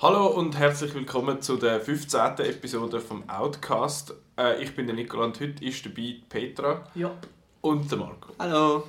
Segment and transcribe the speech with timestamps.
[0.00, 2.38] Hallo und herzlich willkommen zu der 15.
[2.38, 4.14] Episode vom Outcast.
[4.38, 7.10] Äh, ich bin der Nicola und heute ist dabei Petra Ja.
[7.62, 8.32] und der Marco.
[8.38, 8.84] Hallo.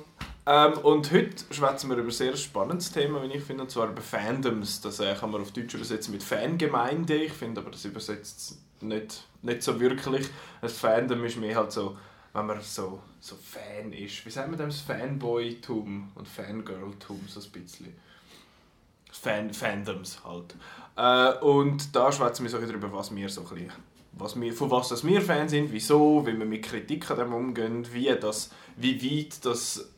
[0.46, 3.88] Ähm, und heute schwätzen wir über ein sehr spannendes Thema, wie ich finde, und zwar
[3.88, 4.80] über Fandoms.
[4.82, 7.16] Das äh, kann man auf Deutsch übersetzen mit Fangemeinde.
[7.16, 10.28] Ich finde aber, das übersetzt es nicht, nicht so wirklich.
[10.62, 11.98] Ein Fandom ist mehr halt so,
[12.32, 14.24] wenn man so, so Fan ist.
[14.24, 14.80] Wie sagt man das?
[14.80, 17.94] Fanboy-Tum und Fangirl-Tum, so ein bisschen.
[19.12, 20.54] Fan Fandoms halt.
[21.00, 23.72] Äh, und da schwätzen wir so darüber, was wir so ein
[24.12, 27.32] was wir, von was das wir Fan sind, wieso, wie wir mit Kritik an dem
[27.32, 29.88] umgehen, wie, das, wie weit das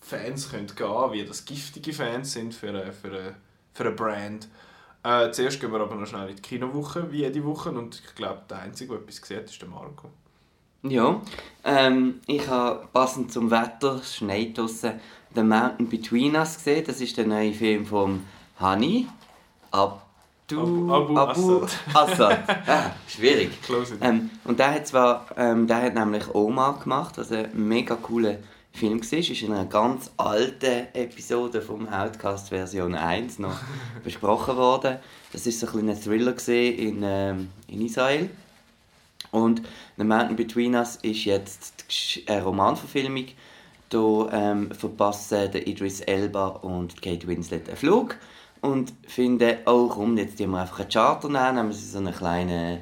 [0.00, 3.36] Fans können gehen wie das giftige Fans sind für eine, für eine,
[3.72, 4.48] für eine Brand.
[5.04, 7.70] Äh, zuerst gehen wir aber noch schnell in die Kinowoche, wie jede Woche.
[7.70, 10.10] Und ich glaube, der Einzige, der etwas sieht, ist der Marco.
[10.82, 11.22] Ja,
[11.62, 15.00] ähm, ich habe passend zum Wetter, schneit draussen,
[15.34, 16.84] «The Mountain Between Us» gesehen.
[16.86, 18.24] Das ist der neue Film von
[18.58, 19.06] Hani
[20.50, 22.38] Abdu, Abu- Abu Assad.
[22.66, 23.50] Ah, schwierig.
[24.00, 28.36] Ähm, und der hat zwar, ähm, der hat nämlich Oma gemacht, was ein mega cooler
[28.72, 29.18] Film war.
[29.18, 33.56] Ist in einer ganz alten Episode vom Outcast Version 1 noch
[34.04, 34.98] besprochen worden.
[35.32, 38.28] Das ist so ein kleiner Thriller in, ähm, in Israel.
[39.30, 39.62] Und
[39.96, 41.84] «The Mountain Between Us» ist jetzt
[42.28, 43.26] eine Romanverfilmung.
[43.88, 48.16] Da ähm, verpassen der Idris Elba und Kate Winslet einen Flug
[48.64, 52.14] und finden, oh komm, jetzt tun wir einfach einen Charter nehmen, nehmen sie so einen
[52.14, 52.80] kleinen,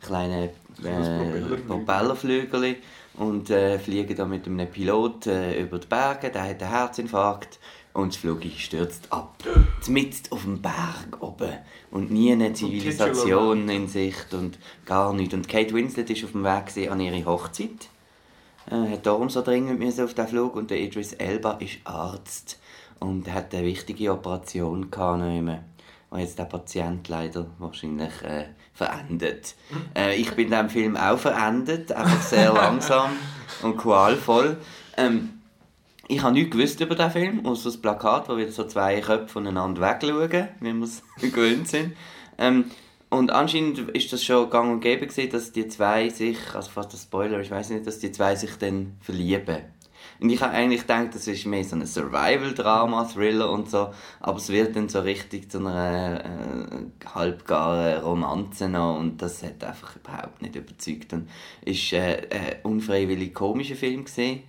[0.00, 0.48] kleinen
[0.82, 2.76] äh, Propellerflügel.
[3.14, 7.58] Und äh, fliegen da mit einem Pilot äh, über die Berge, der hat einen Herzinfarkt
[7.92, 9.42] und das Flugzeug stürzt ab.
[9.88, 11.52] Mitten auf dem Berg oben
[11.90, 15.34] und nie eine Zivilisation in Sicht und gar nichts.
[15.34, 17.88] Und Kate Winslet ist auf dem Weg an ihre Hochzeit.
[18.70, 22.58] Äh, hat darum so dringend müssen auf den Flug und der Idris Elba ist Arzt
[23.00, 25.22] und hat eine wichtige Operation gehabt,
[26.10, 29.54] und jetzt der Patient leider wahrscheinlich äh, verendet.
[29.94, 33.10] Äh, ich bin in diesem Film auch verendet, einfach sehr langsam
[33.62, 34.56] und qualvoll.
[34.96, 35.40] Ähm,
[36.06, 39.28] ich habe nichts gewusst über diesen Film, außer das Plakat, wo wieder so zwei Köpfe
[39.28, 41.94] voneinander wegschauen, wie wir es gewöhnt sind.
[42.38, 42.70] Ähm,
[43.10, 46.92] und anscheinend ist das schon gang und gäbe gewesen, dass die zwei sich, also fast
[46.92, 49.58] ein Spoiler, ich weiß nicht, dass die zwei sich dann verlieben.
[50.20, 53.90] Und ich habe eigentlich gedacht, das ist mehr so ein Survival-Drama, Thriller und so,
[54.20, 59.62] aber es wird dann so richtig zu einer äh, halbgaren Romanze noch und das hat
[59.62, 61.12] einfach überhaupt nicht überzeugt.
[61.12, 61.28] Und
[61.64, 64.42] ist äh, ein unfreiwillig komischer Film gesehen,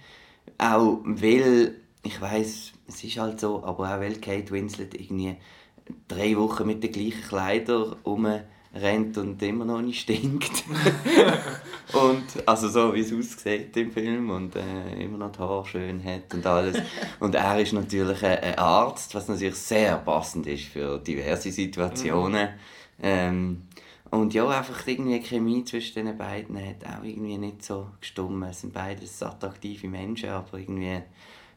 [0.58, 5.38] auch weil, ich weiß, es ist halt so, aber auch weil Kate Winslet irgendwie
[6.08, 7.96] drei Wochen mit den gleichen Kleidern
[8.74, 10.64] rumrennt und immer noch nicht stinkt.
[11.94, 16.04] und, also so wie es aussieht im Film und äh, immer noch die Haare schön
[16.04, 16.78] hat und alles.
[17.20, 22.50] Und er ist natürlich ein, ein Arzt, was natürlich sehr passend ist für diverse Situationen.
[23.02, 23.64] Ähm,
[24.12, 28.44] und ja, einfach irgendwie die Chemie zwischen den beiden hat auch irgendwie nicht so gestummt.
[28.50, 31.04] Es sind beides attraktive Menschen, aber irgendwie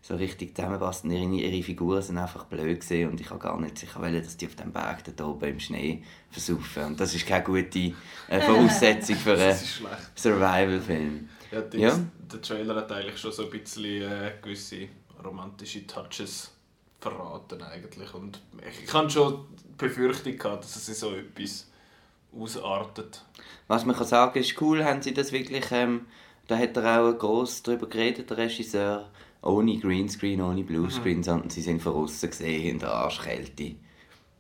[0.03, 1.11] so richtig zusammenpassen.
[1.11, 4.37] Ihre, ihre Figuren sind einfach blöd gewesen und ich habe gar nicht sicher wollen, dass
[4.37, 6.85] die auf dem Berg da oben im Schnee versaufen.
[6.85, 7.95] Und das ist keine gute
[8.29, 9.57] äh, Voraussetzung für einen.
[10.17, 11.29] Survival-Film.
[11.53, 11.99] Ja, die, Ja.
[12.33, 14.89] Der Trailer hat eigentlich schon so ein bisschen äh, gewisse
[15.25, 16.51] romantische Touches
[16.99, 18.13] verraten eigentlich.
[18.15, 21.71] Und ich, ich hatte schon die Befürchtung, gehabt, dass es in so etwas
[22.37, 23.25] ausartet.
[23.69, 26.07] Was man kann sagen ist cool, haben sie das wirklich, ähm,
[26.49, 29.11] da hat er auch gross darüber geredet, der Regisseur,
[29.43, 33.75] ohne Greenscreen, ohne Bluescreen, sondern sie sind von außen gesehen in der Arschkälte.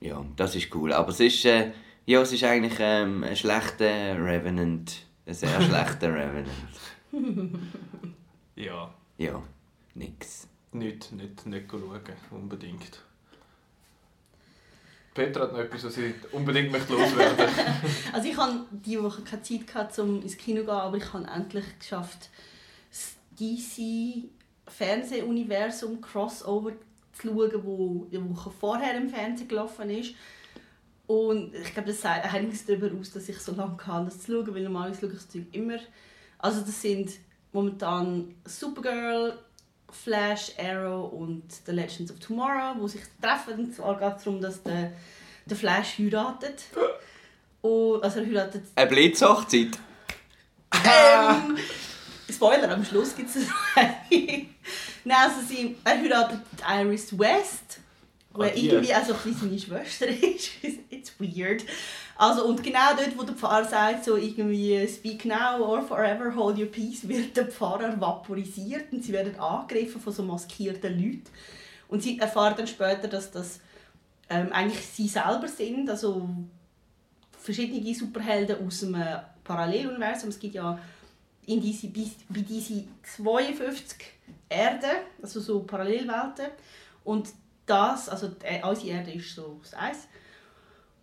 [0.00, 0.92] Ja, das ist cool.
[0.92, 1.72] Aber es ist, äh,
[2.06, 6.48] ja, es ist eigentlich ähm, ein schlechter Revenant, ein sehr schlechter Revenant.
[8.56, 9.42] Ja, Ja,
[9.94, 10.48] nix.
[10.72, 13.02] nicht, nicht, nicht schauen, unbedingt.
[15.14, 17.46] Petra hat noch etwas, was sie unbedingt möchte loswerden
[18.12, 21.12] Also ich hatte diese Woche keine Zeit, gehabt, um ins Kino zu gehen, aber ich
[21.12, 22.30] habe endlich geschafft,
[22.90, 24.24] das DC
[24.76, 26.72] Fernsehuniversum Crossover
[27.12, 30.14] zu schauen, wo die Woche vorher im Fernsehen gelaufen ist.
[31.06, 34.32] Und ich glaube, das sagt einiges darüber aus, dass ich so lange kann, das zu
[34.32, 35.78] schauen, weil normalerweise schaue ich das Zeug immer.
[36.38, 37.10] Also das sind
[37.52, 39.38] momentan Supergirl,
[39.90, 43.66] Flash, Arrow und The Legends of Tomorrow, wo sich treffen.
[43.66, 44.92] Und zwar geht es darum, dass der,
[45.44, 46.64] der Flash heiratet.
[47.60, 48.64] Und, also er heiratet...
[48.74, 49.78] Eine Blitzhochzeit.
[50.72, 51.56] Ähm,
[52.32, 53.94] Spoiler, am Schluss gibt es eine.
[55.04, 57.80] Nein, also sie, er heiratet Iris West,
[58.32, 60.50] wo Ah, irgendwie auch so ein seine Schwester ist.
[60.90, 61.64] It's weird.
[62.16, 66.58] Also, und genau dort, wo der Pfarrer sagt, so irgendwie «Speak now or forever, hold
[66.58, 71.24] your peace», wird der Pfarrer vaporisiert und sie werden angegriffen von so maskierten Leuten.
[71.88, 73.60] Und sie erfahren dann später, dass das
[74.30, 76.28] ähm, eigentlich sie selber sind, also
[77.38, 80.28] verschiedene Superhelden aus einem Paralleluniversum.
[80.28, 80.78] Es gibt ja
[81.46, 82.84] in diese, bei diese
[83.16, 83.98] 52
[84.48, 84.90] Erden,
[85.22, 86.46] also so Parallelwelten.
[87.04, 87.30] Und
[87.66, 90.08] das, also die, unsere Erde ist so das Eis.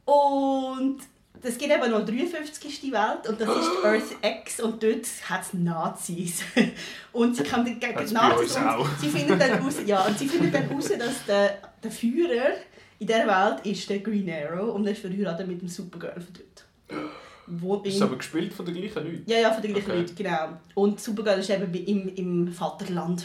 [0.06, 1.00] Und
[1.42, 2.92] es gibt eben noch 53.
[2.92, 6.42] Welt und das ist die Earth X und dort hat es Nazis.
[7.14, 10.52] Und sie kann gegen bei Nazis und sie finden dann raus, ja, und sie finden
[10.52, 12.52] dann raus, dass der, der Führer
[13.00, 16.34] in dieser Welt ist der Green Arrow und er ist verheiratet mit dem Supergirl von
[16.34, 17.10] dort.
[17.50, 19.24] Wo Ist in- aber gespielt von den gleichen Leuten.
[19.26, 20.00] ja, ja, von den gleichen Okay.
[20.02, 20.48] Leuten, genau.
[20.76, 23.24] Und Supergirl ist eben im, im Vaterland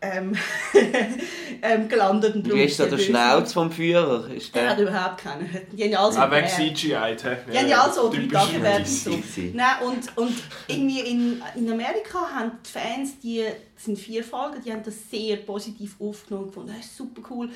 [0.00, 0.36] ähm,
[1.62, 2.34] ähm, gelandet.
[2.34, 3.10] Und Wie ist da der sie böse.
[3.10, 4.28] Schnauz vom Führer?
[4.30, 4.88] Ist Er hat der...
[4.88, 5.48] überhaupt keinen.
[5.72, 6.46] Die haben ja alles Auch wegen.
[6.46, 7.16] CGI?
[7.52, 9.10] Die haben ja also drei typisch Tage werden so.
[9.54, 10.34] Nein, und, und
[10.68, 13.44] irgendwie in, in Amerika haben die Fans, die
[13.74, 17.22] das sind vier Folgen, die haben das sehr positiv aufgenommen und gefunden, das ist super
[17.30, 17.48] cool.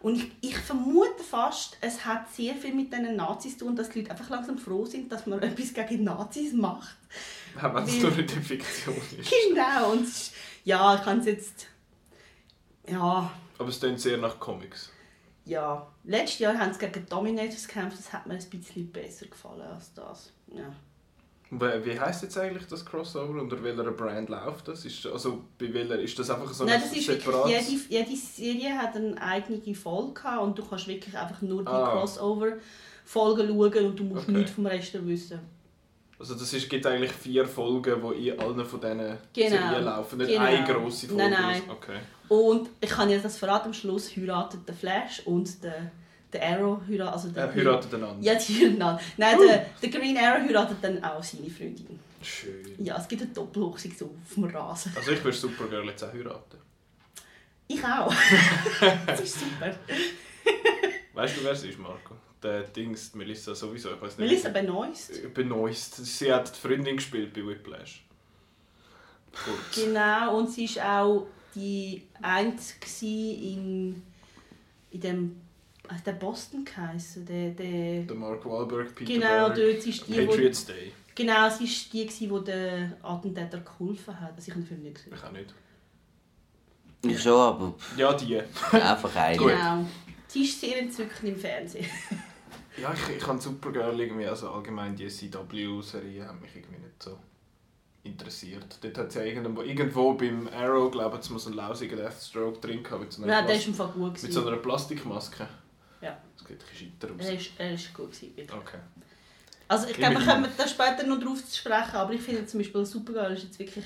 [0.00, 3.88] Und ich, ich vermute fast, es hat sehr viel mit diesen Nazis zu tun, dass
[3.90, 6.96] die Leute einfach langsam froh sind, dass man etwas gegen Nazis macht.
[7.60, 9.30] Auch wenn es nur in Fiktion ist.
[9.48, 10.32] Genau, und ist-
[10.64, 11.66] ja, ich kann es jetzt...
[12.88, 14.92] Ja, Aber es klingt sehr nach Comics.
[15.44, 15.86] ja.
[16.04, 19.92] Letztes Jahr haben sie gegen Dominators gekämpft, das hat mir ein bisschen besser gefallen als
[19.92, 20.32] das.
[20.54, 20.72] Ja.
[21.60, 23.40] Wie heisst jetzt eigentlich das Crossover?
[23.40, 24.84] Unter welcher Brand läuft das?
[24.84, 28.04] Ist, also bei welcher, ist das einfach so Nein, ein das ist wirklich, separates- jede,
[28.10, 31.90] jede Serie hat eine eigene Folge und du kannst wirklich einfach nur die Ah.
[31.92, 34.32] Crossover-Folgen schauen und du musst Okay.
[34.32, 35.40] nichts vom Rest wissen.
[36.18, 39.18] Also das ist, gibt eigentlich vier Folgen, die in allen von diesen Genau.
[39.34, 40.18] Serien laufen.
[40.18, 40.42] Nicht Genau.
[40.44, 41.22] eine grosse Folge.
[41.22, 41.62] Nein, nein.
[41.70, 41.98] Okay.
[42.28, 45.90] Und ich kann dir das verraten, am Schluss heiratet der Flash und der,
[46.38, 48.16] der Arrow heiratet, also der Er heiratet einander.
[48.20, 49.04] Ja, die heiraten.
[49.16, 51.98] Nein, der, der Green Arrow heiratet dann auch seine Freundin.
[52.22, 52.74] Schön.
[52.78, 54.92] Ja, es gibt eine Doppelhochzung so auf dem Rasen.
[54.96, 56.58] Also ich würde Supergirl jetzt auch heiraten.
[57.68, 58.12] Ich auch.
[59.06, 59.74] das ist super.
[61.14, 62.14] Weißt du, wer sie ist, Marco?
[62.42, 63.94] Der Dings, Melissa sowieso.
[63.94, 64.28] Ich weiß nicht.
[64.28, 65.34] Melissa Benoist.
[65.34, 65.96] Benoist.
[65.96, 68.04] Sie hat die Freundin gespielt bei Whiplash.
[69.32, 69.84] Kurz.
[69.84, 74.02] Genau, und sie war auch die Einzige in,
[74.90, 75.40] in dem
[75.88, 79.54] hat der Boston geheißen, der, der Der Mark Wahlberg, Peter Genau, Berg.
[79.56, 80.92] dort ist die, wo, Patriots Day.
[81.14, 84.34] genau, sie ist die, gewesen, die den Attentäter geholfen hat.
[84.36, 85.12] Also ich habe den Film nicht gesehen.
[85.14, 85.54] Ich auch nicht.
[87.02, 88.40] Ich schon, aber Ja, die.
[88.72, 89.36] einfach eine.
[89.42, 89.86] Genau.
[90.28, 91.86] Sie ist sehr entzückend im Fernsehen.
[92.78, 97.18] Ja, ich, ich habe Supergirl irgendwie, also allgemein die CW-Serie hat mich irgendwie nicht so
[98.02, 98.78] interessiert.
[98.82, 102.82] Dort hat es ja irgendwo, irgendwo beim Arrow, glaube ich, muss ein lausiger Deathstroke drin
[102.82, 104.12] gehabt mit so einer, Nein, der ist im Fall gut.
[104.12, 104.48] mit so Gewesen.
[104.48, 105.48] einer Plastikmaske.
[106.38, 107.26] Das sieht ein bisschen scheiter aus.
[107.26, 108.12] Er ist, er ist gut.
[108.12, 108.50] Gewesen.
[108.50, 108.78] Okay.
[109.68, 112.60] Also ich glaube, wir kommen da später noch drauf zu sprechen, aber ich finde zum
[112.60, 113.84] Beispiel Supergirl ist jetzt wirklich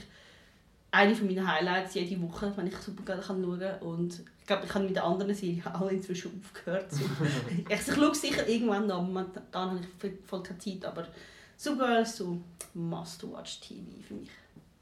[0.91, 3.79] eine von meinen Highlights jede Woche, wenn ich Supergirl kann schauen kann.
[3.81, 6.93] Und ich glaube, ich habe mit den anderen Serien alle inzwischen aufgehört.
[6.93, 7.05] So.
[7.69, 10.85] ich, schaue sicher irgendwann noch, momentan habe ich voll keine Zeit.
[10.85, 11.07] Aber
[11.57, 12.39] Supergirl ist so
[12.75, 14.31] Must-Watch-TV für mich.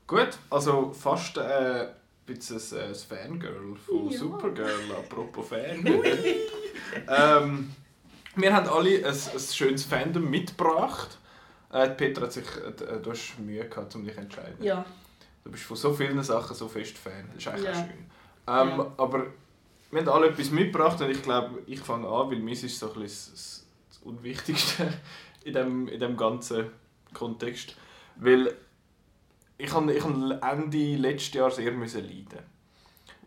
[0.06, 1.88] Gut, also fast äh,
[2.34, 4.18] bisschen ein, ein Fangirl von Ja.
[4.18, 5.84] Supergirl, apropos Fan.
[7.08, 7.74] ähm,
[8.36, 11.18] wir haben alle ein, ein schönes Fandom mitgebracht.
[11.72, 14.62] Äh, Petra hat sich, äh, du hast Mühe gehabt, um dich zu entscheiden.
[14.62, 14.84] Ja,
[15.44, 17.26] Du bist von so vielen Sachen so fest Fan.
[17.34, 17.70] Das ist eigentlich Ja.
[17.72, 17.90] auch schön.
[18.48, 18.92] Ähm, Ja.
[18.98, 19.26] Aber
[19.90, 22.92] wir haben alle etwas mitgebracht und ich glaube, ich fange an, weil meins ist so
[22.92, 24.92] ein bisschen das, das Unwichtigste
[25.44, 26.66] in dem, in dem ganzen
[27.14, 27.76] Kontext.
[28.16, 28.54] Weil
[29.58, 32.38] ich habe ich habe Ende letzten Jahr sehr müssen leiden.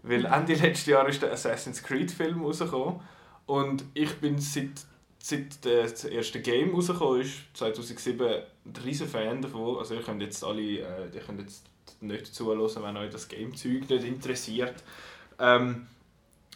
[0.04, 3.02] Weil Ende letzten Jahr ist der Assassin's Creed Film rausgekommen
[3.46, 4.86] und ich bin seit,
[5.20, 9.78] seit das erste Game rausgekommen ist, 2007, ein riesen Fan davon.
[9.78, 11.66] Also ihr könnt jetzt alle, äh, ihr könnt jetzt
[12.00, 14.84] nicht zuhören, wenn euch das Game-Zeug nicht interessiert.
[15.38, 15.88] Ähm,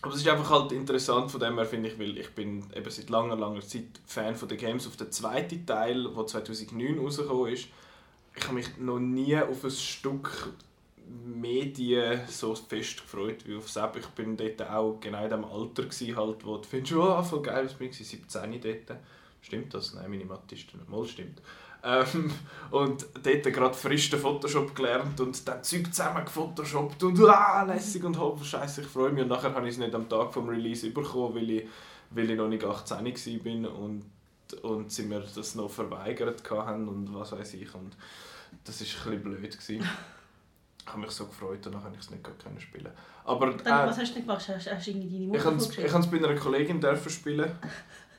[0.01, 2.89] aber es ist einfach halt interessant von dem her, finde ich, weil ich bin eben
[2.89, 4.87] seit langer, langer Zeit Fan von den Games.
[4.87, 7.69] Auf den zweiten Teil, der 2009 rausgekommen ist,
[8.35, 10.53] ich habe mich noch nie auf ein Stück
[11.07, 13.97] Medien so fest gefreut wie auf Sepp.
[13.97, 17.41] Ich bin dort auch genau in dem Alter gewesen, halt, wo du findest, oh, voll
[17.41, 18.99] geil, was bin ich, 17 dort.
[19.41, 19.93] Stimmt das?
[19.93, 21.41] Nein, meine Mathe ist nicht mal stimmt.
[21.83, 22.31] Ähm,
[22.71, 28.03] und dort gerade frisch den Photoshop gelernt und dann Zeug zusammen gefotoshoppt und ah, lässig
[28.03, 29.21] und hopp, scheiße, ich freue mich.
[29.21, 31.67] Und nachher habe ich es nicht am Tag vom Release bekommen, weil ich,
[32.09, 34.03] weil ich noch nicht 18 war und,
[34.53, 37.73] und sie mir das noch verweigert haben und was weiß ich.
[37.73, 37.95] Und
[38.63, 39.57] das war ein bisschen blöd.
[39.59, 39.89] Gewesen.
[40.87, 42.91] Ich habe mich so gefreut und dann konnte ich es nicht können spielen.
[43.23, 44.47] Aber dann, äh, was hast du denn gemacht?
[44.47, 47.09] Hast, hast du irgendwie deine ich Mutter habe es ich hab's bei einer Kollegin dürfen
[47.09, 47.51] spielen.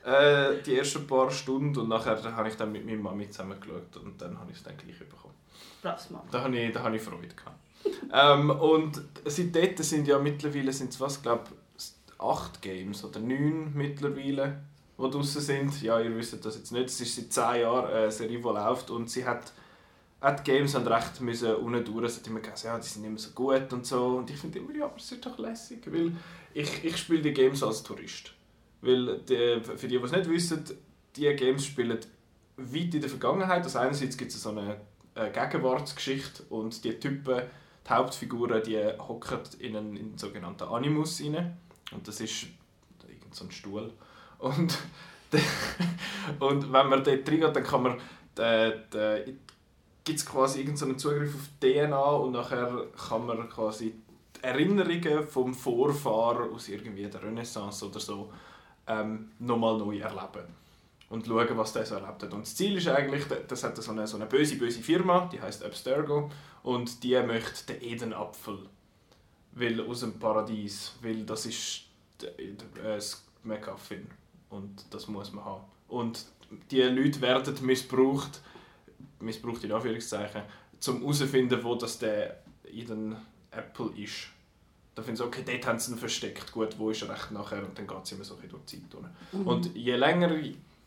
[0.04, 3.96] Äh, die ersten paar Stunden und nachher habe ich dann mit meiner Mami zusammen geschaut
[3.96, 5.34] und dann habe ich es dann gleich bekommen.
[5.82, 6.22] Braves Mann.
[6.30, 7.58] Da habe ich, da habe ich Freude gehabt.
[8.12, 11.46] ähm, und seitdem sind ja mittlerweile sind es was, glaube
[12.18, 14.62] acht Games oder neun mittlerweile,
[14.98, 15.82] die draußen sind.
[15.82, 16.86] Ja, ihr wisst das jetzt nicht.
[16.86, 19.52] Es ist seit zehn Jahren eine Serie, die läuft und sie hat
[20.20, 22.06] auch die Games haben recht müssen unten durch.
[22.06, 24.16] Es hat immer gesagt, ja, die sind immer so gut und so.
[24.16, 26.12] Und ich finde immer, ja, aber es ist doch lässig, weil
[26.54, 28.32] ich, ich spiele die Games als Tourist.
[28.80, 30.64] Weil die, für die, die es nicht wissen,
[31.16, 31.98] die Games spielen
[32.56, 33.62] weit in der Vergangenheit.
[33.62, 34.80] Also einerseits gibt es so eine
[35.14, 37.42] äh, Gegenwartsgeschichte und die Typen,
[37.86, 41.58] die Hauptfiguren, die hocken in einen, in einen sogenannten Animus rein.
[41.92, 42.46] Und das ist
[43.06, 43.92] irgend so ein Stuhl.
[44.38, 44.78] Und,
[46.40, 48.00] und wenn man dort reingeht, dann kann man
[50.04, 53.94] gibt es quasi irgendeinen Zugriff auf DNA und nachher kann man quasi
[54.42, 58.32] Erinnerungen vom Vorfahren aus irgendwie der Renaissance oder so
[58.86, 60.46] ähm, nochmal neu erleben
[61.08, 62.32] und schauen, was der so erlebt hat.
[62.32, 65.40] Und das Ziel ist eigentlich, das hat so eine, so eine böse, böse Firma, die
[65.40, 66.30] heißt Abstergo
[66.62, 68.58] und die möchte den Edenapfel
[69.52, 71.84] will aus dem Paradies, weil das ist
[72.82, 74.06] das MacGuffin
[74.50, 75.64] und das muss man haben.
[75.88, 76.26] Und
[76.70, 78.40] die Leute werden missbraucht,
[79.20, 80.42] missbraucht in Anführungszeichen,
[80.88, 83.16] um herauszufinden, wo das der Eden
[83.50, 84.28] Apple ist.
[84.94, 86.52] Da finde ich okay, dort haben sie ihn versteckt.
[86.52, 87.62] Gut, wo ist er recht nachher?
[87.62, 89.02] Und dann geht es immer so durch die Zeit.
[89.32, 89.46] Mhm.
[89.46, 90.30] Und je länger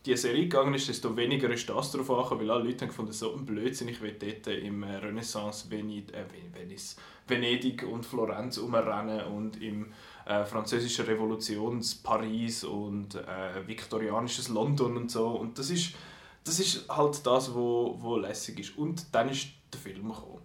[0.06, 3.12] die Serie gegangen ist, desto weniger ist das darauf angekommen, weil alle Leute haben gefunden,
[3.12, 6.26] so ein Blödsinn, ich will dort im Renaissance Venedig, äh,
[7.28, 9.92] Venedig und Florenz umrennen und im
[10.30, 15.28] äh, französischen Revolutions Paris und äh, viktorianisches London und so.
[15.30, 15.94] Und das ist,
[16.44, 18.78] das ist halt das, wo, wo lässig ist.
[18.78, 20.42] Und dann ist der Film gekommen.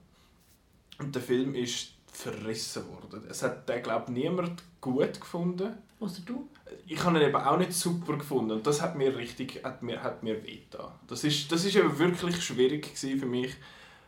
[0.98, 3.26] Und der Film ist verrissen worden.
[3.28, 5.74] Es hat den, glaube niemand gut gefunden.
[6.00, 6.48] Außer du?
[6.86, 10.02] Ich habe ihn eben auch nicht super gefunden und das hat mir richtig, hat mir,
[10.02, 10.92] hat mir wehgetan.
[11.06, 13.54] Das ist, das ist eben wirklich schwierig für mich,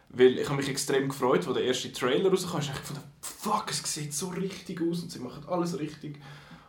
[0.09, 2.59] weil ich habe mich extrem gefreut, als der erste Trailer rauskam.
[2.59, 6.21] Ich dachte, fuck, es sieht so richtig aus und sie machen alles richtig.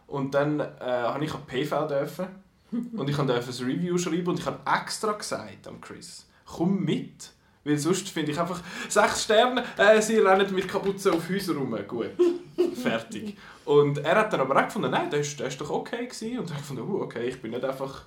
[0.08, 2.28] Und dann äh, habe ich an PV dürfen
[2.72, 7.32] und ich durfte ein Review schreiben und ich habe extra gesagt am Chris, komm mit
[7.68, 11.78] weil sonst finde ich einfach, sechs Sterne, äh, sie rennen mit Kapuze auf Häuser rum.
[11.86, 12.12] Gut,
[12.82, 13.38] fertig.
[13.66, 16.40] Und er hat dann aber auch gefunden, nein, das ist doch okay gewesen.
[16.40, 18.06] Und ich fand, uh, okay, ich bin nicht einfach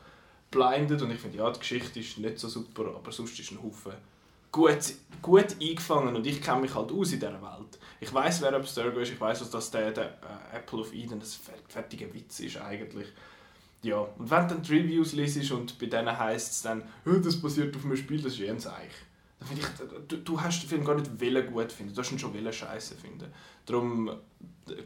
[0.50, 1.02] blinded.
[1.02, 3.92] Und ich finde, ja, die Geschichte ist nicht so super, aber sonst ist ein Haufen
[4.52, 6.16] gut, gut eingefangen.
[6.16, 7.78] Und ich kenne mich halt aus in dieser Welt.
[8.00, 10.04] Ich weiß, wer Abstergo ist, ich weiß, dass das der, der
[10.52, 11.38] äh, Apple of Eden, das
[11.68, 13.08] fertige Witz ist eigentlich.
[13.82, 17.40] Ja, und wenn du dann die Reviews liest und bei denen heisst es dann, das
[17.40, 19.10] basiert auf einem Spiel, das ist eh ein Zeichen
[19.54, 19.66] ich,
[20.08, 22.52] du, du hast den Film gar nicht willen gut finden, du hast ihn schon willen
[22.52, 23.32] scheiße finden.
[23.66, 24.10] Darum,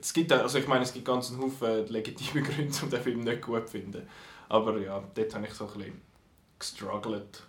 [0.01, 3.21] es gibt, also ich meine, es gibt ganz einen Haufen legitime Gründe, um den Film
[3.21, 4.07] nicht gut zu finden.
[4.49, 6.01] Aber ja, dort habe ich so ein bisschen
[6.59, 7.43] gestruggelt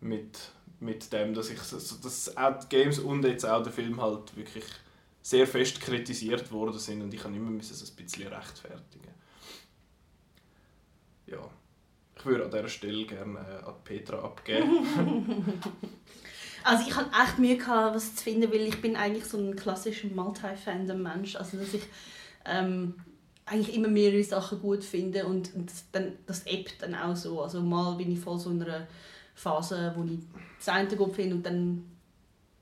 [0.00, 0.38] mit,
[0.80, 4.64] mit dem, dass ich dass auch die Games und jetzt auch der Film halt wirklich
[5.22, 9.14] sehr fest kritisiert worden sind und ich kann immer müssen ein bisschen rechtfertigen.
[11.26, 11.50] Ja,
[12.16, 14.86] ich würde an dieser Stelle gerne äh, an Petra abgeben.
[16.66, 19.54] Also ich hatte echt Mühe, gehabt, was zu finden, weil ich bin eigentlich so ein
[19.54, 21.36] klassischer Multi-Fandom-Mensch.
[21.36, 21.82] Also dass ich
[22.46, 22.94] ähm,
[23.44, 27.42] eigentlich immer mehrere Sachen gut finde und, und das, dann, das ebbt dann auch so.
[27.42, 28.86] Also mal bin ich voll so in einer
[29.34, 30.20] Phase, wo ich
[30.58, 31.84] das eine gut finde und dann,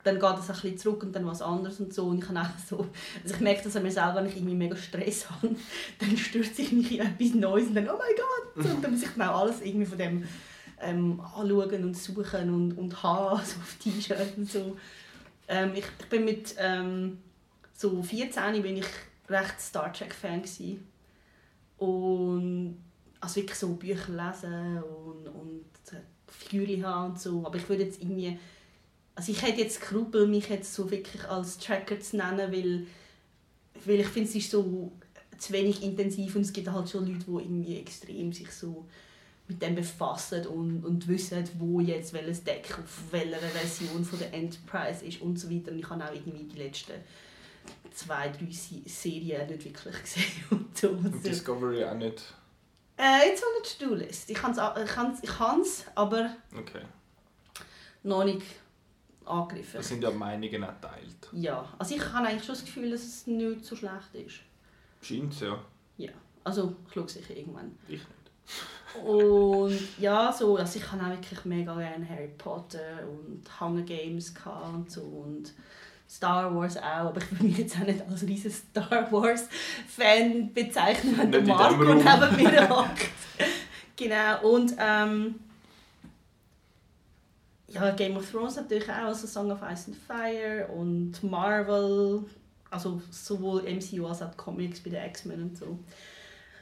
[0.03, 2.05] dann geht es ein bisschen zurück und dann was anderes und so.
[2.05, 2.87] Und ich, auch so,
[3.23, 5.55] also ich merke das an mir selber, wenn ich irgendwie mega Stress habe,
[5.99, 9.03] dann stürze ich mich in etwas Neues und dann «Oh mein Gott!» und dann muss
[9.03, 10.23] ich dann auch alles irgendwie von dem
[10.81, 14.77] ähm, anschauen und suchen und, und haben, also auf T-Shirts und so.
[15.47, 17.19] Ähm, ich, ich bin mit ähm,
[17.73, 18.87] so 14 bin ich
[19.29, 20.87] recht Star Trek Fan gewesen.
[21.77, 22.77] und
[23.19, 25.65] also wirklich so Bücher lesen und, und
[26.37, 28.37] Figuren haben und so, aber ich würde jetzt irgendwie
[29.15, 32.87] also ich hätte jetzt Skrupel, mich jetzt so wirklich als Tracker zu nennen, weil,
[33.85, 34.91] weil ich finde es ist so
[35.37, 38.85] zu wenig intensiv und es gibt halt schon Leute, die irgendwie extrem sich so
[39.47, 44.33] mit dem befassen und, und wissen, wo jetzt welches Deck auf welcher Version von der
[44.33, 45.71] Enterprise ist und so weiter.
[45.71, 46.93] Und ich habe auch irgendwie die letzten
[47.93, 50.31] zwei, drei Serien nicht wirklich gesehen.
[50.49, 50.89] Und, so.
[50.89, 52.23] und Discovery auch nicht?
[52.97, 54.29] Äh, jetzt on the To-Do-List.
[54.29, 55.31] Ich kann es, ich
[55.95, 56.81] aber okay.
[58.03, 58.43] noch nicht
[59.25, 59.79] angegriffen.
[59.79, 61.29] Es sind ja Meinungen erteilt.
[61.31, 64.39] Ja, also ich habe eigentlich schon das Gefühl, dass es nicht so schlecht ist.
[65.01, 65.59] Scheint ja.
[65.97, 66.11] Ja,
[66.43, 67.77] also ich schaue sicher irgendwann.
[67.87, 68.23] Ich nicht.
[69.03, 74.33] Und ja, so, also ich habe auch wirklich mega gerne Harry Potter und Hunger Games
[74.75, 75.53] und so und
[76.15, 79.47] Star Wars auch, aber ich würde mich jetzt auch nicht als riesen Star Wars
[79.87, 83.09] Fan bezeichnen, wenn der Marco neben mir hockt.
[83.95, 85.35] genau, und ähm,
[87.67, 92.23] ja, Game of Thrones natürlich auch, also Song of Ice and Fire und Marvel,
[92.69, 95.79] also sowohl MCU als auch Comics bei den X-Men und so.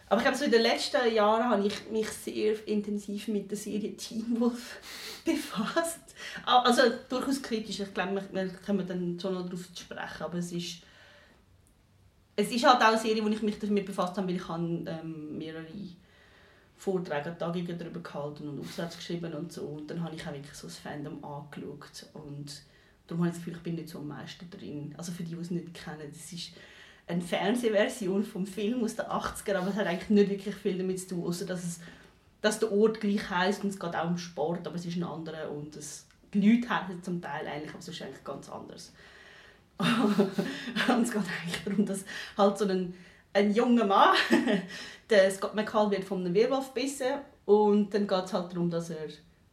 [0.07, 3.57] Aber ich glaube, so in den letzten Jahren habe ich mich sehr intensiv mit der
[3.57, 4.77] Serie Teen Wolf
[5.25, 5.99] befasst.
[6.45, 7.79] Also durchaus kritisch.
[7.79, 10.23] Ich glaube, wir kommen dann schon noch darauf zu sprechen.
[10.23, 10.81] Aber es ist,
[12.35, 14.63] es ist halt auch eine Serie, wo ich mich damit befasst habe, weil ich habe,
[14.63, 15.65] ähm, mehrere
[16.77, 19.63] Vorträge, Tagungen darüber gehalten und Aufsätze geschrieben und so.
[19.63, 22.07] Und dann habe ich auch wirklich so das Fandom angeschaut.
[22.13, 22.63] Und
[23.07, 24.95] darum habe ich das Gefühl, ich bin nicht so am meisten drin.
[24.97, 26.51] Also für die, die es nicht kennen, das ist
[27.11, 30.99] eine Fernsehversion vom Film aus den 80er, aber es hat eigentlich nicht wirklich viel damit
[30.99, 31.79] zu tun, außer dass, es,
[32.41, 35.03] dass der Ort gleich heisst und es geht auch um Sport, aber es ist ein
[35.03, 38.93] anderer und es, die Leute heißen zum Teil eigentlich, aber ist eigentlich ganz anders.
[39.79, 42.05] und es geht eigentlich darum, dass
[42.37, 42.93] halt so ein,
[43.33, 44.15] ein junger Mann,
[45.09, 48.91] der Scott McCall wird von einem Werwolf gebissen und dann geht es halt darum, dass
[48.91, 49.07] er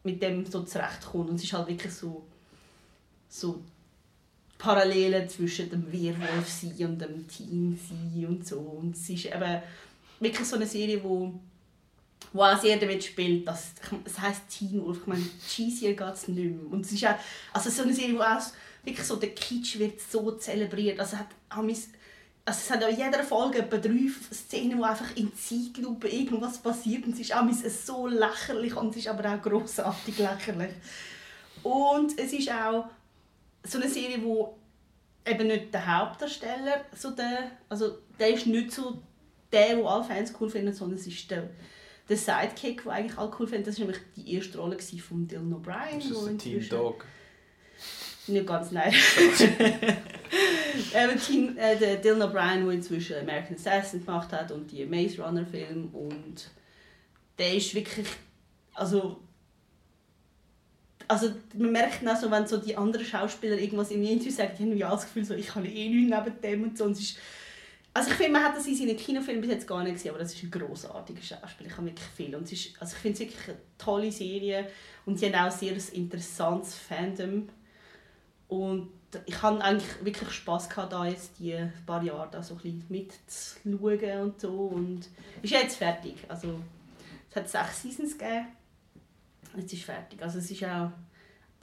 [0.04, 2.26] mit dem so zurechtkommt und es ist halt wirklich so,
[3.28, 3.62] so
[4.58, 8.58] Parallelen zwischen dem Werwolf sein und dem Team sein und so.
[8.58, 9.62] Und es ist eben
[10.18, 11.32] wirklich so eine Serie, wo,
[12.32, 13.72] wo auch sehr damit spielt, dass,
[14.04, 16.72] es heisst Teen Wolf, ich meine, cheesier geht es nicht mehr.
[16.72, 17.14] Und es ist auch,
[17.52, 18.40] also so eine Serie, wo auch
[18.84, 21.00] wirklich so der Kitsch wird so zelebriert.
[21.00, 21.72] Also, hat, also
[22.44, 27.14] es hat in jeder Folge etwa drei Szenen, wo einfach in Zeitlupe irgendwas passiert und
[27.14, 30.72] es ist auch so lächerlich und es ist aber auch grossartig lächerlich.
[31.62, 32.86] Und es ist auch
[33.64, 34.56] so eine Serie, wo
[35.26, 39.02] eben nicht der Hauptdarsteller, so der, also der ist nicht so
[39.52, 41.50] der, den alle Fans cool finden, sondern es ist der,
[42.08, 43.66] der Sidekick, den eigentlich alle cool finden.
[43.66, 45.98] Das war nämlich die erste Rolle von Dylan O'Brien.
[45.98, 47.04] Ist das ein Team Dog?
[48.26, 48.92] Nicht ganz, nein.
[50.94, 55.22] ähm, Team, äh, der Dylan O'Brien, der inzwischen American Assassin gemacht hat und die Maze
[55.22, 56.50] Runner Film und
[57.38, 58.06] der ist wirklich,
[58.74, 59.20] also
[61.08, 64.62] also man merkt auch so, wenn so die anderen Schauspieler irgendwas im Interview sagen, die
[64.62, 66.84] haben ja das Gefühl, so, ich habe eh nichts neben dem und so.
[66.84, 67.16] Und ist,
[67.98, 70.20] also ich finde, man hat das in seinen Kinofilmen bis jetzt gar nicht gesehen, aber
[70.20, 71.68] das ist ein grossartiger Schauspieler.
[71.68, 72.36] Ich habe wirklich viel.
[72.36, 74.68] Und es ist, also ich finde es wirklich eine tolle Serie
[75.04, 77.48] und sie haben auch sehr ein interessantes Fandom.
[78.46, 78.90] Und
[79.26, 81.56] ich habe eigentlich wirklich Spass gehabt, da jetzt die
[81.86, 84.52] paar Jahre da so ein bisschen mitzuschauen und so.
[84.52, 85.08] Und
[85.42, 86.14] ist jetzt fertig.
[86.28, 86.60] Also
[87.30, 88.46] es hat sechs Seasons gegeben
[89.56, 90.22] Jetzt ist fertig.
[90.22, 90.92] Also es ist auch,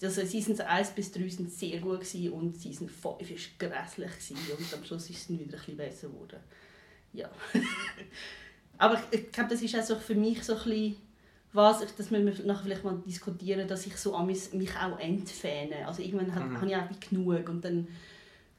[0.04, 4.38] also Seasons 1 bis 3 sind sehr gut gewesen und Season 5 war grässlich gewesen
[4.58, 6.40] und am Schluss ist es wieder ein bisschen besser geworden.
[7.14, 7.30] Ja.
[8.78, 10.96] Aber ich glaube, das ist auch für mich so ein bisschen,
[11.54, 15.88] was, dass wir nachher vielleicht mal diskutieren, dass ich so mich auch entfähne.
[15.88, 16.58] Also irgendwann mhm.
[16.60, 17.88] habe ich auch genug und dann,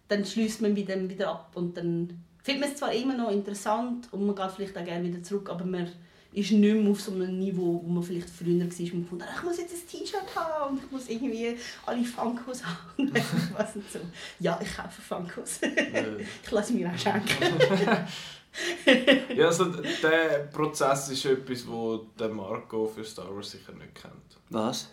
[0.09, 4.11] dann schließt man wieder, wieder ab und dann findet man es zwar immer noch interessant
[4.13, 5.89] und man geht vielleicht auch gerne wieder zurück, aber man
[6.37, 9.25] ist nicht mehr auf so einem Niveau, wo man vielleicht früher war, wo man fand,
[9.37, 13.11] ich muss jetzt ein T-Shirt haben und ich muss irgendwie alle Funkos haben.
[13.57, 14.01] was und so.
[14.39, 15.61] Ja, ich kaufe Funkos.
[16.43, 17.55] ich lasse mir auch schenken.
[19.35, 24.37] ja, also der Prozess ist etwas, wo der Marco für Star Wars sicher nicht kennt.
[24.51, 24.91] Was?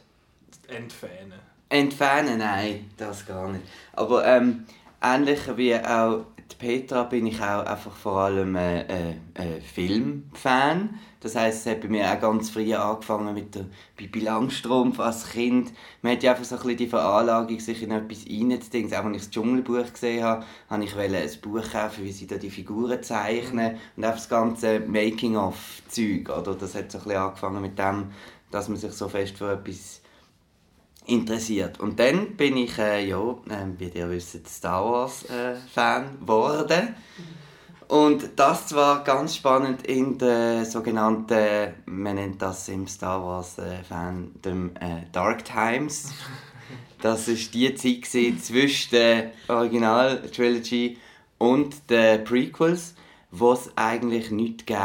[0.69, 1.39] Entfernen.
[1.67, 2.37] Entfernen?
[2.37, 3.65] Nein, das gar nicht.
[3.91, 4.65] Aber ähm,
[5.01, 6.25] ähnlich wie auch
[6.57, 10.99] Petra bin ich auch einfach vor allem äh, äh, äh Filmfan.
[11.19, 15.29] Das heisst, es hat bei mir auch ganz früh angefangen mit der Bibi Langstrumpf als
[15.29, 15.71] Kind.
[16.01, 18.93] Man hat ja einfach so ein bisschen die Veranlagung, sich in etwas reinzudenken.
[18.93, 22.35] Auch als ich das Dschungelbuch gesehen habe, wollte ich ein Buch kaufen, wie sie da
[22.35, 26.29] die Figuren zeichnen und einfach das ganze Making-of-Zeug.
[26.59, 28.11] Das hat so ein bisschen angefangen mit dem,
[28.51, 30.02] dass man sich so fest für etwas
[31.05, 31.79] interessiert.
[31.79, 36.95] Und dann bin ich, äh, ja, äh, wie ihr wisst, Star Wars-Fan äh, geworden.
[37.87, 43.83] Und das zwar ganz spannend in der sogenannten, man nennt das im Star Wars äh,
[43.83, 46.11] Fandom äh, Dark Times.
[47.01, 50.97] Das war die Zeit zwischen der Original Trilogy
[51.37, 52.95] und den Prequels,
[53.29, 54.81] wo es eigentlich nichts gegeben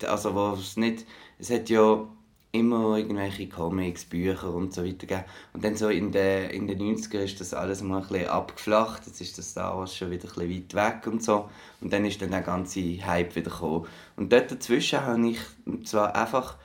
[0.00, 0.08] hat.
[0.08, 1.04] Also wo es nicht,
[1.38, 2.06] es hat ja
[2.52, 5.24] immer irgendwelche Comics, Bücher und so weiter gegeben.
[5.52, 9.06] Und dann so in den, in den 90ern ist das alles mal ein bisschen abgeflacht.
[9.06, 11.48] Jetzt ist das Star schon wieder ein bisschen weit weg und so.
[11.80, 13.86] Und dann ist dann der ganze Hype wieder gekommen.
[14.16, 15.38] Und dort dazwischen habe ich
[15.84, 16.56] zwar einfach,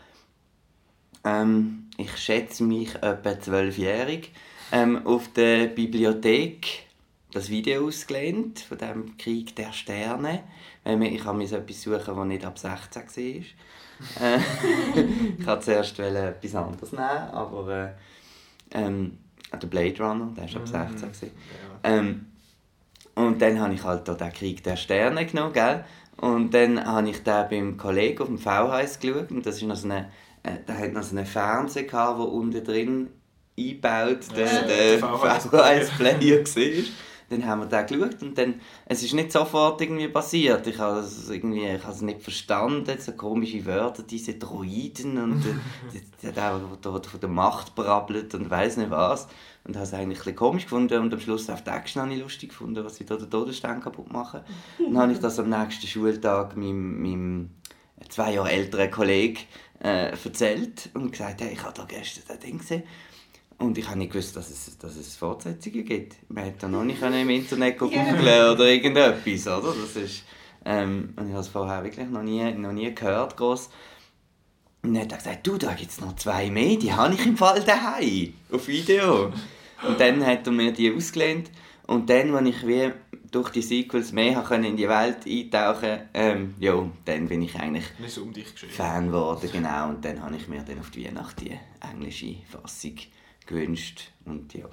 [1.23, 4.31] ähm, ich schätze mich etwa zwölfjährig,
[4.71, 6.85] ähm, auf der Bibliothek
[7.33, 10.43] das Video ausgelehnt von dem Krieg der Sterne.
[10.83, 13.43] Ich habe mir etwas suchen, das nicht ab 16 war.
[14.19, 14.37] Äh,
[15.37, 17.89] ich wollte zuerst etwas anderes nehmen, aber äh,
[18.71, 19.17] ähm,
[19.53, 21.29] der Blade Runner, der war ab 16.
[21.29, 21.33] Mhm.
[21.83, 22.25] Ähm,
[23.15, 25.83] und dann habe ich halt den Krieg der Sterne genommen, gell?
[26.17, 29.31] Und dann habe ich den beim Kollegen auf dem VHS geschaut.
[29.31, 30.09] Und das ist noch so eine,
[30.43, 33.09] äh, der hat noch so einen Fernseher gehabt, wo unten drin
[33.57, 36.83] eingebaut der, ja, der VHS-Player war.
[37.31, 40.67] Dann haben wir den geschaut und dann, es ist nicht sofort irgendwie passiert.
[40.67, 45.43] Ich habe es irgendwie, ich habe es nicht verstanden, so komische Wörter, diese Droiden und
[46.23, 49.27] der, der, der von der Macht brabbelt und weiß nicht was.
[49.63, 52.13] Und habe es eigentlich ein bisschen komisch gefunden und am Schluss auf die Action habe
[52.13, 54.41] ich lustig gefunden, was sie da den Todesstern kaputt machen.
[54.79, 57.49] Dann habe ich das am nächsten Schultag meinem, meinem
[58.09, 59.37] zwei Jahre älteren Kollegen
[59.83, 62.83] äh, erzählt und gesagt, hey, ich habe da gestern das Ding gesehen.
[63.61, 66.15] Und ich habe nicht gewusst, dass es, dass es Fortsetzungen gibt.
[66.29, 69.73] Man hätte noch nicht im Internet googeln oder irgendetwas, oder?
[69.79, 70.23] Das ist,
[70.65, 73.69] ähm, und ich habe es vorher wirklich noch nie, noch nie gehört, groß.
[74.81, 77.23] Und dann hat er gesagt, du, da gibt es noch zwei mehr, die habe ich
[77.23, 79.31] im Fall daheim auf Video.
[79.87, 81.51] Und dann hat er mir die ausgelehnt.
[81.85, 82.91] Und dann, als ich wie
[83.29, 87.85] durch die Sequels mehr können in die Welt eintauchen ähm, ja, dann bin ich eigentlich
[88.19, 88.33] um
[88.71, 89.49] Fan geworden.
[89.51, 89.89] Genau.
[89.89, 92.95] Und dann habe ich mir dann auf die Weihnacht die englische Fassung
[93.51, 94.11] gewünscht.
[94.25, 94.65] Und ja,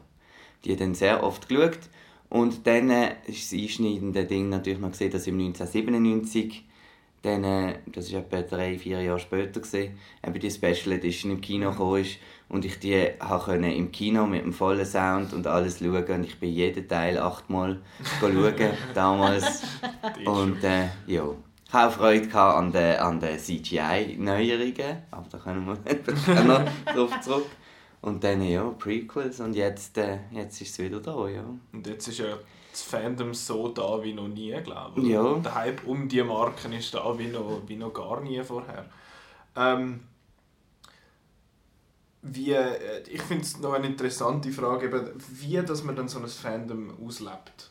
[0.64, 1.78] die dann sehr oft geschaut.
[2.30, 6.64] Und dann äh, ist das einschneidende Ding natürlich, man sieht, dass im 1997,
[7.22, 11.40] dann, äh, das ist etwa drei, vier Jahre später, gewesen, eben die Special Edition im
[11.40, 12.18] Kino gekommen ist
[12.50, 16.38] und ich die konnte im Kino mit dem vollen Sound und alles schauen und ich
[16.38, 17.80] bin jeden Teil achtmal
[18.20, 18.54] schauen
[18.94, 19.62] damals.
[20.26, 21.24] und äh, ja,
[21.66, 26.64] ich hatte auch Freude an den, an den CGI-Neuerungen, aber da können wir noch
[26.94, 27.46] drauf zurück.
[28.00, 31.44] Und dann ja, Prequels und jetzt, äh, jetzt ist es wieder da, ja.
[31.72, 32.38] Und jetzt ist ja
[32.70, 35.08] das Fandom so da wie noch nie, glaube ich.
[35.08, 35.34] Ja.
[35.34, 38.88] Der Hype um diese Marken ist da wie noch, wie noch gar nie vorher.
[39.56, 40.00] Ähm,
[42.22, 46.20] wie, äh, ich finde es noch eine interessante Frage, eben, wie dass man dann so
[46.20, 47.70] ein Fandom auslebt,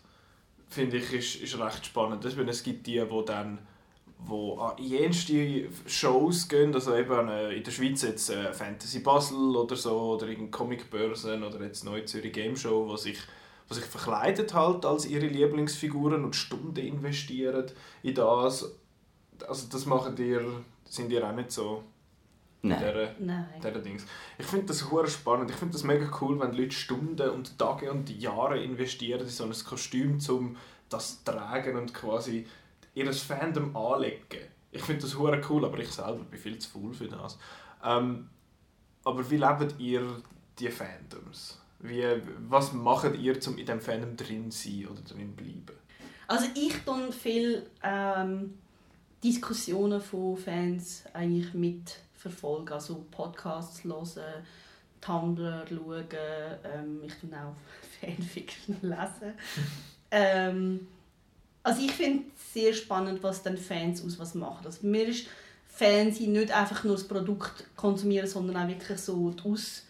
[0.69, 2.25] finde ich, ist, ist recht spannend.
[2.25, 3.59] Es gibt die, die dann
[4.19, 9.55] wo an jenste Shows gehen, also eben äh, in der Schweiz jetzt äh, Fantasy Basel
[9.55, 13.19] oder so, oder irgendeine Comicbörsen oder jetzt Neu Zürich Game Show, wo sich,
[13.67, 17.71] wo sich verkleidet halt als ihre Lieblingsfiguren und Stunden investieren
[18.03, 18.71] in das.
[19.47, 20.41] Also das machen dir,
[20.89, 21.83] sind ihr auch nicht so
[22.63, 22.79] Nein.
[22.79, 23.45] Dieser, Nein.
[23.57, 24.05] Dieser Dings.
[24.37, 25.49] Ich finde das hure spannend.
[25.51, 29.43] Ich finde das mega cool, wenn Leute Stunden und Tage und Jahre investieren in so
[29.43, 30.57] ein Kostüm, um
[30.89, 32.47] das zu tragen und quasi
[32.97, 34.47] ihr Fandom anlegen.
[34.71, 37.37] Ich finde das hure cool, aber ich selber bin viel zu faul für das.
[37.83, 38.29] Ähm,
[39.03, 40.21] aber wie lebt ihr
[40.59, 41.59] die Fandoms?
[41.79, 42.03] Wie,
[42.49, 45.77] was macht ihr, um in diesem Fandom drin zu sein oder drin zu bleiben?
[46.27, 48.57] Also ich tue viel ähm,
[49.23, 54.45] Diskussionen von Fans eigentlich mitverfolgen, also Podcasts hören,
[54.99, 56.05] Tumblr schauen,
[56.65, 57.55] ähm, ich tue auch
[58.01, 59.33] Fanfiction lesen.
[60.11, 60.87] ähm,
[61.67, 64.65] also ich finde es sehr spannend, was dann Fans aus was machen.
[64.65, 65.27] Also bei mir ist
[65.67, 69.83] Fans nicht einfach nur das Produkt konsumieren, sondern auch wirklich so Aus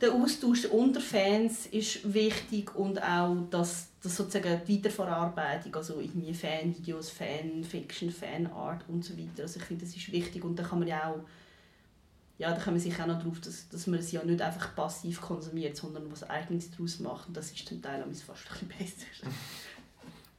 [0.00, 6.32] der Austausch unter Fans ist wichtig und auch das, das sozusagen die Weiterverarbeitung, also irgendwie
[6.32, 9.42] Fanvideos, Fanfiction, Fanart und so weiter.
[9.42, 11.20] Also ich finde, das ist wichtig und da kann man ja auch
[12.38, 14.74] ja, da kommen wir sicher auch noch darauf, dass, dass man es ja nicht einfach
[14.74, 17.28] passiv konsumiert, sondern was Eigenes daraus macht.
[17.28, 19.34] Und das ist zum Teil fast ein bisschen besser.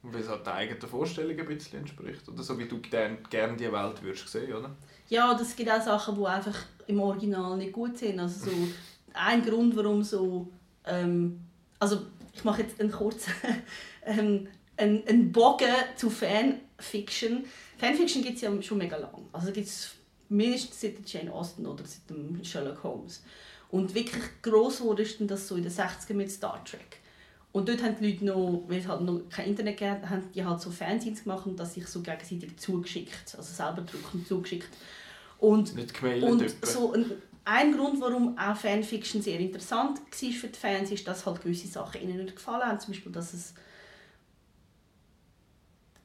[0.02, 2.28] Und wie es halt der eigenen Vorstellung ein bisschen entspricht.
[2.28, 4.70] Oder so wie du gerne gern die Welt würdest sehen, oder?
[5.08, 6.56] Ja, das gibt auch Sachen, die einfach
[6.86, 8.20] im Original nicht gut sind.
[8.20, 8.56] Also so
[9.14, 10.48] ein Grund, warum so...
[10.84, 11.40] Ähm,
[11.80, 13.32] also ich mache jetzt einen kurzen
[14.06, 17.44] ähm, einen, einen Bogen zu Fanfiction.
[17.76, 19.26] Fanfiction gibt es ja schon mega lang.
[19.32, 19.94] Also gibt es
[20.28, 23.22] mindestens seit Jane Austen oder seit dem Sherlock Holmes.
[23.70, 26.97] Und wirklich gross wurde das so in den 60ern mit Star Trek.
[27.52, 30.44] Und dort haben die Leute noch, weil es halt noch kein Internet gab, haben die
[30.44, 34.68] halt so Fanzines gemacht und das sich so gegenseitig zugeschickt, also selber drucken zugeschickt.
[35.38, 37.10] Und, Nicht gemailt und so ein,
[37.44, 41.68] ein Grund, warum auch Fanfiction sehr interessant war für die Fans, ist, dass halt gewisse
[41.68, 42.80] Sachen ihnen nicht gefallen haben.
[42.80, 43.54] Zum Beispiel, dass es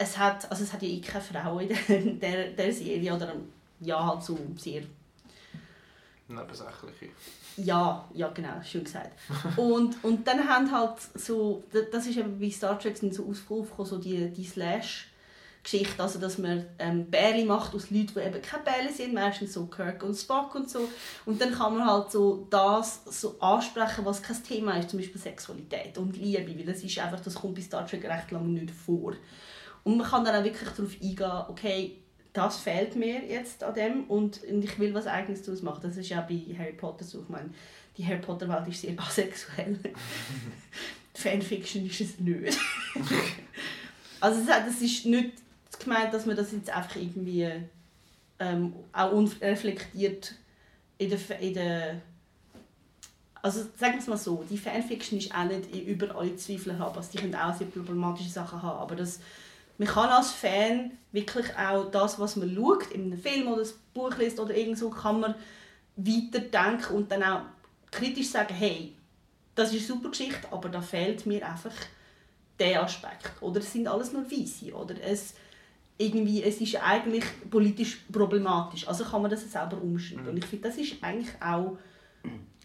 [0.03, 1.77] es hat, also es hat ja eh keine Frau in der,
[2.13, 3.35] der, der Serie oder
[3.79, 4.83] ja halt so sehr
[6.27, 7.09] nebensächliche
[7.57, 9.11] ja, ja genau, schön gesagt.
[9.57, 13.85] und, und dann haben halt so, das ist eben bei Star Trek sind so aufgekommen,
[13.85, 15.09] so die, die Slash
[15.63, 19.53] Geschichte, also dass man ähm, Bärli macht aus Leuten, die eben keine Bärli sind, meistens
[19.53, 20.89] so Kirk und Spock und so.
[21.25, 25.21] Und dann kann man halt so das so ansprechen, was kein Thema ist, zum Beispiel
[25.21, 28.71] Sexualität und Liebe, weil das ist einfach, das kommt bei Star Trek recht lange nicht
[28.71, 29.13] vor.
[29.85, 32.02] Und man kann dann auch wirklich darauf eingehen, okay,
[32.33, 35.81] das fehlt mir jetzt an dem und, ich will was Eigenes daraus machen.
[35.83, 37.21] Das ist ja bei Harry Potter so.
[37.21, 37.51] Ich meine,
[37.97, 39.79] die Harry Potter Welt ist sehr asexuell.
[41.13, 42.57] Fanfiction ist es nicht.
[44.19, 45.33] also das ist nicht
[45.79, 47.51] gemeint, dass man das jetzt einfach irgendwie
[48.39, 50.33] ähm, auch unreflektiert
[50.97, 52.01] in der, in der
[53.43, 56.97] Also sagen wir es mal so, die Fanfiction ist auch nicht über alle Zweifel haben.
[56.97, 59.19] Also die können auch sehr problematische Sachen haben, aber das,
[59.83, 63.69] man kann als Fan wirklich auch das, was man schaut, in einem Film oder ein
[63.93, 65.35] Buch liest oder irgend so, kann man
[65.97, 67.41] weiterdenken und dann auch
[67.91, 68.95] kritisch sagen, hey,
[69.55, 71.73] das ist eine super Geschichte, aber da fehlt mir einfach
[72.57, 73.31] der Aspekt.
[73.41, 74.73] Oder es sind alles nur Weisse.
[74.73, 75.35] Oder es,
[75.97, 78.87] irgendwie, es ist eigentlich politisch problematisch.
[78.87, 80.23] Also kann man das selber umschreiben.
[80.23, 80.29] Mhm.
[80.29, 81.77] Und ich finde, das ist eigentlich auch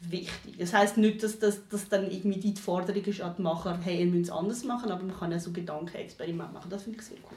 [0.03, 0.57] wichtig.
[0.59, 4.01] Das heißt nicht, dass das dass dann irgendwie die Forderung ist an die Macher, hey,
[4.01, 6.71] ihr müsst es anders machen, aber man kann ja so Gedankenexperimente machen.
[6.71, 7.37] Das finde ich sehr cool.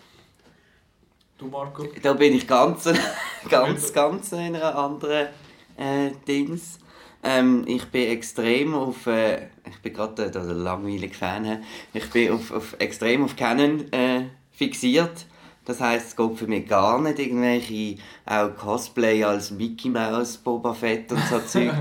[1.37, 1.87] Du, Marco?
[2.01, 2.87] Da bin ich ganz,
[3.49, 5.27] ganz, ganz in einer anderen
[5.75, 6.77] äh, Dings.
[7.23, 12.31] Ähm, ich bin extrem auf, äh, ich bin gerade der, der langweilige Fan, ich bin
[12.31, 15.25] auf, auf extrem auf Canon äh, fixiert.
[15.65, 20.73] Das heißt, es geht für mich gar nicht irgendwelche auch Cosplay als Mickey Mouse, Boba
[20.73, 21.71] Fett und so Zeug.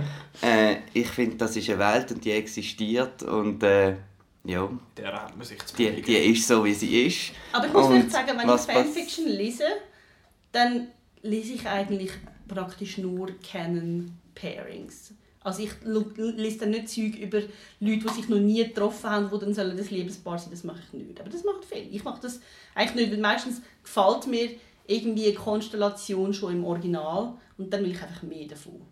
[0.42, 3.96] Äh, ich finde, das ist eine Welt und die existiert und äh,
[4.44, 7.32] ja, der hat man sich zu die, die ist so, wie sie ist.
[7.52, 9.64] Aber ich muss vielleicht sagen, wenn ich Fanfiction lese,
[10.52, 10.88] dann
[11.22, 12.10] lese ich eigentlich
[12.48, 15.12] praktisch nur Canon Pairings.
[15.42, 17.40] Also ich lese dann nicht Zeug über
[17.80, 20.80] Leute, die sich noch nie getroffen haben, die dann sollen das Liebespaar sein Das mache
[20.86, 21.18] ich nicht.
[21.20, 21.88] Aber das macht viel.
[21.90, 22.40] Ich mache das
[22.74, 24.50] eigentlich nicht, weil meistens gefällt mir
[24.86, 28.82] irgendwie eine Konstellation schon im Original und dann will ich einfach mehr davon.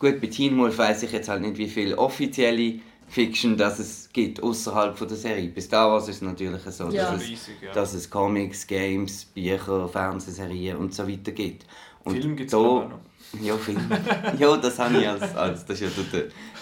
[0.00, 4.08] Gut, bei Teen Wolf weiss ich jetzt halt nicht, wie viel offizielle Fiction dass es
[4.12, 5.48] gibt außerhalb der Serie.
[5.48, 7.12] Bis da war es natürlich so, ja.
[7.12, 7.72] dass, es, ja.
[7.72, 11.66] dass es Comics, Games, Bücher, Fernsehserien und so weiter gibt.
[12.04, 13.00] Und Film gibt es auch noch.
[13.42, 13.80] Ja, Film.
[14.38, 16.04] ja, das habe ich als, als das ist ja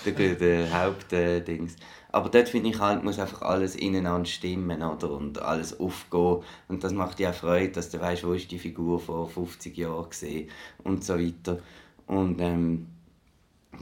[0.05, 1.77] der, der, der Hauptdings.
[2.11, 5.11] Aber dort finde ich halt, muss einfach alles ineinander stimmen, oder?
[5.11, 6.43] Und alles aufgehen.
[6.69, 10.09] Und das macht ja Freude, dass du weißt, wo ist die Figur vor 50 Jahren
[10.09, 10.49] gesehen
[10.83, 11.59] und so weiter.
[12.07, 12.87] Und ähm,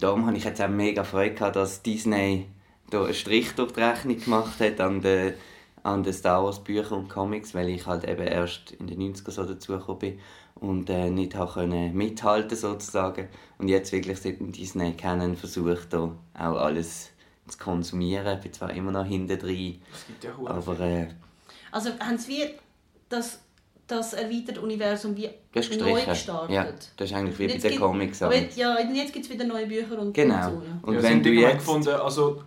[0.00, 2.46] darum habe ich jetzt auch mega Freude gehabt, dass Disney
[2.90, 5.34] da einen Strich durch die Rechnung gemacht hat an den,
[5.82, 9.30] an den Star Wars Büchern und Comics, weil ich halt eben erst in den 90ern
[9.30, 10.18] so dazugekommen bin
[10.56, 13.28] und äh, nicht können mithalten sozusagen
[13.58, 17.10] und jetzt wirklich seit dem Disney kennen versucht da auch alles
[17.46, 18.36] zu konsumieren.
[18.38, 19.80] Ich bin zwar immer noch hinten drin,
[20.22, 21.08] ja aber äh,
[21.70, 22.44] also haben Sie
[23.08, 23.40] das
[23.86, 26.54] das erweiterte Universum wie das neu gestartet.
[26.54, 28.22] Ja, das ist eigentlich wie bei den Comics.
[28.22, 30.34] Aber ja, jetzt gibt es wieder neue Bücher und Genau.
[30.34, 30.78] Und, so, ja.
[30.82, 31.58] und ja, wenn du jetzt...
[31.58, 32.42] gefunden, also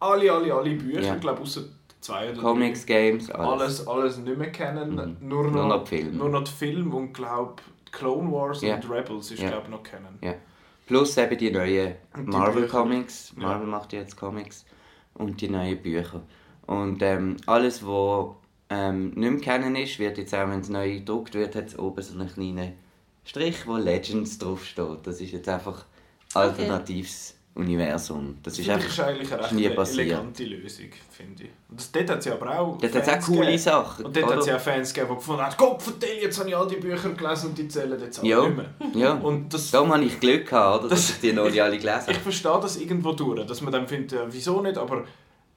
[0.00, 1.14] alle, alle, alle Bücher, ja.
[1.14, 1.62] ich glaube außer
[2.00, 3.60] zwei oder Comics, drei, Games, alles.
[3.60, 3.86] alles.
[3.86, 5.28] Alles nicht mehr kennen, mhm.
[5.28, 6.16] nur, noch, nur noch Film.
[6.16, 7.56] Nur noch Film und glaube
[7.92, 8.76] Clone Wars ja.
[8.76, 9.50] und Rebels ist ja.
[9.50, 10.18] glaube noch kennen.
[10.22, 10.34] Ja.
[10.86, 13.70] Plus eben die neuen Marvel Comics, Marvel ja.
[13.70, 14.64] macht jetzt Comics
[15.14, 16.22] und die neuen Bücher.
[16.66, 18.34] Und ähm, alles, was
[18.70, 21.78] ähm, nicht mehr kennen ist, wird jetzt auch, wenn es neu gedruckt wird, hat es
[21.78, 22.72] oben so einen kleinen
[23.24, 24.98] Strich, wo Legends draufsteht.
[25.04, 25.84] Das ist jetzt einfach
[26.34, 28.38] alternatives Universum.
[28.42, 31.50] Das ist, einfach, ist eigentlich eine recht elegante Lösung, finde ich.
[31.68, 33.58] Und das, dort hat es ja aber auch Dort hat es auch coole gegeben.
[33.58, 34.04] Sachen.
[34.06, 36.56] Und dort hat es ja Fans gegeben, die gefunden haben, Gott, vertell, jetzt habe ich
[36.56, 38.48] all die Bücher gelesen und die zählen jetzt alle ja.
[38.48, 38.74] nicht mehr.
[38.94, 41.76] Ja, und das, darum habe ich Glück gehabt, oder, dass ich die noch nicht alle
[41.76, 42.12] gelesen habe.
[42.12, 45.04] Ich verstehe das irgendwo durch, dass man dann findet, ja, wieso nicht, aber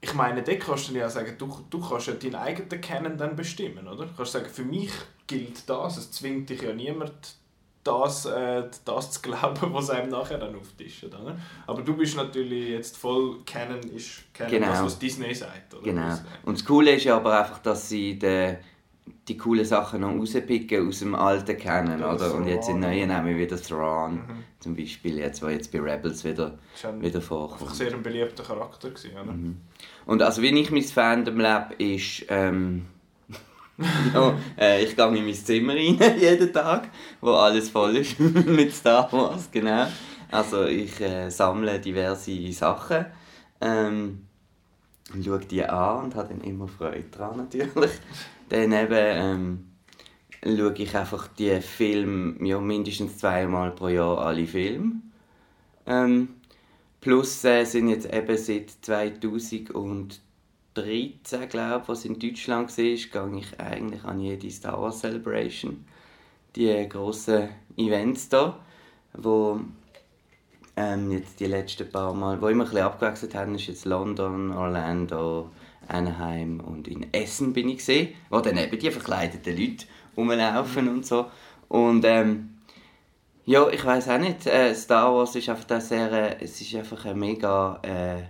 [0.04, 3.34] ich meine, dort kannst du ja sagen, du, du kannst ja deinen eigenen Kennen dann
[3.34, 4.04] bestimmen, oder?
[4.04, 4.92] Du kannst sagen, für mich
[5.26, 7.36] gilt das, es zwingt dich ja niemand
[7.82, 11.04] das, äh, das zu glauben, was einem nachher dann auftischt.
[11.04, 11.38] Oder?
[11.66, 14.66] Aber du bist natürlich jetzt voll Canon, ist Canon genau.
[14.68, 15.72] das, was Disney sagt.
[15.74, 15.82] Oder?
[15.82, 16.18] Genau.
[16.44, 18.56] Und das Coole ist ja aber einfach, dass sie die,
[19.28, 22.00] die coolen Sachen noch rauspicken aus dem alten Canon.
[22.00, 22.34] Ja, oder?
[22.34, 24.44] Und jetzt in neuen nehmen wie der Thrawn mhm.
[24.60, 26.58] zum Beispiel, jetzt, wo jetzt bei Rebels wieder,
[27.00, 27.62] wieder vorkommt.
[27.62, 29.32] Einfach sehr ein beliebter Charakter gewesen, oder?
[29.32, 29.56] Mhm.
[30.06, 32.26] Und also wie ich mein Fandom lebe, ist...
[32.28, 32.86] Ähm,
[34.14, 36.88] ja, äh, ich gehe in mein Zimmer rein, jeden Tag,
[37.20, 39.86] wo alles voll ist mit Star Wars, genau.
[40.30, 43.06] Also ich äh, sammle diverse Sachen,
[43.60, 44.26] ähm,
[45.24, 47.90] schaue die an und habe dann immer Freude daran natürlich.
[48.48, 49.66] Dann eben ähm,
[50.44, 55.00] schaue ich einfach die Filme, ja, mindestens zweimal pro Jahr alle Filme.
[55.86, 56.28] Ähm,
[57.00, 60.20] plus äh, sind jetzt eben seit 2000 und
[60.74, 65.84] 13, glaube ich, was in Deutschland war, gehe ich eigentlich an jede Star Wars Celebration.
[66.56, 68.54] Die grossen Events hier,
[69.14, 69.60] wo
[70.76, 74.52] ähm, jetzt die letzten paar Mal, wo immer ein bisschen abgewechselt haben, ist jetzt London,
[74.52, 75.50] Orlando,
[75.88, 81.06] Anaheim und in Essen bin ich gesehen, wo dann eben die verkleideten Leute rumlaufen und
[81.06, 81.26] so.
[81.68, 82.50] Und ähm,
[83.46, 87.04] ja, ich weiß auch nicht, äh, Star Wars ist einfach sehr, äh, es ist einfach
[87.04, 88.22] ein mega äh,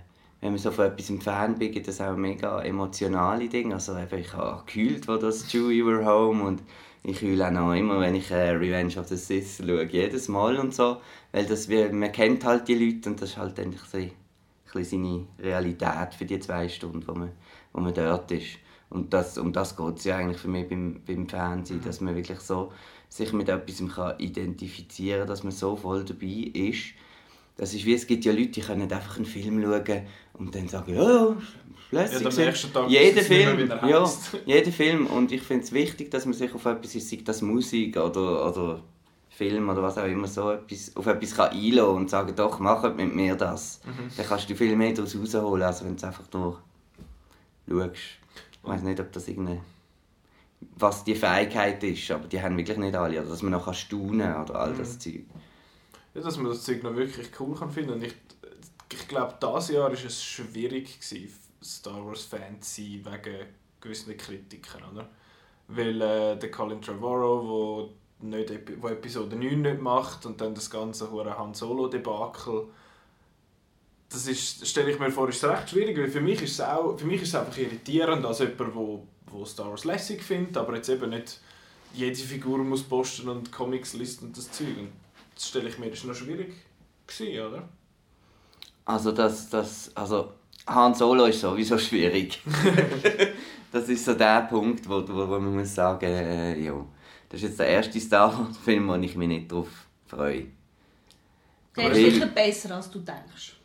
[0.45, 3.73] wenn man so von etwas im Fan bin, gibt es auch mega emotionale Dinge.
[3.73, 6.61] Also eben, ich habe geheult, wo das Chewie were home und
[7.01, 10.57] ich heule auch noch immer, wenn ich äh, Revenge of the Sith schaue, jedes Mal
[10.57, 10.97] und so,
[11.31, 13.97] weil das, man kennt halt die Leute und das ist halt endlich so
[14.83, 17.31] seine Realität für die zwei Stunden, wo man,
[17.75, 18.57] wo man dort ist.
[18.89, 22.15] Und das, um das geht es ja eigentlich für mich beim, beim Fernsehen, dass man
[22.15, 22.71] wirklich so
[23.09, 26.93] sich mit etwas kann identifizieren kann, dass man so voll dabei ist.
[27.57, 30.01] Das ist wie, es gibt ja Leute, die können einfach einen Film schauen
[30.33, 31.35] und dann sagen, ja,
[31.91, 32.21] lässig.
[32.21, 34.09] Ja, am nächsten Tag jeder es Film, ja,
[34.45, 35.07] jeder Film.
[35.07, 38.81] Und ich finde es wichtig, dass man sich auf etwas, sei das Musik oder, oder
[39.29, 42.95] Film oder was auch immer, so etwas, auf etwas kann einlassen und sagen, doch, macht
[42.95, 43.81] mit mir das.
[43.85, 44.09] Mhm.
[44.15, 46.61] Dann kannst du viel mehr daraus rausholen, als wenn du einfach nur
[47.67, 47.95] schaust.
[47.95, 49.61] Ich weiß nicht, ob das irgendeine
[50.77, 53.19] was die Fähigkeit ist, aber die haben wirklich nicht alle.
[53.21, 54.77] Oder dass man noch kann staunen oder all Mhm.
[54.77, 55.23] das Zeug.
[56.13, 57.93] Ja, dass man das Zeug noch wirklich cool kann finden.
[57.93, 58.15] Und ich,
[58.91, 63.45] ich glaube, dieses Jahr war es schwierig, gewesen, Star Wars Fan zu sein, wegen
[63.81, 64.81] gewissen Kritiken.
[64.91, 65.07] Oder?
[65.67, 67.89] Weil äh, der Colin Trevorrow, wo,
[68.25, 68.51] nicht,
[68.81, 72.67] wo Episode 9 nicht macht und dann das ganze hure Han Solo-Debakel,
[74.15, 76.97] das ist, stelle ich mir vor, ist recht schwierig, weil für mich ist es, auch,
[76.97, 80.75] für mich ist es einfach irritierend, als jemand, wo, wo Star Wars lässig findet, aber
[80.75, 81.39] jetzt eben nicht
[81.93, 84.77] jede Figur muss posten und Comics listen und das Zeug.
[84.77, 84.91] Und
[85.33, 86.53] das stelle ich mir, das ist noch schwierig
[87.05, 87.69] gewesen, oder?
[88.85, 90.31] Also das, das, also
[90.67, 92.41] Han Solo ist sowieso schwierig.
[93.71, 96.85] das ist so der Punkt, wo, wo, wo man muss sagen, äh, ja,
[97.27, 99.67] das ist jetzt der erste Star Wars Film, wo ich mich nicht drauf
[100.07, 100.47] freue.
[101.75, 103.55] Der ist sicher besser, als du denkst.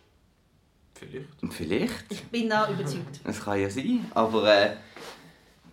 [1.00, 1.42] Vielleicht.
[1.42, 3.20] Und vielleicht, Ich bin da überzeugt.
[3.24, 4.76] das kann ja sein, aber äh,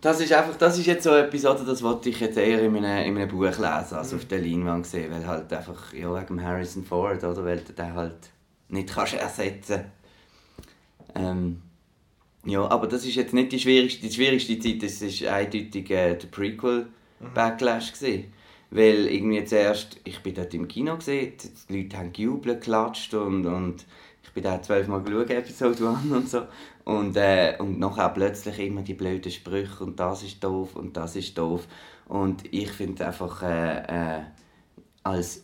[0.00, 2.76] das ist einfach, das ist jetzt so etwas, oder, das wollte ich jetzt eher in
[2.76, 6.42] einem, in einem Buch lesen, als auf der Leinwand sehen, weil halt einfach, ja, wegen
[6.42, 8.30] Harrison Ford, oder, weil du den halt
[8.68, 9.84] nicht kannst ersetzen
[11.14, 11.62] ähm,
[12.44, 16.14] ja, aber das ist jetzt nicht die schwierigste, die schwierigste Zeit, das ist eindeutig äh,
[16.14, 18.32] der Prequel-Backlash gewesen.
[18.70, 21.32] Weil irgendwie zuerst, ich bin dort im Kino gesehen,
[21.68, 23.86] die Leute haben gejubelt, geklatscht und, und
[24.42, 26.42] bin da zwölfmal geschaut, Episode 1 und so.
[26.84, 31.16] Und, äh, und nachher plötzlich immer die blöden Sprüche und das ist doof und das
[31.16, 31.66] ist doof.
[32.06, 34.22] Und ich finde einfach äh, äh,
[35.02, 35.42] als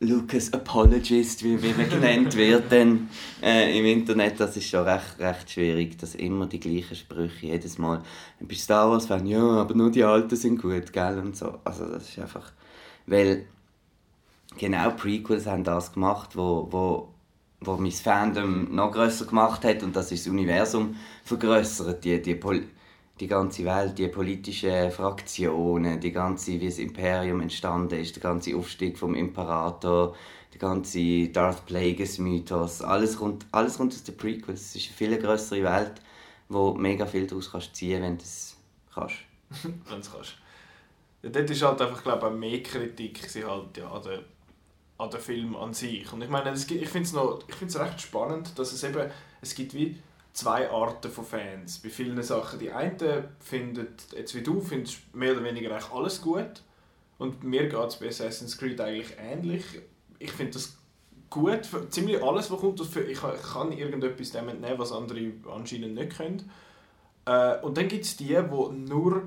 [0.00, 3.08] Lucas Apologist, wie, wie man genannt wird dann,
[3.40, 7.78] äh, im Internet, das ist schon recht, recht schwierig, dass immer die gleichen Sprüche jedes
[7.78, 8.02] Mal.
[8.40, 11.58] Bist Star Wars Fan, ja, aber nur die Alten sind gut, gell, und so.
[11.64, 12.52] Also das ist einfach,
[13.06, 13.46] weil
[14.58, 17.13] genau Prequels haben das gemacht, wo, wo,
[17.66, 22.38] wo mein Fandom noch größer gemacht hat und das ist das Universum vergrößert, die, die,
[23.20, 28.56] die ganze Welt, die politischen Fraktionen, die ganze, wie das Imperium entstanden ist, der ganze
[28.56, 30.14] Aufstieg vom Imperator,
[30.52, 34.60] der ganze Darth Plagueis Mythos, alles kommt, alles kommt aus den Prequels.
[34.60, 36.00] Es ist eine viel größere Welt,
[36.48, 38.56] wo mega viel daraus kannst ziehen, wenn du es
[38.92, 39.16] kannst.
[39.62, 40.36] Wenn du kannst.
[41.22, 44.20] Ja, dort ist halt einfach, glaube ich, mehr Kritik halt, ja, den
[44.98, 46.12] an den Film an sich.
[46.12, 47.08] Und ich meine, es gibt, ich finde
[47.66, 49.98] es recht spannend, dass es eben, es gibt wie
[50.32, 51.78] zwei Arten von Fans.
[51.78, 56.20] Bei vielen Sachen, die einen finden, jetzt wie du, findest mehr oder weniger eigentlich alles
[56.20, 56.62] gut.
[57.18, 59.64] Und mir geht es bei Assassin's Creed eigentlich ähnlich.
[60.18, 60.76] Ich finde das
[61.30, 62.80] gut, für ziemlich alles, was kommt.
[62.80, 63.20] Ich ich
[63.52, 66.50] kann irgendetwas dem entnehmen, was andere anscheinend nicht können.
[67.26, 69.22] Äh, und dann gibt es die, die nur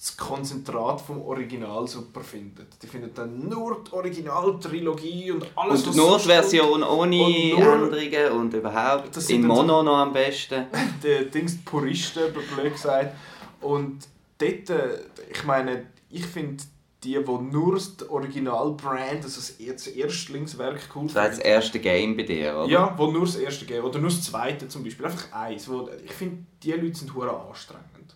[0.00, 2.66] das Konzentrat vom Original super finden.
[2.80, 8.32] Die finden dann nur die Originaltrilogie und alles, Und die sonst Nordversion ohne Und Änderungen
[8.40, 10.66] und überhaupt Das in Mono noch am besten.
[11.02, 13.16] Die Dings die Puristen, blöd gesagt.
[13.60, 14.06] Und
[14.38, 15.00] dort, äh,
[15.32, 16.62] ich meine, ich finde
[17.02, 22.22] die, die nur das Originalbrand, also das Erstlingswerk cool Das jetzt das erste Game bei
[22.24, 22.68] dir, oder?
[22.68, 23.84] Ja, wo nur das erste geben.
[23.84, 25.06] Oder nur das zweite zum Beispiel.
[25.06, 25.68] Einfach eins.
[25.68, 28.14] Wo, ich finde, die Leute sind hure anstrengend.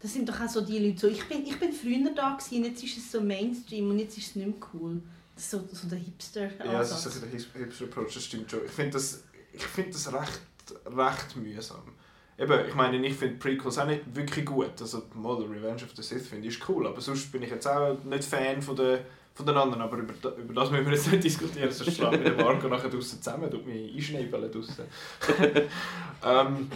[0.00, 2.64] Das sind doch auch so die Leute, so, ich, bin, ich bin früher da gewesen,
[2.64, 5.02] jetzt ist es so Mainstream und jetzt ist es nicht mehr cool.
[5.34, 8.50] Das ist so, so der hipster Ja, das ist ein der Hipster Approach, das stimmt
[8.50, 8.60] schon.
[8.64, 10.40] Ich finde das, ich find das recht,
[10.86, 11.82] recht mühsam.
[12.38, 14.80] Eben, ich meine, ich finde Prequels auch nicht wirklich gut.
[14.80, 17.66] Also, mal, Revenge of the Sith finde ich ist cool, aber sonst bin ich jetzt
[17.66, 19.00] auch nicht Fan von den,
[19.34, 19.82] von den anderen.
[19.82, 22.68] Aber über, da- über das müssen wir jetzt nicht diskutieren, sonst schlagen wir den Marco
[22.68, 24.84] nachher draussen zusammen, tut mich einschneibeln draussen.
[26.24, 26.70] ähm,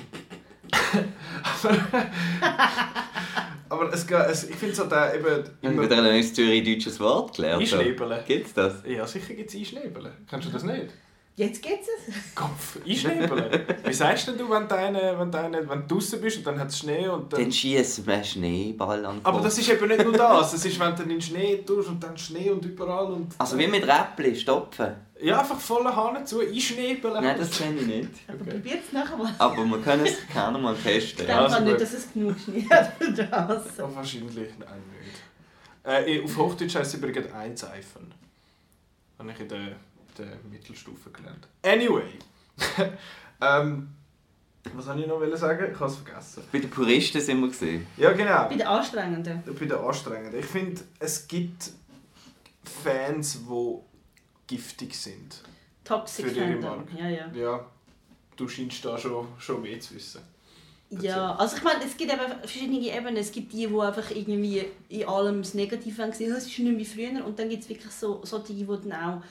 [3.69, 5.83] aber es, es, ich finde halt auch eben Haben wir immer...
[5.83, 7.63] wieder ein neues zürich-deutsches Wort gelernt?
[7.63, 8.25] Einschneibeln.
[8.27, 8.83] Gibt es das?
[8.87, 10.13] Ja, sicher gibt es Einschneibeln.
[10.29, 10.89] Kennst du das nicht?
[11.35, 12.35] Jetzt geht's es.
[12.35, 13.67] Kopf, einschneibeln.
[13.85, 16.47] Wie sagst denn du, wenn du, eine, wenn du, eine, wenn du draußen bist und
[16.47, 17.41] dann hat es Schnee und dann...
[17.41, 20.53] Dann wir einen Schneeball an Aber das ist eben nicht nur das.
[20.53, 23.35] Es ist, wenn du in den Schnee tust und dann Schnee und überall und...
[23.39, 24.95] Also wie mit Räppli, stopfen.
[25.23, 27.15] Ja, einfach volle Hahn zu, einschneibeln.
[27.15, 28.09] Nein, das kenne ich nicht.
[28.29, 28.51] Also Okay.
[28.51, 29.35] probiert es nachher mal.
[29.39, 31.19] Aber wir können es gerne mal Ich testen.
[31.27, 33.63] denke Ja, also nicht, dass es genug Schnee hat für das.
[33.79, 35.23] Oh, wahrscheinlich, nein, nicht.
[35.85, 38.13] Äh, auf Hochdeutsch heisst es übrigens Einzeifen.
[39.19, 39.77] Habe ich in der,
[40.19, 41.49] der Mittelstufe gelernt.
[41.63, 42.19] Anyway.
[43.43, 43.89] Ähm,
[44.73, 45.73] was soll ich noch sagen?
[45.73, 46.45] Ich habe es vergessen.
[46.53, 47.87] Bei den Puristen sind wir gesehen.
[47.97, 48.49] Ja, genau.
[48.49, 49.43] Bei den Anstrengenden.
[49.45, 50.39] Bei den Anstrengenden.
[50.39, 51.73] Ich finde, es gibt
[52.63, 53.79] Fans, die
[54.47, 55.43] giftig sind.
[55.83, 56.61] Toxic Für ihre.
[56.61, 56.97] Marke.
[56.97, 57.33] Ja, ja.
[57.35, 57.67] Ja,
[58.37, 60.21] du scheinst da schon, schon mehr zu wissen.
[61.01, 63.17] Ja, also ich meine, es gibt eben verschiedene Ebenen.
[63.17, 66.61] Es gibt die, die einfach irgendwie in allem das Negative haben gesehen, es ist nicht
[66.61, 67.25] mehr wie früher.
[67.25, 69.23] Und dann gibt es wirklich so, so die, die dann auch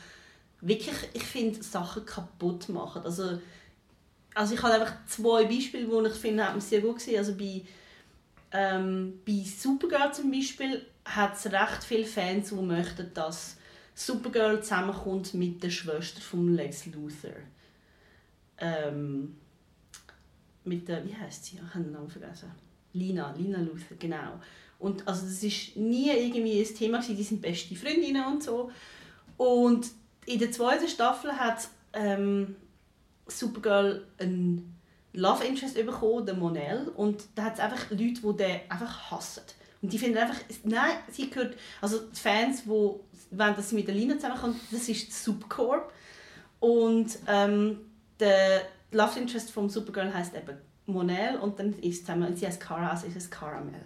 [0.62, 3.02] wirklich, ich finde, Sachen kaputt machen.
[3.04, 3.40] Also,
[4.34, 7.18] also ich habe einfach zwei Beispiele, die ich finde, hat man sehr gut gesehen.
[7.18, 7.64] Also bei,
[8.52, 13.58] ähm, bei Supergirl zum Beispiel hat es recht viele Fans, die möchten, dass
[13.94, 17.32] Supergirl zusammenkommt mit der Schwester von Lex Luthor.
[18.58, 19.36] Ähm,
[20.64, 21.56] mit der, wie heißt sie?
[21.56, 22.52] Ich habe den Namen vergessen.
[22.94, 24.40] Lina, Lina Luthor, genau.
[24.80, 28.72] Und also das ist nie irgendwie ein Thema gewesen, die sind beste Freundinnen und so.
[29.38, 29.88] Und
[30.26, 32.56] in der zweiten Staffel hat ähm,
[33.28, 34.78] Supergirl einen
[35.14, 36.90] Love Interest bekommen, den Monel.
[36.96, 39.44] Und da hat es einfach Leute, die den einfach hassen.
[39.82, 43.00] Und die finden einfach, nein, sie gehört, also die Fans, die wollen,
[43.32, 45.92] dass sie mit der Lina zusammenkommt, das ist die Subcorp.
[46.60, 47.80] Und ähm,
[48.20, 48.62] der
[48.92, 52.92] Love Interest vom Supergirl heißt eben Monel und dann ist zusammen, und sie heißt Cara,
[52.92, 53.82] also ist es Caramel.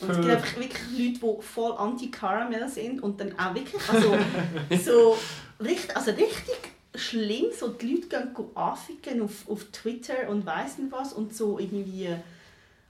[0.00, 4.16] Und es gibt einfach wirklich Leute, die voll anti-Caramel sind und dann auch wirklich, also
[4.84, 5.18] so
[5.62, 6.56] richtig, also richtig
[6.94, 11.58] schlimm, so die Leute gehen anficken auf, auf Twitter und weiss nicht was und so
[11.58, 12.08] irgendwie,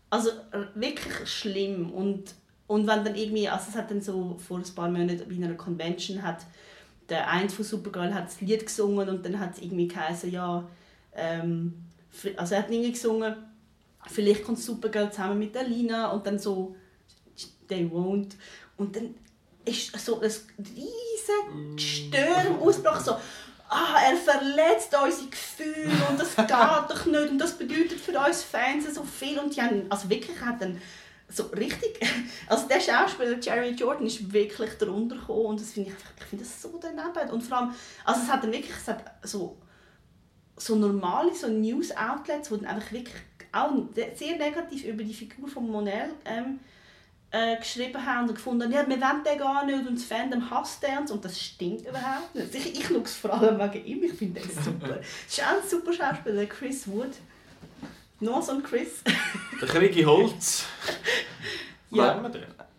[0.09, 0.31] also
[0.75, 1.91] wirklich schlimm.
[1.91, 2.35] Und,
[2.67, 5.55] und wenn dann irgendwie, also es hat dann so vor ein paar Monaten bei einer
[5.55, 6.47] Convention hat
[7.11, 10.67] der eine von Supergirl hat das Lied gesungen und dann hat es irgendwie geheißen, ja,
[11.15, 11.75] ähm,
[12.37, 13.35] also er hat irgendwie gesungen,
[14.07, 16.77] vielleicht kommt Supergirl zusammen mit der Lina und dann so,
[17.71, 18.33] they won't.
[18.77, 19.15] Und dann
[19.65, 23.13] ist so ein riesen Störenausbruch, so,
[23.69, 27.31] ah, er verletzt unsere Gefühle und das geht doch nicht.
[27.31, 29.39] Und das bedeutet für uns Fans so viel.
[29.39, 30.81] Und die haben, also wirklich dann
[31.29, 32.01] so richtig,
[32.49, 35.47] also der Schauspieler Jeremy Jordan ist wirklich darunter gekommen.
[35.47, 37.31] Und das finde ich, ich finde das so daneben.
[37.31, 39.57] Und vor allem, also es hat dann wirklich, es hat so
[40.61, 43.17] so normale so News-Outlets, die dann einfach wirklich
[43.53, 43.73] auch
[44.15, 46.61] sehr negativ über die Figur von Monel ähm,
[47.33, 50.51] äh, geschrieben haben und gefunden haben, ja, wir wollen den gar nicht und das Fandom
[50.51, 52.55] hasst den und das stimmt überhaupt nicht.
[52.55, 54.89] Ich, ich schaue es vor allem wegen ihm, ich finde den super.
[54.89, 57.13] Das ist auch ein super Schauspieler, Chris Wood.
[58.21, 59.03] Noch so ein Chris.
[59.61, 60.65] Der Kriegi Holz.
[61.93, 62.23] Ja.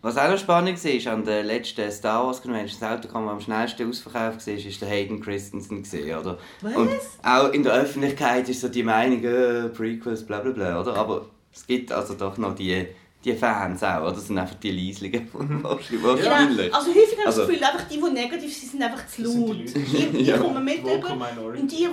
[0.00, 3.40] Was auch noch spannend war, an der letzten Star Wars Convention, das Autogramm, das am
[3.40, 5.82] schnellsten ausverkauft war, war der Hayden Christensen.
[5.82, 6.38] Gewesen, oder?
[6.62, 6.74] Was?
[6.74, 6.90] Und
[7.22, 10.96] auch in der Öffentlichkeit ist so die Meinung, äh, Prequels, bla bla bla, oder?
[10.96, 12.88] Aber es gibt also doch noch die,
[13.24, 14.12] die Fans auch, oder?
[14.12, 16.68] Das sind einfach die Leislichen wahrscheinlich.
[16.70, 19.06] Ja, also häufig habe ich Also- das Gefühl, einfach die, die negativ sind, sind einfach
[19.06, 19.56] zu laut.
[19.56, 20.38] die Die, Ja.
[20.38, 21.14] kommen mit Vocal über.
[21.16, 21.60] Minority.
[21.62, 21.88] Und die, die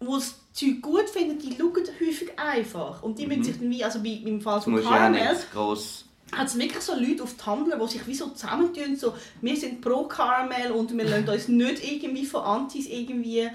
[0.00, 3.02] die das Zeug gut finden, die schauen häufig einfach.
[3.02, 5.32] Und die müssen sich dann wie, also bei, im Fall von muss ja auch Caramel,
[5.34, 6.04] nicht gross...
[6.32, 9.80] hat es wirklich so Leute auf Tumblr, die sich wie so zusammentun, so, wir sind
[9.80, 13.48] pro Caramel und wir lassen uns nicht irgendwie von Antis irgendwie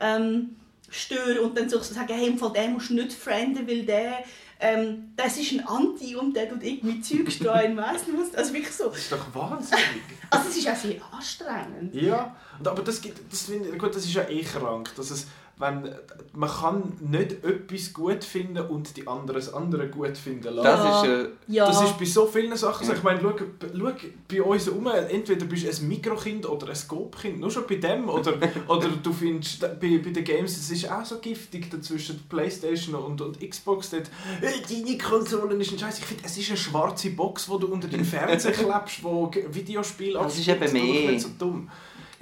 [0.00, 0.56] ähm,
[0.88, 4.24] stören und dann so sagen, hey, im Fall den musst du nicht frienden, weil der,
[4.62, 8.34] ähm, das ist ein Anti und der tut irgendwie Zeug streuen, weiss nicht was.
[8.34, 8.88] Also wirklich so.
[8.88, 9.82] Das ist doch wahnsinnig.
[10.30, 11.94] Also es ist auch sehr anstrengend.
[11.94, 14.94] Ja, aber das, gibt, das, gut, das ist ja eh krank.
[14.96, 15.26] Dass es,
[15.58, 15.94] wenn,
[16.32, 20.64] man kann nicht etwas gut finden und die anderen das andere gut finden lassen.
[20.64, 21.08] Das ist...
[21.08, 21.66] Äh, Ja.
[21.66, 22.92] Das ist bei so vielen Sachen so.
[22.94, 23.92] Ich meine, schau, schau
[24.28, 28.08] bei uns um, entweder bist du ein Mikrokind oder ein Scope-Kind, nur schon bei dem.
[28.08, 28.34] Oder,
[28.68, 33.20] oder du findest, bei, bei den Games, es ist auch so giftig dazwischen Playstation und,
[33.20, 33.90] und Xbox.
[33.90, 35.98] Dort, «Hey, deine Konsole ist ein Scheiß.
[35.98, 40.18] Ich finde, es ist eine schwarze Box, die du unter den Fernseher klebst, wo Videospiele
[40.18, 41.10] Das ist eben Das ist mehr.
[41.12, 41.68] nicht so dumm.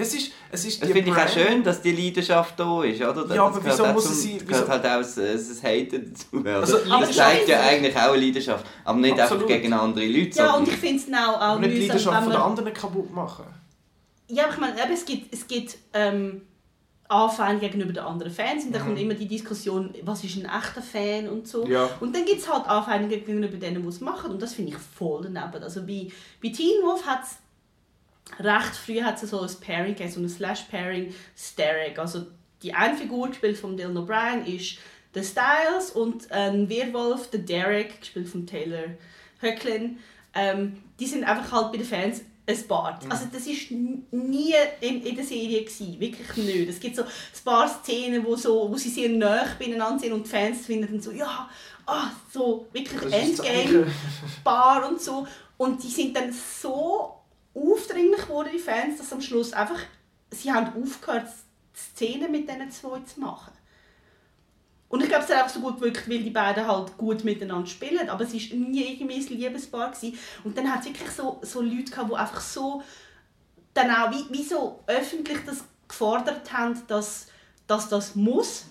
[0.00, 3.24] Es ist, es ist Das finde ich auch schön, dass die Leidenschaft da ist, oder?
[3.26, 5.62] Das Ja, aber wieso muss zum- es sein- das gehört wieso- halt auch das, das
[5.62, 6.48] Haten dazu.
[6.48, 8.64] Also, das zeigt ja eigentlich auch eine Leidenschaft.
[8.84, 9.44] Aber nicht Absolut.
[9.44, 12.30] einfach gegen andere Leute, Ja, und ich finde es auch, auch nicht die Leidenschaft von
[12.30, 12.50] den man...
[12.50, 13.44] anderen kaputt machen.
[14.28, 16.42] Ja, aber ich meine, eben, es gibt, es gibt ähm,
[17.08, 18.86] Anfeindungen gegenüber den anderen Fans und dann Mhm.
[18.86, 21.66] kommt immer die Diskussion, was ist ein echter Fan und so.
[21.66, 21.88] Ja.
[21.98, 24.78] Und dann gibt es halt Anfeindungen gegenüber denen, die es machen und das finde ich
[24.78, 25.60] voll daneben.
[25.64, 26.06] Also bei,
[26.40, 27.30] bei Teen Wolf hat es
[28.38, 31.98] recht früh hat's so ein Pairing gegeben, so ein Slash-Pairing, Starek.
[31.98, 32.26] Also
[32.62, 34.78] die eine Figur, gespielt von Dylan O'Brien, ist
[35.14, 38.94] der Styles und ein Werwolf, der Derek, gespielt von Taylor
[39.40, 39.98] Höcklin.
[40.34, 42.98] Ähm, die sind einfach halt bei den Fans ein Paar.
[43.08, 46.68] Also das ist nie in, in der Serie gewesen, wirklich nicht.
[46.68, 47.08] Es gibt so ein
[47.44, 51.00] paar Szenen, wo, so, wo sie sehr nah beieinander sind und die Fans finden dann
[51.00, 51.48] so, ja,
[51.86, 53.94] ah, so wirklich Das ist das Endgame Zeichen.
[54.44, 55.26] Paar und so.
[55.56, 57.19] Und die sind dann so
[57.54, 59.80] aufdringlich geworden, die Fans, dass am Schluss einfach,
[60.30, 61.28] sie haben aufgehört,
[61.74, 63.52] Szenen mit diesen zwei zu machen.
[64.88, 67.68] Und ich glaube, es hat einfach so gut gewirkt, weil die beiden halt gut miteinander
[67.68, 68.08] spielen.
[68.08, 69.92] Aber es war nie irgendwie ein Liebespaar.
[69.92, 70.18] Gewesen.
[70.42, 72.82] Und dann hat es wirklich so, so Leute gehabt, die einfach so
[73.72, 77.28] dann auch wie, wie so öffentlich das gefordert haben, dass,
[77.68, 78.66] dass das muss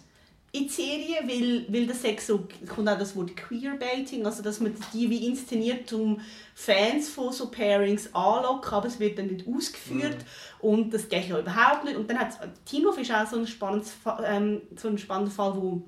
[0.52, 4.60] in die Serie, weil, weil das Sex so, kommt auch das Wort Queerbaiting, also dass
[4.60, 6.20] man die wie inszeniert, um
[6.56, 10.66] Fans von so Pairings anlocken, aber es wird dann nicht ausgeführt mm.
[10.66, 11.98] und das geht ja überhaupt nicht.
[11.98, 13.94] Und dann hat Timo ist auch so ein, spannendes,
[14.26, 15.84] ähm, so ein spannender Fall, wo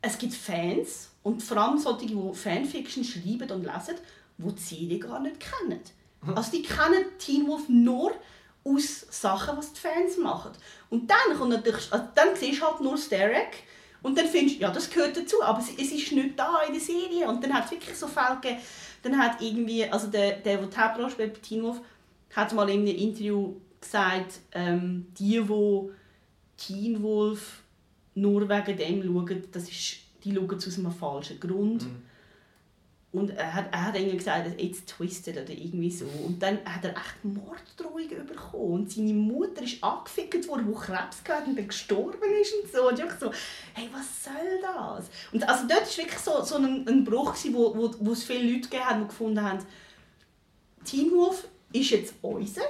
[0.00, 3.96] es gibt Fans und vor allem solche, die Fanfiction schreiben und lesen,
[4.38, 5.80] die die Serie gar nicht kennen.
[6.24, 6.36] Hm.
[6.36, 8.12] Also die kennen Teen Wolf nur
[8.74, 10.52] aus Sachen, was die Fans machen.
[10.90, 13.64] Und dann kommt natürlich, also dann siehst du halt nur Derek
[14.02, 16.72] und dann findest du, ja, das gehört dazu, aber es, es ist nicht da in
[16.72, 17.28] der Serie.
[17.28, 18.60] Und dann hat es wirklich so Fälle gegeben,
[19.02, 21.80] dann hat irgendwie, also der, der, der die Hauptrolle spielt Wolf,
[22.34, 25.90] hat mal in einem Interview gesagt, ähm, die, die
[26.56, 27.62] Teen Wolf
[28.14, 31.84] nur wegen dem schauen, das ist, die schauen aus einem falschen Grund.
[31.84, 32.02] Mhm.
[33.18, 36.04] Und er hat, er hat irgendwie gesagt, it's twisted oder irgendwie so.
[36.26, 38.72] Und dann hat er echt Morddrohungen bekommen.
[38.72, 42.88] Und seine Mutter ist angefickt worden, die Krebs gehabt und dann gestorben ist und so.
[42.88, 43.32] Und ich so,
[43.74, 45.06] hey, was soll das?
[45.32, 48.52] Und also dort war wirklich so, so ein, ein Bruch, wo, wo, wo es viele
[48.52, 49.66] Leute gegeben hat, die gefunden haben,
[50.84, 52.62] Teen Wolf ist jetzt unser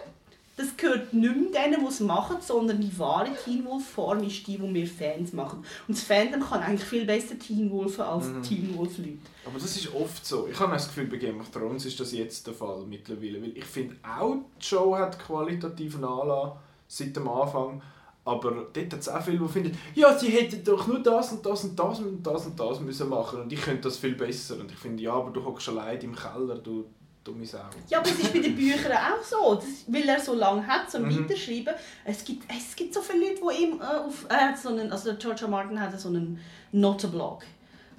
[0.59, 4.59] das gehört nicht mehr denen, die es machen, sondern die wahre Teen Wolf-Form ist die,
[4.59, 5.65] die wir Fans machen.
[5.87, 8.43] Und das Fandom kann eigentlich viel besser Teen Wolfen als mhm.
[8.43, 9.19] Teen Wolf-Leute.
[9.47, 10.49] Aber das ist oft so.
[10.51, 13.41] Ich habe das Gefühl, bei Game of Thrones ist das jetzt der Fall mittlerweile.
[13.41, 16.55] Weil ich finde auch, die Show hat qualitativen Anlass
[16.89, 17.81] seit dem Anfang.
[18.25, 21.47] Aber dort hat es auch viele, die finden, ja, sie hätten doch nur das und
[21.47, 24.59] das und das und das und das müssen machen und ich könnte das viel besser.
[24.59, 26.85] Und ich finde, ja, aber du hockst allein im Keller, du
[27.29, 27.59] dumme Sau.
[27.89, 30.91] Ja, aber es ist bei den Büchern auch so, das, weil er so lange hat
[30.91, 31.29] zum mhm.
[31.29, 31.74] Weiterschreiben.
[32.05, 34.26] Es gibt, es gibt so viele Leute, die ihm äh, auf...
[34.29, 35.49] Äh, so einen, also George R.
[35.49, 36.41] Martin hat so einen
[36.72, 37.45] Notenblog.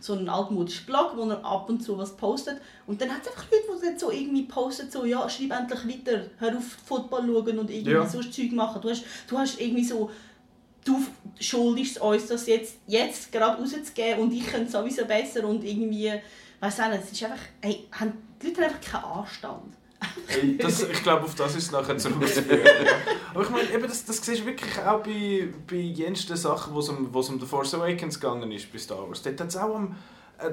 [0.01, 2.61] So einen altmodischen Blog, wo er ab und zu was postet.
[2.87, 5.87] Und dann hat es einfach Leute, die dann so irgendwie posten, so, ja, schreib endlich
[5.87, 8.07] weiter, hör auf Football schauen und irgendwie ja.
[8.07, 8.81] so Zeug machen.
[8.81, 10.09] Du hast, du hast irgendwie so
[10.85, 11.05] du
[11.39, 16.11] schuldest uns das jetzt, jetzt gerade rauszugeben und ich könnte sowieso besser und irgendwie,
[16.61, 19.73] weiß auch nicht, es ist einfach, hey, haben die Leute haben einfach keinen Anstand.
[20.59, 22.61] Das, ich glaube, auf das ist es nachher zurückzuführen.
[23.33, 26.79] Aber ich meine, eben, das, das siehst du wirklich auch bei, bei jensten Sachen, wo
[26.79, 29.21] es um, wo es um The Force Awakens gegangen ist, bei Star Wars.
[29.21, 29.95] Dort hat es auch am,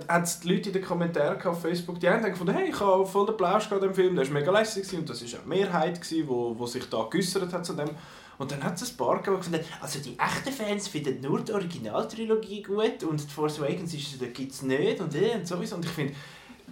[0.08, 3.26] hat die Leute in den Kommentaren auf Facebook, die haben gefunden, hey, ich habe voll
[3.26, 6.26] den Plausch an dem Film, der war mega lässig und das war eine Mehrheit, die
[6.26, 7.90] wo, wo sich da geäussert hat zu dem.
[8.38, 11.52] Und dann hat es ein paar gegeben, die also die echten Fans finden nur die
[11.52, 15.76] Originaltrilogie gut und The Force Awakens gibt es nicht und, äh, und sowieso.
[15.76, 16.14] Und ich finde,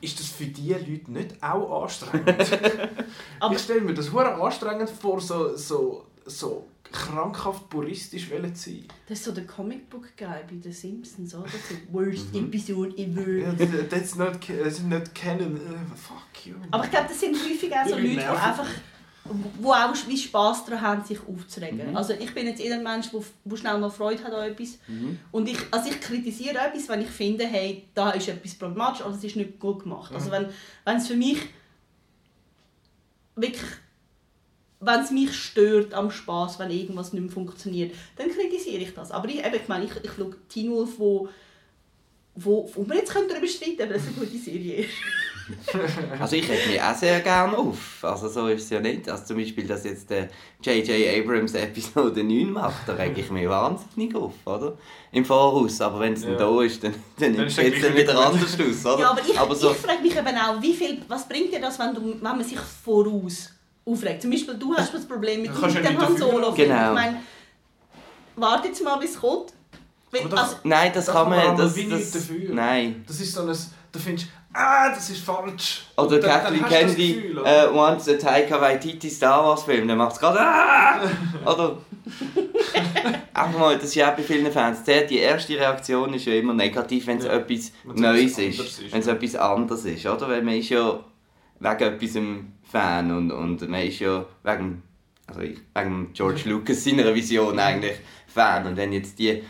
[0.04, 2.28] ist das für diese Leute nicht auch anstrengend?
[3.52, 8.84] ich stelle mir das hure anstrengend vor, so, so, so krankhaft puristisch zu sein.
[9.08, 11.48] Das ist so der Comicbook-Guy bei den Simpsons, oder?
[11.48, 12.46] So Worst mhm.
[12.46, 13.28] Episode ever.
[13.28, 13.52] Ja,
[13.88, 15.56] that's not, that's not canon.
[15.56, 16.54] Uh, fuck you.
[16.70, 18.68] Aber ich glaube, das sind häufig auch so Leute, die einfach
[19.60, 21.90] wo auch wie Spass daran haben, sich aufzuregen.
[21.90, 21.96] Mhm.
[21.96, 24.78] Also ich bin jetzt eher ein Mensch, der schnell mal Freude hat an etwas.
[24.86, 25.18] Mhm.
[25.32, 29.14] Und ich, also ich kritisiere etwas, wenn ich finde, hey, da ist etwas problematisch oder
[29.14, 30.12] es ist nicht gut gemacht.
[30.12, 30.34] Also mhm.
[30.34, 30.54] Also wenn,
[30.84, 31.38] wenn es für mich
[33.36, 33.62] wirklich
[34.80, 39.10] wenn es mich stört am Spaß, wenn irgendwas nicht mehr funktioniert, dann kritisiere ich das.
[39.10, 41.28] Aber ich, eben, ich meine, ich, ich schaue Teen Wolf, wo,
[42.34, 44.94] wo, wo wir jetzt darüber streiten können, ob es eine gute Serie ist.
[46.20, 48.02] also ich reg mich auch sehr gerne auf.
[48.02, 49.08] Also so ist es ja nicht.
[49.08, 50.28] Also zum Beispiel, dass jetzt der
[50.62, 51.18] J.J.
[51.18, 54.76] Abrams Episode 9 macht, da reg ich mich wahnsinnig auf, oder?
[55.12, 55.80] Im Voraus.
[55.80, 56.30] Aber wenn es ja.
[56.30, 59.00] dann da ist, dann, dann, dann sieht es dann wieder anders aus, oder?
[59.00, 59.72] Ja, aber ich, aber so.
[59.72, 62.44] ich frage mich eben auch, wie viel, was bringt dir das, wenn, du, wenn man
[62.44, 63.50] sich voraus
[63.84, 64.22] aufregt?
[64.22, 66.52] Zum Beispiel, du hast das Problem mit, mit dem Han Solo.
[66.52, 66.88] Genau.
[66.88, 67.20] Ich meine,
[68.36, 69.52] warte jetzt mal, bis es kommt.
[70.10, 71.56] Das, also, nein, das, das kann man...
[71.56, 72.54] Das, das, dafür.
[72.54, 73.04] Nein.
[73.06, 73.56] Das ist so ein...
[73.94, 75.84] Du findest, ah, das ist falsch.
[75.96, 80.20] Oder dann, Kathleen Kennedy uh, wants a Taika Waititi Star Wars Film, dann macht es
[80.20, 81.00] gerade ah!
[81.44, 81.78] Oder...
[83.32, 84.84] Einfach mal, das ist ja auch bei vielen Fans.
[84.84, 88.60] Die erste Reaktion ist ja immer negativ, wenn es ja, etwas Neues ist.
[88.60, 89.12] ist wenn es ja.
[89.14, 90.28] etwas anderes ist, oder?
[90.28, 91.00] Weil man ist ja
[91.60, 92.18] wegen etwas
[92.70, 94.82] Fan und, und man ist ja wegen,
[95.26, 97.96] also wegen George Lucas seiner Vision eigentlich
[98.26, 98.66] Fan.
[98.66, 99.42] Und wenn jetzt die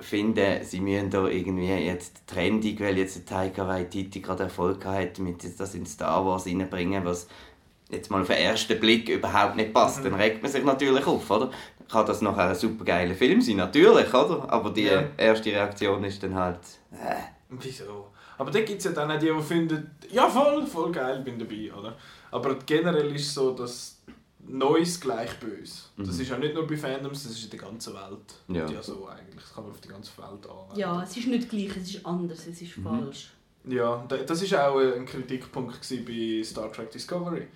[0.00, 5.42] finden, sie müssen da irgendwie jetzt trendig, weil jetzt Taika Waititi gerade Erfolg hat, mit
[5.58, 7.28] das in Star Wars reinbringen, was
[7.90, 10.04] jetzt mal auf den ersten Blick überhaupt nicht passt, mhm.
[10.04, 11.50] dann regt man sich natürlich auf, oder?
[11.90, 14.50] Kann das nachher ein super geiler Film sein, natürlich, oder?
[14.50, 15.04] Aber die ja.
[15.16, 16.60] erste Reaktion ist dann halt,
[16.92, 17.16] äh.
[17.50, 18.08] Wieso?
[18.38, 21.38] Aber da gibt es ja dann auch die, die finden, ja voll, voll geil, bin
[21.38, 21.96] dabei, oder?
[22.30, 24.02] Aber generell ist es so, dass
[24.46, 25.82] Neues gleich böse.
[25.96, 26.20] Das Mhm.
[26.22, 28.34] ist ja nicht nur bei Fandoms, das ist in der ganzen Welt.
[28.48, 28.68] Ja.
[28.70, 29.36] ja so eigentlich.
[29.42, 30.78] Das kann man auf die ganze Welt anwenden.
[30.78, 32.82] Ja, es ist nicht gleich, es ist anders, es ist Mhm.
[32.84, 33.30] falsch.
[33.66, 37.46] Ja, da- das war auch ein Kritikpunkt bei Star Trek Discovery.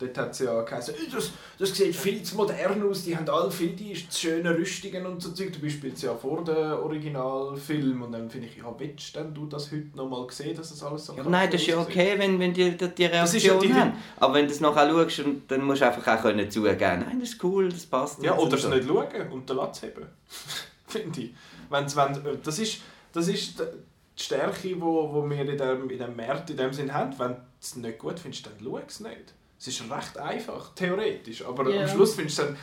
[0.00, 3.28] Dort hat es ja geheißen, «Äh, das, das sieht viel zu modern aus, die haben
[3.28, 5.52] alle viel die schönen Rüstungen und so Zeug.
[5.52, 9.46] Du bist jetzt ja vor dem Originalfilm und dann finde ich, ja, willst denn du
[9.46, 12.14] das heute noch mal sehen, dass das alles so Ja, nein, das ist ja okay,
[12.16, 13.92] wenn, wenn die, die, ja Reaktion die- haben.
[14.18, 17.30] Aber wenn du es nachher schaust, dann musst du einfach auch können zugeben, nein, das
[17.30, 18.22] ist cool, das passt.
[18.22, 18.68] Ja, oder es so.
[18.68, 20.06] nicht schauen und den Latz heben.
[20.86, 21.34] Finde ich.
[21.70, 22.78] Wenn's, wenn, das ist,
[23.12, 26.72] das ist die Stärke, die wo, wo wir in dem, in dem Markt in dem
[26.72, 27.18] Sinn haben.
[27.18, 29.34] Wenn du es nicht gut findest, dann schau es nicht.
[29.58, 31.44] Es ist recht einfach, theoretisch.
[31.44, 31.82] Aber Ja.
[31.82, 32.56] am Schluss findest du dann,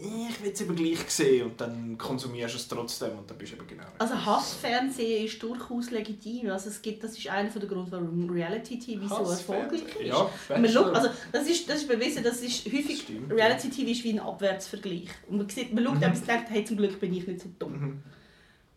[0.00, 3.52] ich will es eben gleich sehen und dann konsumierst du es trotzdem und dann bist
[3.52, 6.48] du eben genau Also Hassfernsehen ist durchaus legitim.
[6.50, 10.06] Also es gibt, das ist einer der Gründe, warum Reality-TV so erfolgreich ist.
[10.06, 13.04] Ja, Man schaut, also das, ist, das ist bewiesen, das ist häufig.
[13.28, 15.08] Reality-TV ist wie ein Abwärtsvergleich.
[15.28, 17.48] Und man, sieht, man schaut etwas und denkt, hey, zum Glück bin ich nicht so
[17.58, 17.72] dumm.
[17.80, 18.02] Mhm.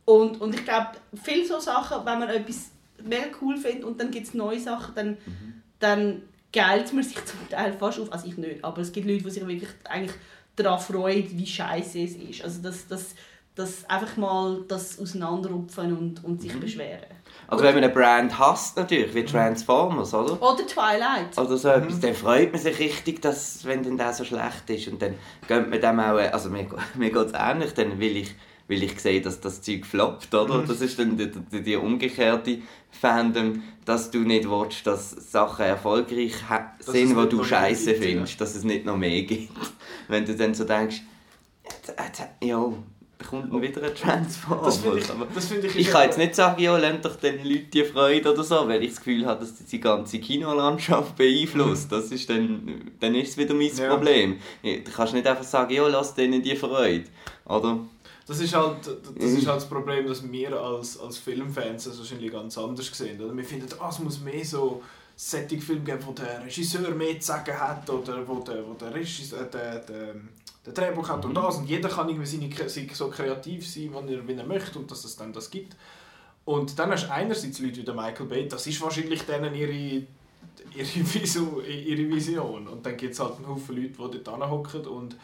[0.05, 2.71] Und, und ich glaube, viele so Sachen, wenn man etwas
[3.03, 5.61] mega cool findet und dann gibt es neue Sachen, dann, Mhm.
[5.79, 6.21] dann
[6.57, 8.11] geilt man sich zum Teil fast auf.
[8.11, 10.15] Also ich nicht, aber es gibt Leute, die sich wirklich eigentlich
[10.55, 12.43] daran freuen, wie scheiße es ist.
[12.43, 13.13] Also das, das,
[13.55, 16.39] das einfach mal das auseinanderrupfen und, und Mhm.
[16.39, 17.05] sich beschweren.
[17.47, 20.41] Also wenn man eine Brand hasst, natürlich, wie Transformers, oder?
[20.41, 21.37] Oder Twilight.
[21.37, 24.87] Oder so etwas, dann freut man sich richtig, dass, wenn dann der so schlecht ist.
[24.87, 25.13] Und dann
[25.47, 28.35] gönnt man dem auch, also mir, mir geht es ähnlich, dann will ich,
[28.67, 30.63] will ich sehen, dass das Zeug floppt, oder?
[30.67, 32.59] Das ist dann die, die, die umgekehrte
[32.91, 37.93] Fandom, dass du nicht willst, dass Sachen erfolgreich Dass sind, die nicht du noch scheiße
[37.93, 38.09] gibt, ja.
[38.09, 39.51] findest, dass es nicht noch mehr gibt.
[40.07, 41.01] Wenn du dann so denkst,
[42.41, 42.73] ja,
[43.29, 44.63] kommt dann wieder ein Transformer.
[44.63, 47.43] Das finde ich, das finde ich, ich kann jetzt nicht sagen, ja, lasst doch den
[47.43, 51.15] Leuten die Freude oder so, weil ich das Gefühl habe, dass das die ganze Kinolandschaft
[51.15, 51.91] beeinflusst.
[51.91, 53.89] Das ist dann, dann ist es wieder mein Ja.
[53.89, 54.37] Problem.
[54.63, 57.05] Du kannst nicht einfach sagen, ja, lass denen die Freude.
[57.45, 57.79] Oder?
[58.27, 58.97] Das ist halt das,
[59.31, 59.37] Mhm.
[59.37, 63.21] ist halt das Problem, dass wir als, als Filmfans das wahrscheinlich ganz anders sehen.
[63.21, 63.35] Oder?
[63.35, 64.81] Wir finden, ah, es muss mehr so
[65.15, 68.93] sättige Filme geben, wo der Regisseur mehr zu sagen hat oder wo der, wo der
[68.93, 70.15] Regisseur, äh, der, der,
[70.65, 71.35] der Drehbuch hat und Mhm.
[71.35, 71.55] das.
[71.57, 74.91] Und jeder kann irgendwie seine, seine, so kreativ sein, wie er, wie er möchte und
[74.91, 75.75] dass es dann das gibt.
[76.43, 79.71] Und dann hast du einerseits Leute wie der Michael Bay, das ist wahrscheinlich denen ihre,
[79.71, 80.05] ihre,
[81.13, 82.67] Visu, ihre Vision.
[82.67, 85.15] Und dann gibt es halt einen Haufen Leute, die dort hinhocken und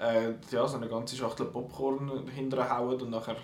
[0.00, 3.36] äh, ja, so eine ganze Schachtel Popcorn hinterhauen und nachher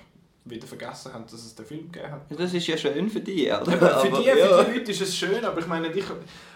[0.44, 2.30] wieder vergessen haben, dass es den Film gegeben hat.
[2.30, 3.72] Ja, Das ist ja schön für dich, oder?
[3.72, 4.34] Eben, für, die, ja.
[4.34, 6.04] für die Leute ist es schön, aber ich meine, ich,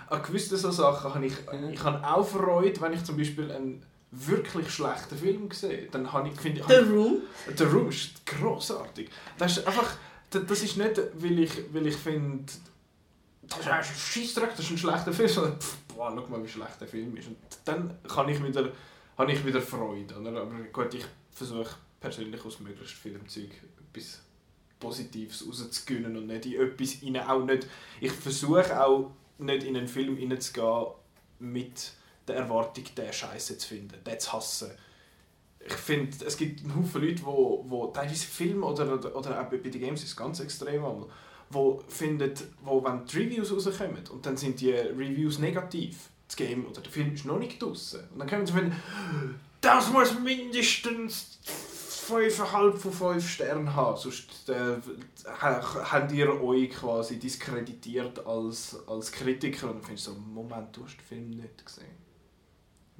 [0.08, 1.34] an gewissen so Sachen habe ich,
[1.72, 5.88] ich habe auch Freude, wenn ich zum Beispiel einen wirklich schlechten Film sehe.
[5.90, 7.18] Dann habe ich, finde ich, The Room.
[7.56, 9.10] The Room ist grossartig.
[9.36, 9.96] Das ist einfach,
[10.30, 12.44] das das ist nicht, weil ich, weil ich finde,
[13.42, 16.48] das ist ein Scheissdreck, das ist ein schlechter Film, sondern pff, boah, schau mal, wie
[16.48, 17.28] schlecht der Film ist.
[17.28, 18.70] Und dann kann ich wieder,
[19.18, 20.18] habe ich wieder Freude.
[20.18, 20.40] Oder?
[20.40, 23.50] Aber gut, ich versuche persönlich aus möglichst vielem Zeug
[23.90, 24.22] etwas
[24.78, 27.66] Positives rauszugönnen und nicht in etwas rein, auch nicht,
[28.00, 30.86] ich versuche auch nicht in einen Film reinzugehen
[31.40, 31.92] mit
[32.28, 34.70] der Erwartung, den Scheiße zu finden, den zu hassen.
[35.66, 39.56] Ich finde, es gibt einen Haufen Leute, wo, wo teilweise Filme oder, oder, auch bei
[39.56, 41.06] den Games ist ganz extrem einmal,
[41.50, 46.66] wo findet, wo wenn die Reviews rauskommen und dann sind die Reviews negativ, das Game
[46.66, 48.76] oder der Film ist noch nicht draußen und dann kommen sie finden,
[49.60, 51.38] das muss mindestens
[52.08, 54.76] 5,5 von 5 Sternen haben, sonst äh,
[55.42, 60.74] ha- habt ihr euch quasi diskreditiert als, als Kritiker und dann findest du so, Moment,
[60.76, 62.08] du hast den Film nicht gesehen.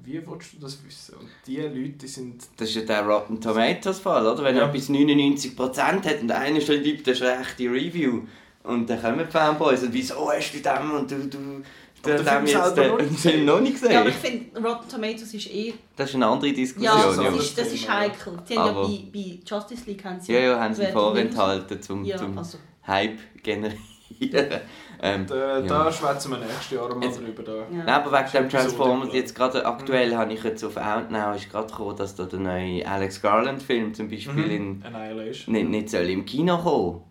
[0.00, 1.16] Wie willst du das wissen?
[1.16, 2.44] Und diese Leute die sind...
[2.56, 4.44] Das ist ja der Rotten Tomatoes Fall, oder?
[4.44, 4.68] Wenn Ja.
[4.68, 8.22] etwas 99% hat und einer schreibt eine schlechte Review
[8.62, 11.62] und dann kommen die Fanboys und wieso hast du dem und du, du,
[12.02, 13.90] Du den dem Film jetzt selber noch den noch nicht gesehen.
[13.92, 15.74] Ja, aber ich finde, Rotten Tomatoes ist eh...
[15.96, 16.96] das ist eine andere Diskussion.
[16.96, 17.28] Ja, das ja.
[17.30, 17.98] ist- das ist ja.
[17.98, 18.32] heikel.
[18.44, 20.32] Sie haben Aber- ja bei, bei Justice League haben sie...
[20.32, 22.58] Ja, ja, haben sie vorenthalten, zum, Ja, zum also...
[22.86, 23.78] Hype generieren.
[25.02, 25.60] ähm, Da, Ja.
[25.60, 27.42] da schwätzen wir nächstes Jahr mal Jetzt- drüber.
[27.42, 27.52] Da.
[27.56, 27.64] Ja.
[27.70, 31.66] Nein, aber wegen dem Transformers, jetzt gerade aktuell habe ich jetzt auf Outnow ist gerade
[31.66, 35.52] gekommen, dass da der neue Alex Garland Film zum Beispiel in, Annihilation.
[35.52, 37.02] nicht, nicht soll im Kino kommen.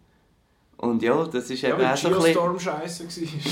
[0.77, 2.33] Und ja, das ist Ja, eben auch so ein bisschen...
[2.33, 3.51] Geostorm scheiße war.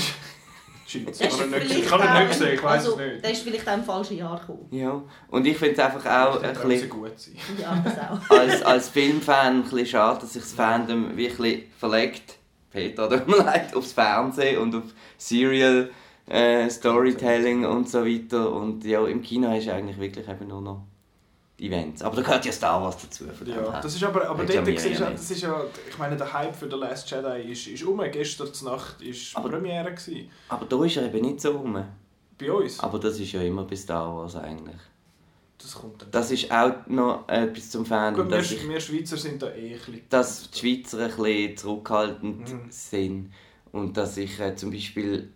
[0.86, 3.24] Ist kann ich nicht, kann auch- nicht sehen, ich weiß also, es nicht.
[3.24, 4.66] Der ist vielleicht auch im falschen Jahr gekommen.
[4.70, 7.36] Ja, und ich finde es einfach auch ein Das bisschen, gut sein.
[7.60, 8.30] Ja, das auch.
[8.38, 12.36] als, als Filmfan ein bisschen schade, dass sich das Fandom wirklich verlegt,
[12.70, 14.84] Peter, tut mir leid, aufs Fernsehen und auf
[15.18, 15.90] Serial
[16.28, 18.52] äh, Storytelling und so weiter.
[18.52, 20.82] Und ja, im Kino hast du eigentlich wirklich eben nur noch
[21.58, 22.02] Events.
[22.02, 23.24] Aber da gehört ja Star Wars dazu.
[23.46, 26.16] Ja, das ist aber, aber ja dort mir siehst ja das ist ja, ich meine,
[26.16, 27.98] der Hype für The Last Jedi ist, ist um.
[28.10, 29.90] Gestern Nacht war Aber- Premiere.
[29.94, 30.30] Gewesen.
[30.48, 31.82] Aber da ist er eben nicht so rum.
[32.38, 32.78] Bei uns?
[32.80, 34.76] Aber das ist ja immer bei Star Wars eigentlich.
[35.56, 36.10] Das kommt dann.
[36.10, 39.50] Das ist auch noch etwas zum Fandom, Gut, wir, dass, ich, wir Schweizer sind da
[39.54, 40.02] eh ein bisschen...
[40.10, 42.66] dass die Schweizer ein bisschen zurückhaltend Mhm.
[42.68, 43.32] sind.
[43.72, 45.32] Und dass ich äh, zum Beispiel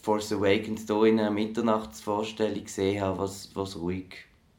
[0.00, 4.14] Force Awakens hier in einer Mitternachtsvorstellung gesehen habe, was, was ruhig,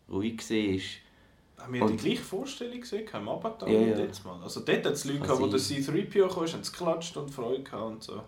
[0.10, 1.64] ruhig war.
[1.66, 3.08] Haben wir die Und- gleiche Vorstellung gesehen?
[3.14, 3.98] Im Avatar Ja, ja.
[4.00, 4.42] jetzt mal.
[4.44, 5.84] Also dort hat es Leute gehabt, die sein.
[5.96, 8.22] der C-3PO kam, haben sie geklatscht und Freude gehabt und so.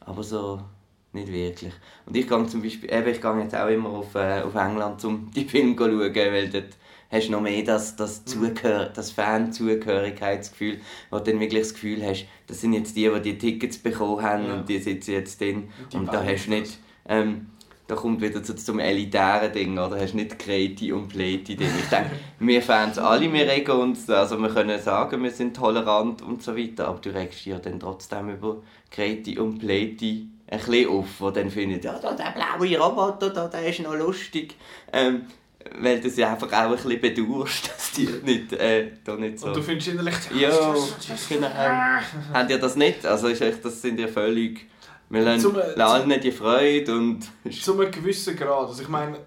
[0.00, 0.60] Aber so
[1.12, 1.72] nicht wirklich.
[2.06, 5.04] Und ich gehe zum Beispiel, eben, ich gehe jetzt auch immer auf, äh, auf England,
[5.04, 6.68] um die Filme zu schauen, weil dort
[7.10, 12.02] hast du noch mehr das, das, Zugehör, das Fan-Zugehörigkeitsgefühl, wo du dann wirklich das Gefühl
[12.04, 14.54] hast, das sind jetzt die, die die Tickets bekommen haben Ja.
[14.54, 15.68] und die sitzen jetzt drin.
[15.82, 16.78] Und die Und, da hast du nicht...
[17.06, 17.48] Ähm,
[17.92, 20.00] da kommt wieder zu, zum elitären Ding, oder?
[20.00, 21.68] Hast nicht Kreti und Pleti Ding.
[21.78, 26.22] Ich denke, wir Fans alle, wir regen uns, also wir können sagen, wir sind tolerant
[26.22, 30.88] und so weiter, aber du regst ja dann trotzdem über Kreti und Pleti ein bisschen
[30.88, 34.54] auf, wo dann findet, ja, da, der blaue Roboter, da, der ist noch lustig.
[34.90, 35.26] Ähm,
[35.78, 39.48] weil du sie einfach auch ein bisschen bedauerst, dass die nicht, äh, da nicht so...
[39.48, 40.14] Und du findest innerlich...
[40.34, 40.74] ja,
[41.28, 41.48] genau.
[42.32, 43.04] Habt ihr das nicht?
[43.04, 44.66] Also echt, das sind ja völlig...
[45.12, 47.28] Wir lassen Zum- lassen nicht die Freude und...
[47.62, 48.68] Zu einem gewissen Grad.
[48.68, 49.18] Also ich meine,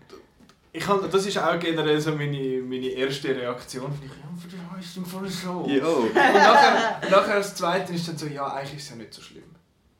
[0.73, 3.91] ich hab, das ist auch generell so meine, meine erste Reaktion.
[4.03, 5.65] Ich, ja, aber das ist im Fall so.
[5.69, 5.87] Jo.
[6.07, 9.21] Und nachher, nachher das zweite ist dann so, ja, eigentlich ist es ja nicht so
[9.21, 9.43] schlimm.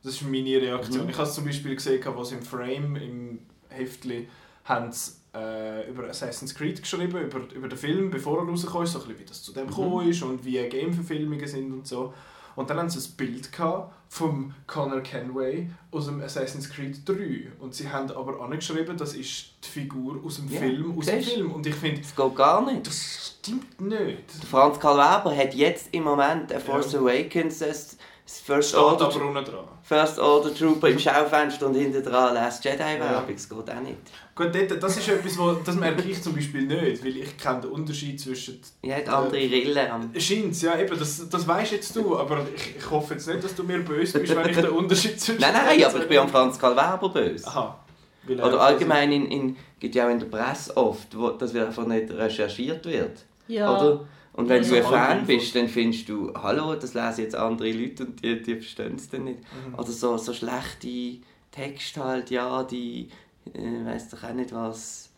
[0.04, 1.04] Das ist meine Reaktion.
[1.04, 1.10] Mhm.
[1.10, 4.28] Ich habe es zum Beispiel gesehen, was im Frame, im Heftli,
[4.66, 8.94] haben sie äh, über Assassin's Creed geschrieben, über, über den Film, bevor er rausgekommen ist,
[8.94, 9.70] so ein bisschen, wie das zu dem Mhm.
[9.70, 12.14] gekommen ist und wie Game-Verfilmungen sind und so.
[12.56, 17.52] Und dann haben sie ein Bild gehabt vom Connor Kenway aus dem Assassin's Creed 3.
[17.60, 21.22] Und sie haben aber angeschrieben, das ist die Figur aus dem Ja, Film, aus dem?
[21.22, 21.52] Film.
[21.52, 22.88] Und ich finde, Das geht gar nicht.
[22.88, 24.42] das stimmt nicht.
[24.42, 27.00] Der Franz Karl Weber hat jetzt im Moment ein Force Ja.
[27.00, 29.66] Awakens das das First Steht Order, aber unten dran.
[29.84, 33.34] First Order Trooper im Schaufenster und hinten dran Last Jedi Werbung.
[33.34, 33.98] Das geht auch nicht.
[34.34, 37.62] Gut, dort, das ist etwas, wo, das merke ich zum Beispiel nicht, weil ich kenne
[37.62, 38.60] den Unterschied zwischen...
[38.82, 40.12] Er hat andere Rillen am...
[40.20, 43.54] Scheint's, ja eben, das, das weißt jetzt du, aber ich, ich hoffe jetzt nicht, dass
[43.54, 45.40] du mir böse bist, wenn ich den Unterschied zwischen...
[45.42, 47.48] Nein, nein, aber ich bin am Franz Karl Weber böse.
[47.48, 47.80] Aha.
[48.28, 51.86] Er- Oder allgemein in, in, gibt ja auch in der Presse oft, wo, dass einfach
[51.86, 53.20] nicht recherchiert wird.
[53.48, 53.78] Ja.
[53.78, 54.02] Oder?
[54.36, 58.06] Und wenn du ein Fan bist, dann findest du, hallo, das lesen jetzt andere Leute
[58.06, 59.40] und die, die verstehen es dann nicht.
[59.40, 59.76] Mhm.
[59.76, 61.20] Oder so, so schlechte
[61.52, 63.08] Texte halt, ja, die,
[63.54, 65.10] äh, weiß doch auch nicht was,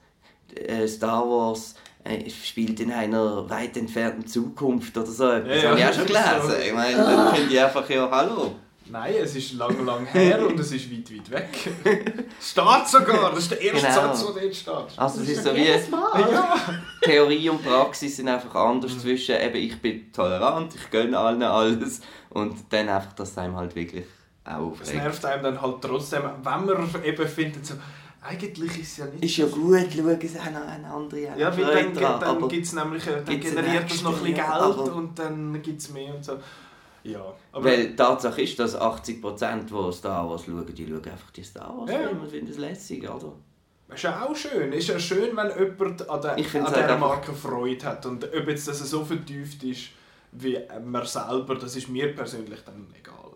[0.55, 5.63] äh, Star Wars äh, spielt in einer weit entfernten Zukunft oder so etwas.
[5.63, 6.49] Ja, habe ich auch schon das gelesen.
[6.49, 6.67] so.
[6.67, 8.55] Ich meine, dann finde ich einfach, ja, hallo.
[8.91, 11.73] Nein, es ist lang, lang her und es ist weit, weit weg.
[12.41, 14.01] steht sogar, das ist der erste Genau.
[14.01, 14.99] Satz, der dort steht.
[14.99, 15.65] Also es ist so wie...
[16.31, 16.55] Ja.
[17.01, 18.99] Theorie und Praxis sind einfach anders Mhm.
[18.99, 23.55] zwischen eben ich bin tolerant, ich gönne allen alles und dann einfach, dass es einem
[23.55, 24.05] halt wirklich
[24.45, 27.75] auch Es nervt einem dann halt trotzdem, wenn man eben findet, so,
[28.21, 31.37] eigentlich ist es ja nicht Ist ja gut, schauen es auch noch eine andere auch
[31.37, 34.19] Ja, weil dann, Freude dran, dann gibt's nämlich, äh, dann gibt's generiert das noch ein
[34.19, 36.33] bisschen Geld ja, und dann gibt es mehr und so.
[37.07, 41.31] Ja, aber Weil die Tatsache ist, dass 80% die Star Wars schauen, die schauen einfach
[41.31, 41.99] die Star Wars Ja.
[41.99, 43.33] Filme und finden es lässig, oder?
[43.93, 44.73] ist ja auch schön.
[44.73, 48.05] Ist ja schön, wenn jemand an, der, an find's dieser halt Marke Freude hat.
[48.05, 49.89] Und ob jetzt das so vertieft ist
[50.31, 53.26] wie man selber, das ist mir persönlich dann egal.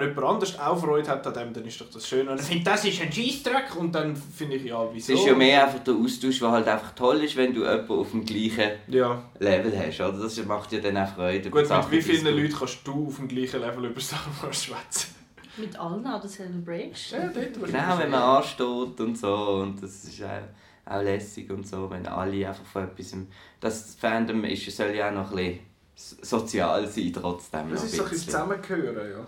[0.00, 2.28] Wenn jemand anders auch Freude hat an dem, dann ist doch das schön.
[2.28, 5.12] Und ich finde, das ist ein Scheissdreck und dann finde ich, ja, Es wieso?
[5.14, 8.10] ist ja mehr einfach der Austausch, der halt einfach toll ist, wenn du jemanden auf
[8.10, 10.18] dem gleichen Ja, Level hast, oder?
[10.22, 11.50] Das macht ja dann auch Freude.
[11.50, 12.36] gut, mit wie vielen.
[12.36, 15.14] Leuten kannst du auf dem gleichen Level über Star Wars schwätzen?
[15.56, 17.20] Mit allen an der Celebration.
[17.20, 21.66] Ja, dort Genau, wenn man ansteht und so und das ist auch, auch lässig und
[21.66, 23.14] so, wenn alle einfach von etwas...
[23.60, 25.36] Das Fandom ist, soll ja auch noch ein
[25.94, 27.70] bisschen sozial sein trotzdem.
[27.70, 28.32] Das ist so ein bisschen bisschen.
[28.32, 29.26] zusammengehören, ja.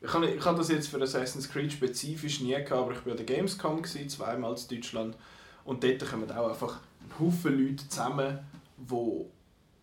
[0.00, 3.12] Ich habe, ich habe das jetzt für Assassin's Creed spezifisch nie gehabt, aber ich war
[3.12, 5.16] an der Gamescom, gewesen, zweimal in Deutschland.
[5.64, 8.38] Und dort kommen auch einfach ein Haufen Leute zusammen,
[8.76, 9.28] wo,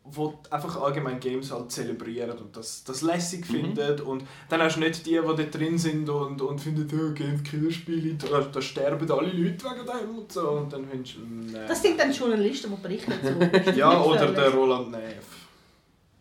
[0.05, 3.53] wo einfach allgemein Games halt zelebrieren und das, das lässig Mhm.
[3.76, 3.99] finden.
[4.01, 7.43] Und dann hast du nicht die, die dort drin sind und, und finden, oh, Games
[7.43, 10.49] Killerspiele, da, da sterben alle Leute wegen dem und so.
[10.49, 11.68] Und dann findest du, nee.
[11.68, 13.13] Das sind dann Journalisten, die berichten
[13.66, 13.72] so.
[13.72, 15.26] Ja, oder der Roland Neff,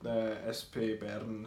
[0.03, 1.47] der SP Bern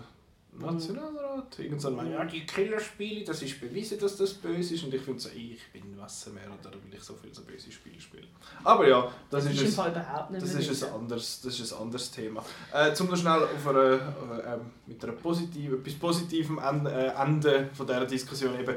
[0.60, 1.60] Nationalrat.
[1.60, 4.84] Irgend so ein ja, die Killerspiele, das ist bewiesen, dass das böse ist.
[4.84, 7.99] Und ich finde so, ich bin Wassermeer oder will ich so viele so böse Spiele
[7.99, 8.28] spielen.
[8.64, 11.82] Aber ja, das, Das ist ist, nicht Das mehr ist, ein anderes, das ist ein
[11.82, 12.43] anderes Thema.
[12.74, 17.22] Äh, zum noch schnell auf eine, äh, ähm, mit einer positiven, etwas Positivem Ende, äh,
[17.22, 18.76] Ende von dieser Diskussion eben.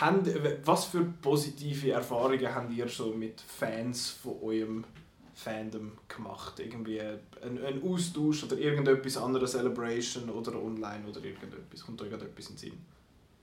[0.00, 0.28] Habt,
[0.66, 4.84] was für positive Erfahrungen habt ihr so mit Fans von eurem
[5.36, 6.58] Fandom gemacht?
[6.58, 7.20] Irgendwie ein,
[7.64, 11.84] ein Austausch oder irgendetwas anderes, Celebration oder online oder irgendetwas?
[11.84, 12.72] Kommt euch gerade etwas in den Sinn?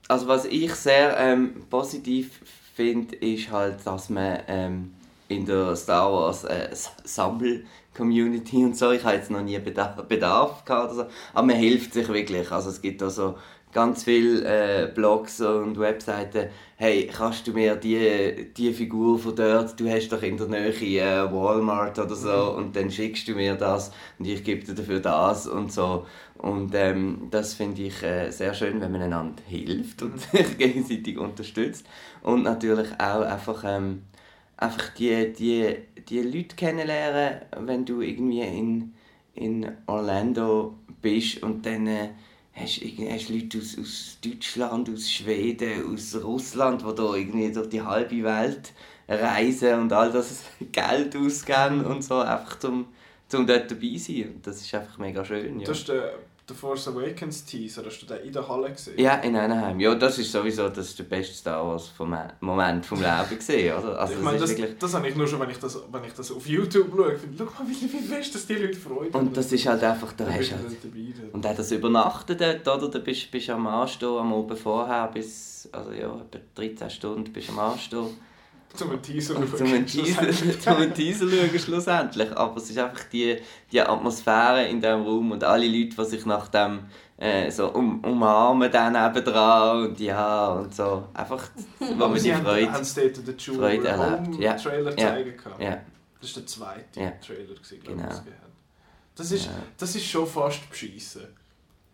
[0.08, 2.40] also was ich sehr ähm, positiv
[2.74, 4.94] finde, ist halt, dass man ähm,
[5.28, 6.68] in der Star Wars äh,
[7.04, 11.56] Sammel-Community und so, ich habe jetzt noch nie Bedarf, Bedarf gehabt oder so, aber man
[11.56, 12.50] hilft sich wirklich.
[12.50, 13.38] Also es gibt also
[13.74, 19.78] ganz viele äh, Blogs und Webseiten, hey, kannst du mir die, die Figur von dort,
[19.78, 22.56] du hast doch in der Nähe äh, Walmart oder so mhm.
[22.58, 26.06] und dann schickst du mir das und ich gebe dir dafür das und so.
[26.38, 30.18] Und ähm, das finde ich äh, sehr schön, wenn man einander hilft und mhm.
[30.18, 31.86] sich gegenseitig unterstützt.
[32.22, 34.02] Und natürlich auch einfach, ähm,
[34.56, 35.74] einfach die, die,
[36.08, 38.94] die Leute kennenlernen, wenn du irgendwie in,
[39.34, 41.88] in Orlando bist und dann...
[41.88, 42.08] Äh,
[42.54, 47.82] hast, hast Leute aus, aus Deutschland, aus Schweden, aus Russland, die da irgendwie durch die
[47.82, 48.72] halbe Welt
[49.08, 52.86] reisen und all das Geld ausgeben und so, einfach zum,
[53.28, 54.34] zum dort dabei sein.
[54.34, 55.60] Und das ist einfach mega schön.
[55.60, 55.66] Ja.
[55.66, 56.14] Das ist der
[56.48, 58.98] der Force Awakens Teaser, hast du den in der Halle gesehen?
[58.98, 59.80] Ja, in Anaheim.
[59.80, 63.78] Ja, das ist sowieso das ist der beste Star Wars vom Moment vom Leben gesehen,
[63.78, 63.98] oder?
[63.98, 64.78] Also, ich meine, das, das, wirklich...
[64.78, 67.16] das habe ich nur schon, wenn ich das, wenn ich das auf YouTube schaue.
[67.16, 69.10] Finde, schau mal, wie, wie fest dass die Leute freuen.
[69.12, 70.64] Und das ist halt einfach, da hast halt...
[70.82, 72.88] Dabei, und auch das Übernachten dort, oder?
[72.88, 77.48] Da bist du am Anstehen, am Oben vorher bis, also ja, etwa 13 Stunden bist
[77.48, 78.08] du am Anstehen.
[78.74, 79.56] Zum Teaser schauen.
[79.56, 82.36] Zum Teaser, zum Teaser schauen schlussendlich.
[82.36, 83.38] Aber es ist einfach die,
[83.70, 86.80] die Atmosphäre in diesem Raum und alle Leute, die sich nach dem
[87.16, 91.06] äh, so um, umarmen dann dran und ja und so.
[91.14, 94.40] Einfach, wo man die Freude, haben State of the Freude erlebt.
[94.40, 94.54] Ja.
[94.54, 95.08] Trailer ja.
[95.08, 95.34] zeigen.
[95.60, 95.80] Ja.
[96.20, 97.10] Das war der zweite ja.
[97.24, 98.08] Trailer, gewesen, genau.
[98.08, 98.32] ich.
[99.14, 99.52] Das ist, ja.
[99.78, 101.28] das ist schon fast beschissen.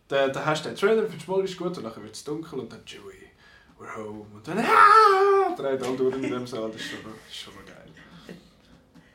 [0.08, 2.24] Da, da hast du den Trailer, findest du mal ist gut und dann wird es
[2.24, 3.19] dunkel und dann Chewie
[3.80, 4.26] we're home.
[4.32, 6.70] Und dann ah, dreht alle durch in dem Saal.
[6.70, 8.36] Das ist schon, das ist schon geil.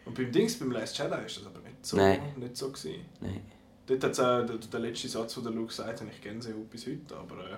[0.06, 2.20] Und beim Dings, beim Last Jedi, ist das aber nicht so, Nein.
[2.36, 3.06] nicht so gewesen.
[3.22, 3.42] Nein.
[3.88, 6.70] Dort hat es auch der, der letzte Satz, den der Luke sagt, habe ich Gänsehaut
[6.70, 7.36] bis heute, aber...
[7.36, 7.58] Äh.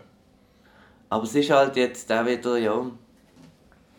[1.09, 2.91] Aber es ist halt jetzt auch wieder, ja...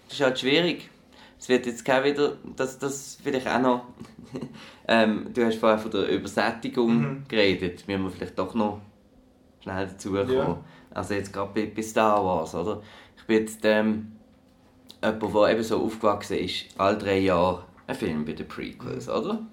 [0.08, 0.90] Es ist halt schwierig.
[1.38, 2.36] Es wird jetzt auch wieder...
[2.56, 3.84] Das, das vielleicht auch noch...
[4.88, 7.24] ähm, du hast vorher von der Übersättigung mhm.
[7.28, 7.88] geredet.
[7.88, 8.82] Müssen wir vielleicht doch noch
[9.60, 10.34] schnell dazukommen.
[10.34, 10.64] Ja.
[10.92, 12.82] Also jetzt gerade bei, bei Star Wars, oder?
[13.16, 14.12] Ich bin jetzt ähm,
[15.02, 19.46] jemand, der eben so aufgewachsen ist, alle drei Jahre ein Film bei den Prequels, oder?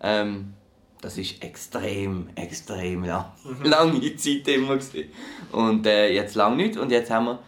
[0.00, 0.54] Ähm,
[1.00, 3.64] das ist extrem, extrem lang, mhm.
[3.64, 5.10] lange Zeit immer gewesen.
[5.52, 7.38] Und äh, jetzt lang nicht und jetzt haben wir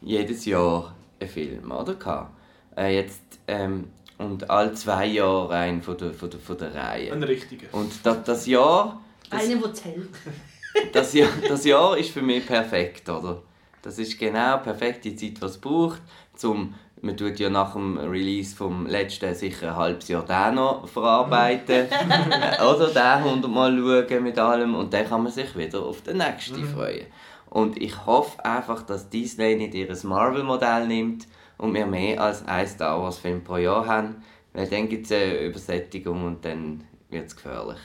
[0.00, 2.30] jedes Jahr einen Film, oder?
[2.76, 3.88] Äh, jetzt, ähm,
[4.18, 7.12] und alle zwei Jahre einen von der, von der, von der Reihe.
[7.12, 7.66] Ein richtiger.
[7.72, 9.00] Und das, das Jahr...
[9.30, 10.08] Das, Einer, der zählt
[10.92, 13.42] das, Jahr, das Jahr ist für mich perfekt, oder?
[13.82, 16.02] Das ist genau perfekt die Zeit, die es braucht,
[16.34, 20.88] zum man tut ja nach dem Release vom letzten sicher ein halbes Jahr den noch
[20.88, 21.86] verarbeiten.
[22.60, 26.60] oder den hundertmal schauen mit allem und dann kann man sich wieder auf den nächsten
[26.60, 26.68] mhm.
[26.68, 27.06] freuen.
[27.50, 32.66] Und ich hoffe einfach, dass Disney nicht ihr Marvel-Modell nimmt und wir mehr als ein
[32.66, 37.36] Star Wars-Film pro Jahr haben, weil dann gibt es eine Übersättigung und dann wird es
[37.36, 37.78] gefährlich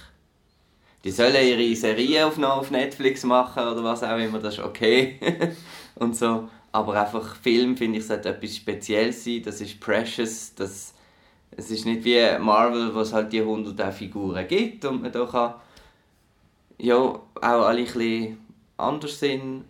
[1.03, 5.19] die sollen ihre Serie auf, Netflix machen oder was auch immer, das ist okay.
[5.95, 6.47] und so.
[6.71, 9.43] Aber einfach Film, finde ich, sollte etwas Spezielles sein.
[9.43, 10.55] Das ist precious.
[10.55, 10.93] Das,
[11.51, 15.25] es ist nicht wie Marvel, wo es halt die hunderten Figuren gibt und man da
[15.25, 15.53] kann
[16.79, 18.37] ja, auch alle ein bisschen
[18.77, 19.65] anders sind.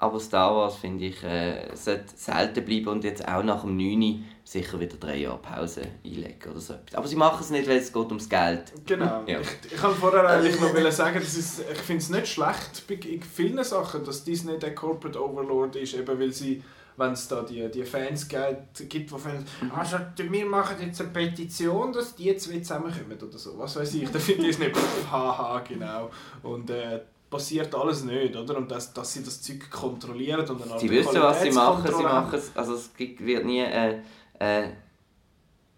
[0.00, 4.24] Aber Star Wars, finde ich, äh, sollte selten bleiben und jetzt auch nach dem 9
[4.44, 6.74] sicher wieder drei Jahre Pause einlegen oder so.
[6.94, 8.72] Aber sie machen es nicht, weil es geht ums Geld.
[8.86, 9.22] Genau.
[9.26, 9.40] Ja.
[9.40, 13.62] Ich, ich vorher eigentlich noch sagen, das ist, ich finde es nicht schlecht bei vielen
[13.62, 16.62] Sachen, dass Disney der Corporate Overlord ist, eben weil sie
[16.96, 21.92] wenn es da die, die Fans gibt, die finden, also wir machen jetzt eine Petition,
[21.92, 23.58] dass die zwei zusammenkommen oder so.
[23.58, 24.76] Was weiß ich, da finde ich es nicht,
[25.10, 26.10] haha, genau.
[26.42, 28.58] Und äh, passiert alles nicht, oder?
[28.58, 32.02] Und dass, dass sie das Zeug kontrollieren und dann Sie wissen, was sie machen, sie
[32.02, 34.00] machen es, also es wird nie äh,
[34.38, 34.72] äh,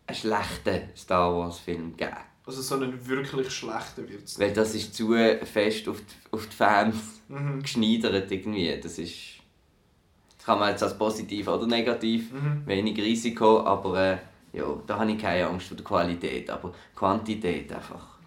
[0.07, 2.16] einen schlechten Star Wars Film geben.
[2.44, 6.46] Also so einen wirklich schlechten wird es Weil das ist zu fest auf die, auf
[6.46, 6.96] die Fans
[7.28, 7.62] mhm.
[7.62, 8.80] geschneidert irgendwie.
[8.80, 9.14] Das ist...
[10.38, 12.66] Das kann man jetzt als positiv oder negativ, mhm.
[12.66, 14.18] wenig Risiko, aber äh,
[14.53, 18.18] ja, da habe ich keine Angst vor der Qualität, aber Quantität einfach.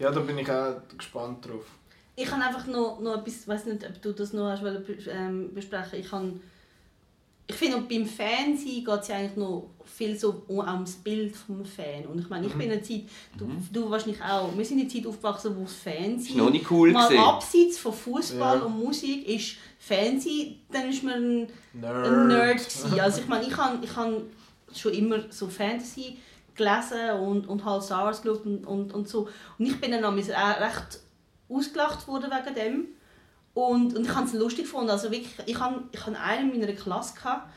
[0.00, 1.66] Ja, da bin ich auch gespannt drauf.
[2.22, 4.62] Ich habe einfach noch, noch etwas, ich weiß nicht, ob du das noch hast,
[5.08, 6.32] ähm, besprechen ich habe
[7.50, 12.06] ich finde, beim Fansein geht es ja eigentlich noch viel so ums Bild des Fan.
[12.06, 12.58] Und ich meine, ich mhm.
[12.58, 13.02] bin in einer Zeit,
[13.36, 13.68] du, mhm.
[13.72, 16.92] du wahrscheinlich auch, wir sind in einer Zeit aufgewachsen, wo das Fernsehen noch nicht cool
[16.92, 17.24] mal gewesen.
[17.24, 18.64] abseits von Fußball ja.
[18.64, 22.06] und Musik ist Fernsehen, dann ist man ein Nerd.
[22.06, 22.68] Ein Nerd
[23.00, 24.12] also ich meine, ich habe ich hab
[24.72, 26.18] schon immer so Fantasy
[26.54, 29.28] gelesen und, und halt Star Wars geschaut und, und, und so.
[29.58, 31.00] Und ich bin dann auch recht
[31.50, 32.88] ausgelacht worden wegen dem.
[33.52, 34.90] Und, und ich habe es lustig gefunden.
[34.90, 37.50] Also wirklich, ich habe ich hab einen in meiner Klasse, gehabt,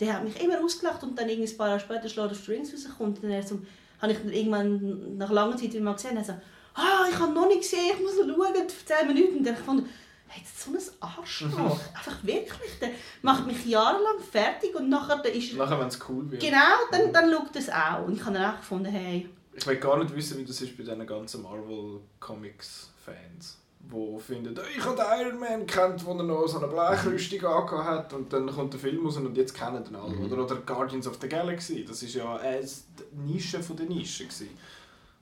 [0.00, 2.72] der hat mich immer ausgelacht und dann ein paar Jahre später Lord of the Rings
[2.72, 3.22] rauskommt.
[3.22, 3.60] Und dann so,
[4.00, 6.32] habe ich dann irgendwann nach langer Zeit wieder mal gesehen und er so,
[6.74, 9.38] ah, ich habe noch nicht gesehen, ich muss noch schauen, 10 Minuten.
[9.38, 9.86] Und dann fand
[10.28, 11.80] hey, das ist so ein Arschloch.
[11.94, 12.78] Einfach wirklich.
[12.80, 12.90] Der
[13.22, 16.42] macht mich jahrelang fertig und nachher ist Nachher, wenn es cool wird.
[16.42, 18.06] Genau, dann, dann schaut es auch.
[18.06, 19.28] Und ich habe dann auch gefunden, hey...
[19.58, 24.58] Ich will gar nicht wissen, wie das ist bei diesen ganzen Marvel Comics-Fans die finden,
[24.76, 28.50] ich habe Iron Man kennt, wo er noch so eine Blechrüstung angehabt hat und dann
[28.50, 30.14] kommt der Film raus und jetzt kennen den alle.
[30.14, 30.26] Mhm.
[30.26, 32.66] Oder, oder Guardians of the Galaxy, das ist ja eine
[33.12, 34.24] Nische von der Nische.
[34.24, 34.50] Gewesen.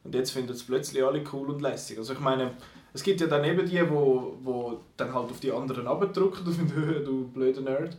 [0.05, 1.99] Und jetzt finden es plötzlich alle cool und lässig.
[1.99, 2.53] Also ich meine,
[2.93, 6.47] es gibt ja dann eben die, die wo, wo dann halt auf die anderen abdrücken
[6.47, 7.97] und finden, du blöder Nerd.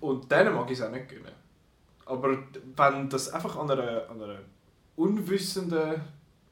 [0.00, 1.32] Und denen mag ich es auch nicht gönnen.
[2.04, 2.38] Aber
[2.76, 4.38] wenn das einfach an einer, an einer
[4.98, 6.00] unwissenden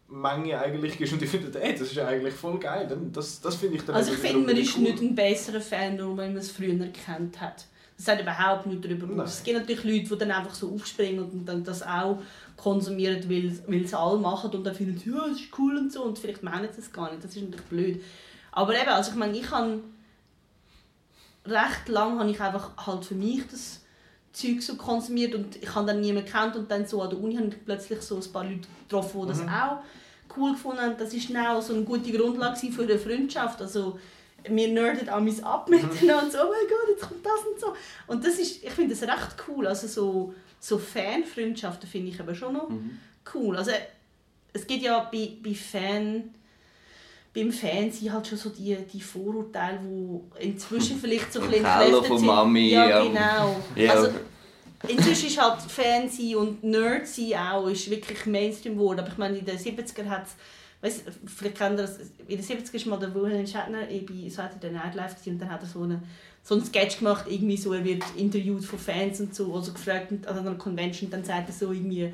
[0.09, 2.89] Menge eigentlich ist und ich finde, ey, das ist ja eigentlich voll geil.
[3.13, 4.85] Das, das finde ich dann Also ich finde, man ist cool.
[4.85, 7.67] nicht ein besserer Fan, nur weil man es früher gekannt hat.
[7.97, 9.39] Das sagt überhaupt nicht darüber aus.
[9.39, 12.23] Es gibt natürlich Leute, die dann einfach so aufspringen und dann das auch
[12.57, 15.93] konsumieren, weil, weil es alle machen und dann finden sie, ja, das ist cool und
[15.93, 17.25] so und vielleicht meinen sie es gar nicht.
[17.25, 18.03] Das ist natürlich blöd.
[18.53, 19.81] Aber eben, also ich meine, ich habe
[21.47, 23.81] recht lange habe ich einfach halt für mich das
[24.37, 27.37] Zeug so konsumiert und ich habe dann niemanden kennt und dann so an der Uni
[27.37, 29.49] habe ich plötzlich so ein paar Leute getroffen, die das mhm.
[29.49, 29.79] auch
[30.37, 30.97] cool gefunden haben.
[30.99, 33.63] Das war auch so eine gute Grundlage für eine Freundschaft.
[33.63, 33.99] Also
[34.47, 35.77] wir nerden alles ab mhm.
[35.77, 37.75] miteinander und so, oh mein Gott, jetzt kommt das und so.
[38.07, 39.67] Und das ist, ich finde das recht cool.
[39.67, 42.99] Also so, so Fanfreundschaften finde ich aber schon noch mhm.
[43.33, 43.57] cool.
[43.57, 43.71] Also
[44.53, 46.35] es gibt ja bei, bei Fan
[47.37, 52.05] beim Fernsehen halt schon so die, die Vorurteile, die inzwischen vielleicht so ein bisschen entkräftet
[52.05, 52.19] sind.
[52.19, 52.71] von Mami.
[52.71, 53.57] Ja, genau.
[53.75, 53.93] Ja.
[53.93, 54.09] Also,
[54.89, 59.01] inzwischen ist halt Fernsehen und Nerdsein auch ist wirklich Mainstream geworden.
[59.01, 60.27] Aber ich meine, in den 70er hat
[60.81, 64.71] es, vielleicht kennt ihr das, in den 70er war mal der Wilhelm Shatner bei Saturday
[64.71, 66.03] Night Live und dann hat er so einen,
[66.43, 70.13] so einen Sketch gemacht, irgendwie so, er wird interviewt von Fans und so, also gefragt
[70.27, 72.13] an einer Convention, dann sagt er so irgendwie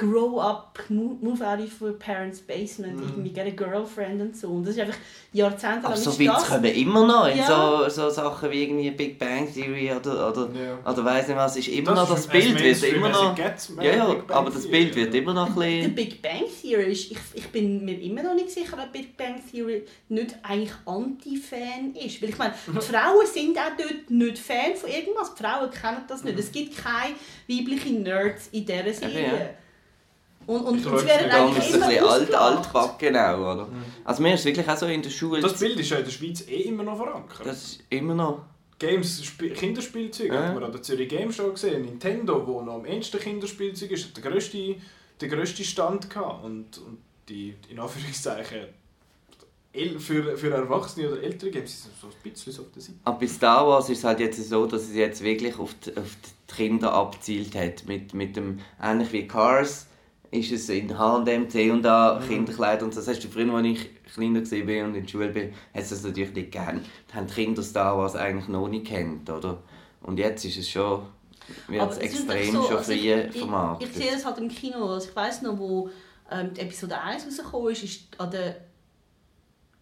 [0.00, 3.02] grow up, move out of your parents' basement, mm.
[3.02, 4.48] irgendwie get a girlfriend und so.
[4.48, 4.96] Und das ist einfach
[5.32, 5.84] Jahrzehnte lang.
[5.84, 7.46] Aber so Witze kommen immer noch in ja.
[7.46, 10.90] so, so Sachen wie irgendwie Big Bang Theory oder, oder, ja.
[10.90, 13.36] oder weiss nicht was, ist immer das noch das Bild wird immer noch.
[13.36, 15.94] ja, ja, aber das Bild wird immer noch ein bisschen.
[15.94, 19.18] Der Big Bang Theory ist, ich, ich bin mir immer noch nicht sicher, ob Big
[19.18, 22.22] Bang Theory nicht eigentlich Anti-Fan ist.
[22.22, 25.34] Weil ich meine, die Frauen sind auch dort nicht Fan von irgendwas.
[25.34, 26.36] Die Frauen kennen das nicht.
[26.36, 26.40] Mhm.
[26.40, 27.14] Es gibt keine
[27.46, 29.26] weiblichen Nerds in dieser Serie.
[29.26, 29.50] Ja,
[30.50, 33.66] und, und, sie werden eigentlich immer ein bisschen alt, altbacken auch, oder?
[33.66, 33.84] Mhm.
[34.04, 35.40] Also mir ist wirklich auch so in der Schule...
[35.40, 37.46] Das Bild ist ja in der Schweiz eh immer noch verankert.
[37.46, 38.42] Das ist immer noch...
[38.78, 40.48] Games, Kinderspielzeuge, ja.
[40.48, 41.82] hat man an der Zürich Game Show gesehen.
[41.82, 44.82] Nintendo, wo noch am ehesten Kinderspielzeug ist, hat den grössten,
[45.20, 46.44] den grössten Stand gehabt.
[46.44, 46.98] Und, und
[47.28, 48.68] die, in Anführungszeichen,
[49.98, 52.98] für, für Erwachsene oder ältere Games sind so ein bisschen so auf der Seite.
[53.04, 55.96] Aber bei Star Wars ist es halt jetzt so, dass es jetzt wirklich auf die,
[55.96, 57.86] auf die Kinder abzielt hat.
[57.86, 59.86] Mit, mit dem, ähnlich wie Cars
[60.30, 62.28] ist es in H&M, C&A, mhm.
[62.28, 65.52] Kinderkleider und das hast du früher, als ich kleiner war und in der Schule bin,
[65.74, 66.84] hat es das natürlich nicht gegeben.
[67.08, 69.58] Da haben die Kinder Star Wars eigentlich noch nicht kennt, oder?
[70.02, 71.02] Und jetzt ist es schon
[71.66, 73.88] wird es extrem so, schon also früh ich, vermarktet.
[73.88, 75.90] Ich, ich sehe das halt im Kino, also ich weiss noch, wo
[76.30, 78.56] ähm, die Episode 1 rausgekommen ist, ist an der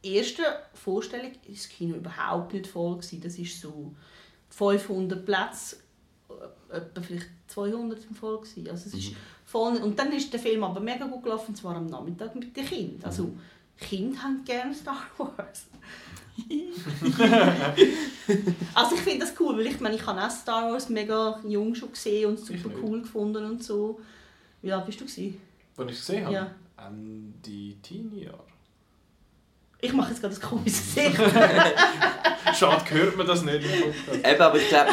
[0.02, 3.20] ersten Vorstellung ist das Kino überhaupt nicht voll gewesen.
[3.20, 3.92] Das ist so
[4.48, 5.76] 500 Plätze,
[6.70, 8.68] äh, etwa vielleicht 200 voll gewesen.
[8.70, 9.16] Also es ist mhm
[9.48, 9.76] voll.
[9.78, 13.04] Und dann ist der Film aber mega gut gelaufen, zwar am Nachmittag mit den Kindern.
[13.04, 13.40] Also, mhm.
[13.78, 15.66] Kinder haben gerne Star Wars.
[18.74, 21.74] also ich finde das cool, weil ich meine, ich habe auch Star Wars mega jung
[21.74, 24.00] schon gesehen und super cool gefunden und so.
[24.62, 25.40] Wie alt bist du gewesen?
[25.76, 26.34] Als ich es gesehen habe?
[26.34, 26.54] Ja.
[26.86, 28.44] Ende Teenie-Jahre.
[29.80, 31.16] Ich mache jetzt gerade ein komisches Gesicht.
[32.54, 34.90] Schade, hört man das nicht Eben, aber ich glaube,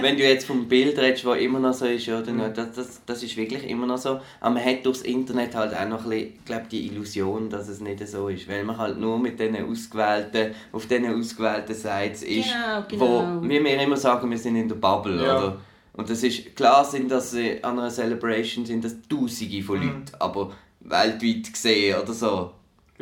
[0.00, 3.00] wenn du jetzt vom Bild redest, das immer noch so ist, ja, dann, das, das,
[3.04, 4.20] das ist wirklich immer noch so.
[4.40, 7.80] Aber man hat durchs Internet halt auch noch ein bisschen, glaub, die Illusion, dass es
[7.80, 8.46] nicht so ist.
[8.48, 13.40] Weil man halt nur mit diesen ausgewählten, auf diesen ausgewählten Sites ist, genau, genau.
[13.40, 15.38] wo wir mir immer sagen, wir sind in der Bubble, ja.
[15.38, 15.60] oder?
[15.94, 19.86] Und das ist, klar sind das äh, an einer Celebration sind das Tausende von mhm.
[19.86, 22.52] Leuten, aber weltweit gesehen oder so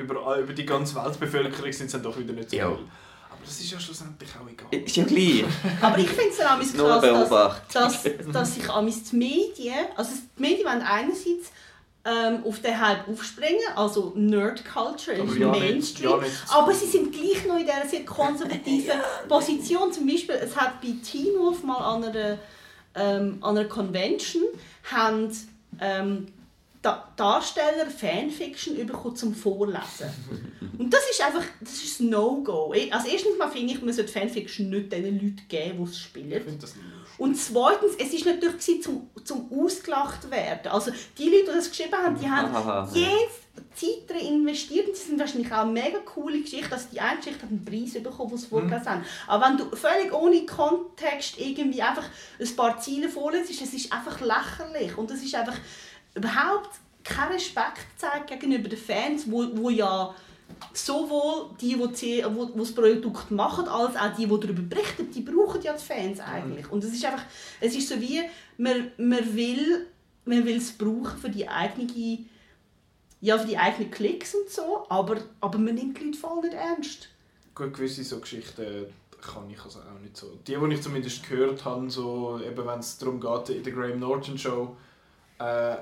[0.03, 2.69] über, über die ganze Weltbevölkerung sind es dann doch wieder nicht so ja.
[2.69, 2.79] viel.
[3.31, 4.85] Aber das ist ja schlussendlich auch egal.
[4.85, 5.45] Ist ja gleich.
[5.81, 7.31] Aber ich finde es dann krass,
[7.73, 11.51] dass, dass, dass sich die Medien, also die Medien wollen einerseits
[12.05, 16.87] ähm, auf den Hype aufspringen, also Nerd Culture ist ja Mainstream, nicht, ja aber sie
[16.87, 18.99] sind gleich noch in dieser sehr konservativen
[19.29, 19.93] Position.
[19.93, 22.39] Zum Beispiel, es hat bei Teen Wolf mal an einer,
[22.95, 24.43] ähm, an einer Convention
[24.91, 25.31] haben,
[25.81, 26.27] ähm,
[26.83, 30.11] Darsteller Fanfiction bekommt zum Vorlesen.
[30.79, 32.75] Und das ist einfach das ist ein No-Go.
[32.91, 36.59] Also erstens mal finde ich, man sollte Fanfiction nicht den Leuten geben, die es spielen.
[36.61, 36.75] das.
[37.19, 40.73] Und zweitens, es ist natürlich gewesen, zum, zum ausgelacht werden.
[40.73, 43.43] Also die Leute, die das geschrieben haben, die haben jetzt
[43.75, 46.73] Zeit darin investiert und sie sind wahrscheinlich auch eine mega coole Geschichte.
[46.73, 49.05] Also die eine Geschichte hat einen Preis bekommen, den sie vorgelesen haben.
[49.27, 52.05] Aber wenn du völlig ohne Kontext irgendwie einfach
[52.41, 54.97] ein paar Ziele vorlesest, es ist einfach lächerlich.
[54.97, 55.57] Und es ist einfach
[56.15, 56.71] überhaupt
[57.05, 60.15] kein Respekt gezeigt gegenüber den Fans, wo, wo ja
[60.73, 65.23] sowohl die, die, die, die das Produkt machen, als auch die, die darüber berichten, die
[65.23, 66.71] brauchen ja die Fans eigentlich.
[66.71, 67.25] Und es ist einfach,
[67.61, 68.23] es ist so wie,
[68.59, 69.87] man, man will
[70.25, 72.19] man will es brauchen für die eigene,
[73.21, 76.55] ja, für die eigenen Klicks und so, aber, aber man nimmt die Leute voll nicht
[76.55, 77.09] ernst.
[77.55, 78.87] Gut, gewisse so Geschichten
[79.21, 80.39] kann ich also auch nicht so.
[80.47, 84.01] Die, die ich zumindest gehört habe, so, eben wenn es darum geht, in der Graham
[84.01, 84.77] Norton Show,
[85.39, 85.77] äh,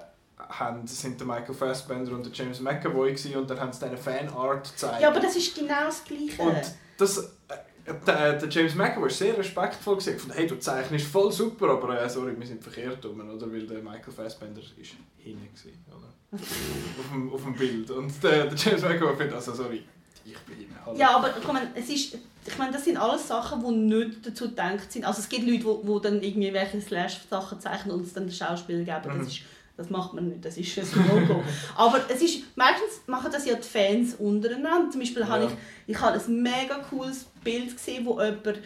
[0.49, 3.97] haben, sind der Michael Fassbender und der James McAvoy gewesen, und dann haben sie denen
[3.97, 5.01] Fanart gezeigt.
[5.01, 6.43] Ja, aber das ist genau das Gleiche.
[6.43, 6.63] Und
[6.97, 11.33] das, äh, der, der James McAvoy war sehr respektvoll gesagt, von, hey, du zeichnest voll
[11.33, 13.53] super, aber äh, sorry, wir sind verkehrt rum, oder?
[13.53, 16.09] Weil der Michael Fassbender ist hinten gewesen, oder?
[16.33, 17.91] auf, dem, auf dem Bild.
[17.91, 19.85] Und der, der James McAvoy findet, also sorry,
[20.25, 20.75] ich bin hinten.
[20.85, 20.99] hallo.
[20.99, 24.49] Ja, aber ich meine, es ist, ich meine, das sind alles Sachen, die nicht dazu
[24.49, 25.05] gedacht sind.
[25.05, 28.33] Also es gibt Leute, die, die dann irgendwie welche Slash-Sachen zeichnen und es dann den
[28.33, 29.15] Schauspieler geben.
[29.15, 29.19] Mhm.
[29.19, 29.41] Das, ist,
[29.81, 31.43] das macht man nicht, das ist ein No-Go.
[31.77, 34.91] aber es ist, meistens machen das ja die Fans untereinander.
[34.91, 35.51] Zum Beispiel habe Ja.
[35.87, 38.61] ich, ich habe ein mega cooles Bild gesehen, wo jemand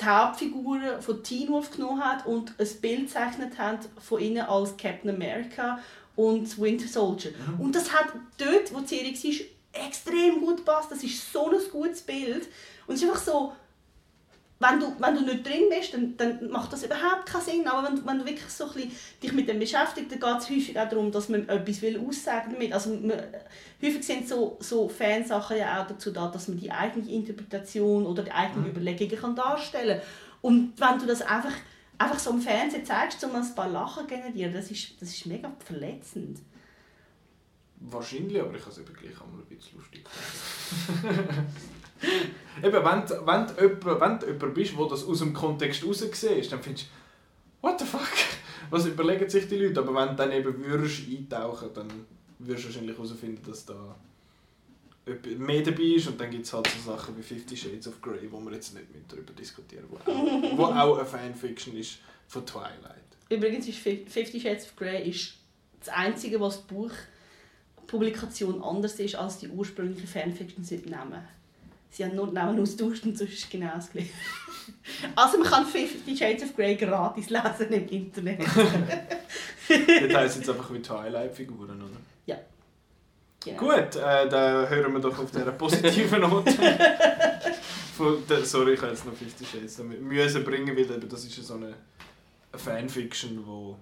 [0.00, 4.76] die Hauptfiguren von Teen Wolf genommen hat und ein Bild gezeichnet hat von ihnen als
[4.76, 5.78] Captain America
[6.16, 7.30] und Winter Soldier.
[7.58, 8.06] Und das hat
[8.38, 10.90] dort, wo die Serie war, extrem gut gepasst.
[10.90, 12.48] Das ist so ein gutes Bild.
[12.86, 13.52] Und es ist einfach so,
[14.58, 17.66] wenn du, wenn du nicht drin bist, dann, dann macht das überhaupt keinen Sinn.
[17.68, 18.92] Aber wenn, du- wenn du wirklich so ein bisschen
[19.22, 22.52] dich mit dem beschäftigst, dann geht es häufig auch darum, dass man etwas will aussagen
[22.54, 22.72] damit.
[22.72, 23.12] Also man,
[23.82, 28.22] häufig sind so, so Fansachen ja auch dazu da, dass man die eigene Interpretation oder
[28.22, 30.08] die eigenen Überlegungen kann darstellen kann.
[30.40, 31.52] Und wenn du das einfach,
[31.98, 35.52] einfach so im Fernsehen zeigst, um ein paar Lachen generieren, das ist, das ist mega
[35.64, 36.38] verletzend.
[37.78, 40.02] Wahrscheinlich, aber ich habe es eben gleich einmal ein bisschen lustig.
[42.62, 46.04] eben, wenn, wenn, du jemand, wenn du jemand bist, der das aus dem Kontext raus
[46.12, 48.00] siehst, dann findest du, what the fuck?
[48.70, 49.80] Was überlegen sich die Leute?
[49.80, 51.88] Aber wenn du dann eben würdest eintauchen dann
[52.40, 53.96] wirst du wahrscheinlich herausfinden, dass da
[55.38, 58.26] mehr dabei ist und dann gibt es halt so Sachen wie Fifty Shades of Grey,
[58.30, 62.44] wo wir jetzt nicht mit darüber diskutieren, wo auch, wo auch eine Fanfiction ist von
[62.44, 63.04] Twilight.
[63.30, 65.34] Übrigens ist Fif- Fifty Shades of Grey ist
[65.78, 71.22] das Einzige, was die Buchpublikation anders ist als die ursprüngliche Fanfiction sie nehmen.
[71.96, 74.10] Sie haben nur die Namen austauscht und sonst ist es genau das gleiche.
[75.14, 78.40] Also man kann Fifty Shades of Grey gratis lesen im Internet.
[80.00, 82.00] Dort heisst jetzt einfach wie Twilight-Figuren, oder?
[83.46, 83.60] Genau.
[83.60, 86.52] Gut, äh, dann hören wir doch auf dieser positiven Note.
[88.28, 91.54] Der, sorry, ich habe jetzt noch 50 Shades müssen bringen, weil das ist ja so
[91.54, 93.76] eine, eine Fanfiction, wo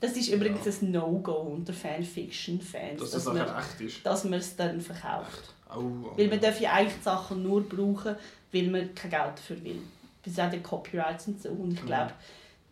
[0.00, 4.06] Das ist übrigens ein No-Go unter Fanfiction-Fans, dass dass, das man, nachher echt ist.
[4.06, 5.42] dass man es dann verkauft.
[5.44, 8.16] Oh, oh, Weil man darf ja eigentlich die Sachen nur brauchen,
[8.52, 9.80] weil man kein Geld dafür will.
[10.22, 11.50] Bis auch die Copyrights und so.
[11.50, 12.12] Und ich glaube,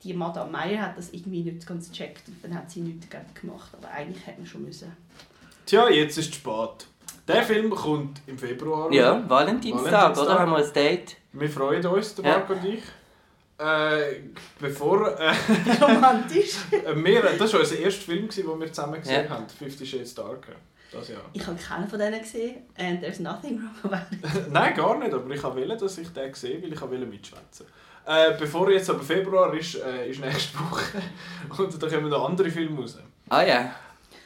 [0.03, 3.33] die Madame Meyer hat das irgendwie nicht ganz gecheckt und dann hat sie nichts dagegen
[3.35, 3.71] gemacht.
[3.79, 4.93] Aber eigentlich hätte man schon müssen.
[5.67, 6.87] Tja, jetzt ist es spät.
[7.29, 8.93] Der Film kommt im Februar.
[8.93, 10.25] Ja, Valentinstag, Valentinstag.
[10.27, 10.39] oder?
[10.41, 11.17] Haben wir ein Date?
[11.33, 12.39] Wir freuen uns, der Ja.
[12.39, 12.83] Marc und ich.
[13.59, 14.21] Äh,
[14.59, 15.17] bevor...
[15.21, 15.33] Äh,
[15.81, 16.57] Romantisch.
[16.95, 19.31] wir, das war unser erster Film, den wir zusammen gesehen Ja.
[19.31, 19.49] haben.
[19.49, 20.55] Fifty Shades Darker.
[20.93, 21.23] Das Jahr.
[21.33, 22.57] Ich habe keinen von denen gesehen.
[22.77, 24.49] And there's nothing wrong about it.
[24.53, 27.67] Nein, gar nicht, aber ich wollte, dass ich den sehe, weil ich wollte mitschwätzen.
[28.05, 31.01] Äh, bevor jetzt aber Februar ist, äh, ist nächste Woche
[31.63, 32.99] und da kommen noch andere Filme raus.
[33.29, 33.75] Ah ja.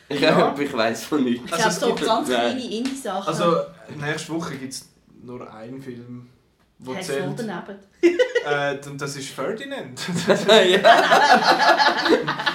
[0.09, 0.55] Ich, Ja.
[0.59, 1.45] ich weiss von nichts.
[1.47, 3.29] Ich Also glaube, es so gibt- ganz kleine Indie-Sachen.
[3.29, 3.57] Also
[4.01, 4.89] nächste Woche gibt es
[5.23, 6.29] nur einen Film,
[6.79, 7.35] der zählt.
[7.39, 7.79] daneben.
[8.47, 10.01] Äh, und das ist Ferdinand.
[10.29, 10.79] ja.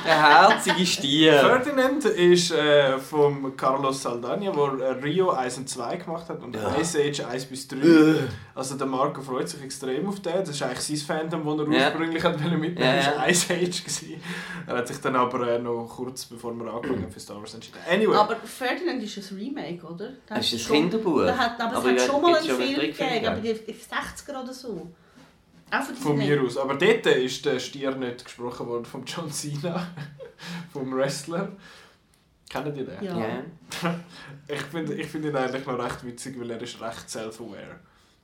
[0.06, 1.34] Der herzige Stier.
[1.40, 6.76] Ferdinand ist äh, von Carlos Saldana, der Rio 1 und 2 gemacht hat und Ja.
[6.80, 7.78] Ice Age 1 bis 3.
[7.78, 8.16] Äh.
[8.56, 10.34] Also der Marco freut sich extrem auf den.
[10.40, 11.88] Das ist eigentlich sein Fandom, das er Ja.
[11.88, 12.82] ursprünglich hat mitnehmen Ja, wollte.
[12.84, 12.96] ja.
[13.12, 13.84] Das war Ice Age.
[13.84, 14.22] gewesen.
[14.68, 17.54] Er hat sich dann aber äh, noch kurz bevor wir angefangen haben für Star Wars
[17.54, 17.78] entschieden.
[17.90, 18.16] Anyway.
[18.16, 20.10] Aber Ferdinand ist ein Remake, oder?
[20.28, 21.22] Das ist ein Kinderbuch.
[21.24, 24.90] Aber, Aber es hat schon mal einen Film gegeben, aber die die 60er oder so.
[25.72, 26.58] Auch von, Von mir aus.
[26.58, 29.88] Aber dort ist der Stier nicht gesprochen worden von John Cena,
[30.74, 31.52] vom Wrestler.
[32.50, 33.04] Kennt ihr den?
[33.04, 33.18] Ja.
[33.18, 33.44] Ja.
[34.48, 37.80] Ich finde ich find ihn eigentlich noch recht witzig, weil er ist recht self-aware.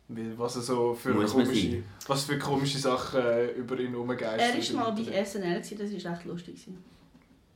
[0.10, 4.40] Weil Was er so für Muss komische, was für komische Sachen äh, über ihn herumgeistern.
[4.40, 6.56] Er war mal bei SNL, das war echt lustig.
[6.56, 6.84] gewesen.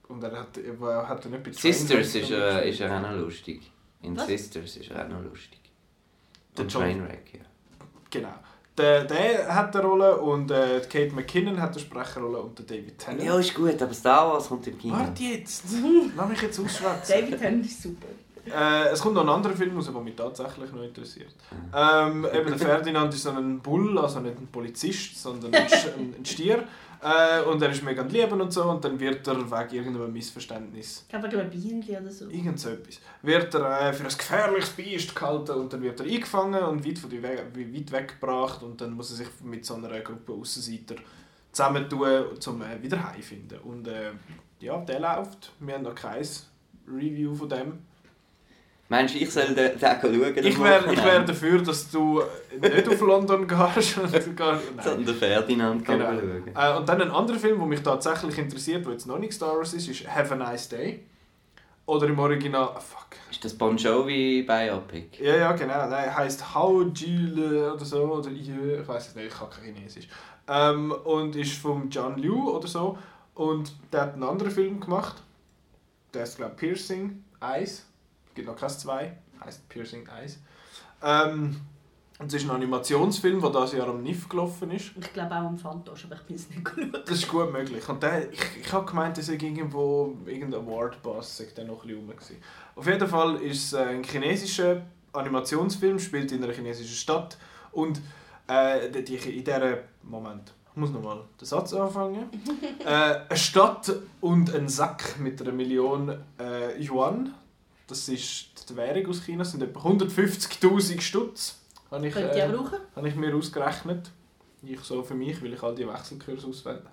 [0.08, 3.72] Und er hat, er hat nicht bei Sisters ist er, ist er auch noch lustig.
[4.02, 4.28] In Was?
[4.28, 5.60] Sisters ist er auch noch lustig.
[6.58, 7.46] Der Trainwreck, ja.
[8.10, 8.34] Genau.
[8.82, 12.98] Der, der hat eine Rolle und äh, Kate McKinnon hat eine Sprecherrolle und der David
[12.98, 13.24] Tennant.
[13.24, 14.94] Ja, ist gut, aber Star Wars kommt im Kino.
[14.98, 15.64] Warte jetzt!
[16.18, 17.16] Lass mich jetzt ausschwätzen.
[17.22, 18.08] David Tennant ist super.
[18.44, 21.30] Äh, es kommt noch ein anderer Film raus, der mich tatsächlich noch interessiert.
[21.76, 25.96] Ähm, eben der Ferdinand ist so ein Bull, also nicht ein Polizist, sondern ein, Sch-
[25.96, 26.64] ein ein Stier.
[27.04, 31.02] Äh, und er ist mega lieben und so und dann wird er wegen irgendeinem Missverständnis,
[31.04, 32.30] Ich glaube, glaube, Bienenli oder so.
[32.30, 36.06] irgend so etwas, wird er äh, für ein gefährliches Biest gehalten und dann wird er
[36.06, 39.74] eingefangen und weit, von die We weit weggebracht und dann muss er sich mit so
[39.76, 40.96] einer Gruppe Aussenseiter
[41.52, 43.60] zusammentun, um äh, wieder heimfinden.
[43.62, 44.12] Und äh,
[44.60, 45.54] ja, der läuft.
[45.60, 46.26] Wir haben noch kein
[46.88, 47.80] Review von dem.
[48.92, 50.38] Meinst du, ich soll den, den schauen?
[50.46, 52.22] Ich wäre wär dafür, dass du
[52.60, 53.94] nicht auf London gehst.
[53.96, 54.60] sondern.
[54.84, 56.06] Sondern Ferdinand Genau.
[56.08, 56.52] schauen.
[56.54, 59.56] Äh, und dann ein anderer Film, der mich tatsächlich interessiert, der jetzt noch nicht Star
[59.56, 61.06] Wars ist, ist Have a Nice Day.
[61.86, 62.72] Oder im Original.
[62.76, 63.16] ah, Fuck.
[63.32, 65.24] Ist das Bon Jovi Biopic?
[65.24, 65.88] Ja, ja, genau.
[65.88, 68.02] Nein, heißt How Jule oder so.
[68.04, 68.50] Oder ich
[68.86, 70.10] weiß es nicht, ich kann kein Chinesisch.
[70.50, 72.98] Ähm, und ist von John Liu oder so.
[73.36, 75.16] Und der hat einen anderen Film gemacht.
[76.14, 77.86] Der ist, glaube ich, Piercing Eyes.
[78.32, 79.18] Es gibt noch kein zwei.
[79.44, 80.40] Heißt Piercing Eyes.
[81.04, 81.60] Ähm,
[82.18, 84.92] und es ist ein Animationsfilm, der dieses Jahr am NIF gelaufen ist.
[84.98, 87.10] Ich glaube auch am Fantosch, aber ich bin es nicht geschaut.
[87.10, 87.90] Das ist gut möglich.
[87.90, 90.66] Und der, ich, ich habe gemeint, dass er irgendwo irgendein
[91.22, 92.38] sei der noch ein bisschen rum gewesen.
[92.76, 97.38] Auf jeden Fall ist es ein chinesischer Animationsfilm, spielt in einer chinesischen Stadt
[97.74, 98.00] und
[98.48, 102.30] äh, die, in dieser Moment, ich muss nochmal den Satz anfangen.
[102.86, 106.10] äh, eine Stadt und ein Sack mit einer Million
[106.40, 107.34] äh, Yuan,
[107.92, 111.58] das ist die Währung aus China, das sind etwa 150'000 Stutz.
[111.92, 112.80] Habe ich, Könnt äh, ihr auch brauchen?
[112.96, 114.10] habe ich mir ausgerechnet.
[114.64, 116.84] Ich so für mich, weil ich all die Wechselkurse auswähle.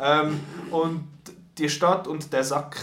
[0.00, 1.08] Ähm, und
[1.58, 2.76] die Stadt und der Sack,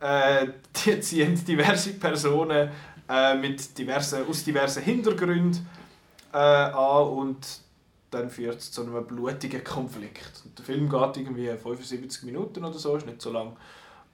[0.00, 0.48] äh,
[0.84, 2.70] die ziehen diverse Personen
[3.08, 5.68] äh, mit diversen, aus diversen Hintergründen
[6.32, 7.46] äh, an und
[8.10, 10.42] dann führt es zu einem blutigen Konflikt.
[10.44, 13.56] Und der Film geht irgendwie 75 Minuten oder so, ist nicht so lang.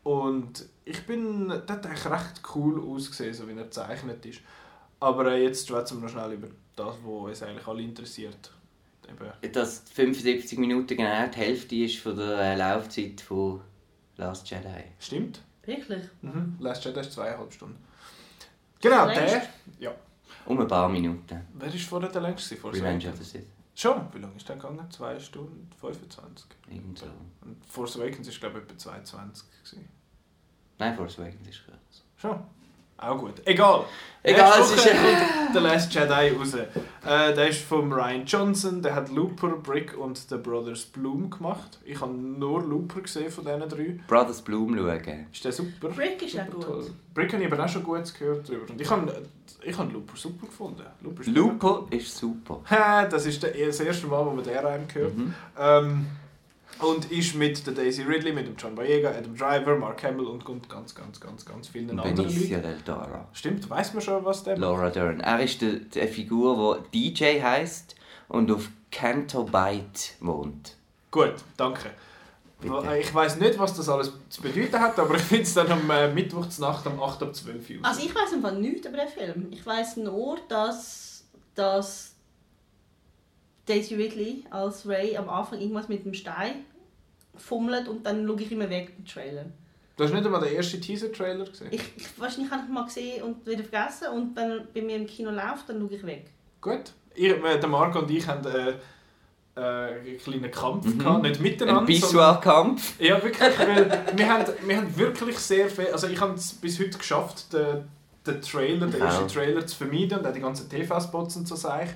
[0.07, 4.41] Und ich bin, der hat eigentlich recht cool ausgesehen, so wie er gezeichnet ist.
[5.01, 6.47] Aber äh, jetzt schwätzen wir noch schnell über
[6.77, 8.53] das, was uns eigentlich alle interessiert.
[9.09, 9.53] Eben.
[9.53, 13.63] Dass 75 Minuten genau die Hälfte ist von der äh, Laufzeit von
[14.17, 14.85] Last Jedi.
[15.01, 15.41] Stimmt?
[15.65, 16.05] Wirklich?
[16.23, 16.57] Mhm.
[16.61, 17.85] Last Jedi ist zweieinhalb Stunden.
[18.81, 19.43] Genau, der.
[19.81, 19.93] Ja.
[20.45, 21.41] Um ein paar Minuten.
[21.53, 22.55] Wer war vorher der längste?
[22.55, 23.47] Force Revenge of the Sith.
[23.75, 24.07] Schon?
[24.13, 24.89] Wie lange ist der gegangen?
[24.89, 26.47] 2 Stunden 25.
[26.71, 27.07] Irgend so.
[27.41, 29.45] Und Force Awakens war glaube ich etwa 22.
[29.65, 29.96] Gewesen.
[30.79, 32.03] Nein, Force Awakens ist kurz.
[32.17, 32.39] Schon?
[32.99, 33.35] Auch gut.
[33.45, 33.85] Egal.
[34.23, 36.55] Egal, es ist- kommt The Last Jedi raus.
[36.55, 38.81] Äh, der ist von Ryan Johnson.
[38.83, 41.79] Der hat Looper, Brick und The Brothers Bloom gemacht.
[41.85, 44.01] Ich habe nur Looper gesehen von diesen drei.
[44.09, 45.27] Brothers Bloom schauen.
[45.31, 45.89] Ist der super?
[45.91, 46.65] Brick ist auch super gut.
[46.67, 46.91] toll.
[47.15, 48.73] Brick habe ich aber auch schon Gutes gehört drüber.
[48.73, 49.23] Und ich habe,
[49.63, 50.83] ich habe Looper super gefunden.
[51.03, 52.61] Looper ist Looper ist super.
[52.71, 55.17] Ha, das ist der, das erste Mal, wo man den einem hört.
[55.17, 55.35] Mhm.
[55.59, 56.07] Ähm,
[56.81, 60.47] und ist mit der Daisy Ridley, mit dem John Boyega, Adam Driver, Mark Hamill und
[60.47, 62.69] und ganz, ganz, ganz, ganz vielen Und anderen Benicio Leuten.
[62.69, 63.27] del Toro.
[63.33, 64.61] Stimmt, weiß man schon, was der macht?
[64.63, 65.21] Laura Dern.
[65.21, 67.97] Er ist die, die Figur, die DJ heisst
[68.29, 70.77] und auf Cantobite wohnt.
[71.11, 71.91] Gut, danke.
[72.61, 72.97] Bitte.
[72.99, 75.91] Ich weiß nicht, was das alles zu bedeuten hat, aber ich finde es dann am
[75.91, 77.77] äh, Mittwochsnacht um 8 ab 12 Uhr.
[77.83, 79.49] Also ich weiß einfach nichts über den Film.
[79.51, 81.25] Ich weiß nur, dass,
[81.55, 82.16] dass
[83.67, 86.65] Daisy Ridley als Ray am Anfang irgendwas mit dem Stein
[87.37, 89.45] fummelt und dann schaue ich immer weg im Trailer.
[89.97, 91.69] Du hast nicht einmal den ersten Teaser-Trailer gesehen?
[91.71, 94.83] Ich, ich wahrscheinlich habe ich ihn mal gesehen und wieder vergessen und wenn er bei
[94.83, 96.27] mir im Kino läuft, dann schaue ich weg.
[96.61, 96.93] Gut.
[97.15, 98.75] Ich, äh, der Marco und ich haben äh,
[99.59, 99.61] äh,
[100.01, 100.99] einen kleinen Kampf Mhm.
[100.99, 103.01] gehabt, nicht miteinander, Ein Pissoir-Kampf.
[103.01, 103.59] Ja, wirklich.
[103.59, 105.87] Weil wir, haben, wir haben wirklich sehr viel.
[105.87, 107.89] Also, ich habe es bis heute geschafft, den,
[108.27, 111.85] den Trailer, den ersten Trailer zu vermeiden und auch die ganzen TV-Spots und so sage
[111.85, 111.91] ich.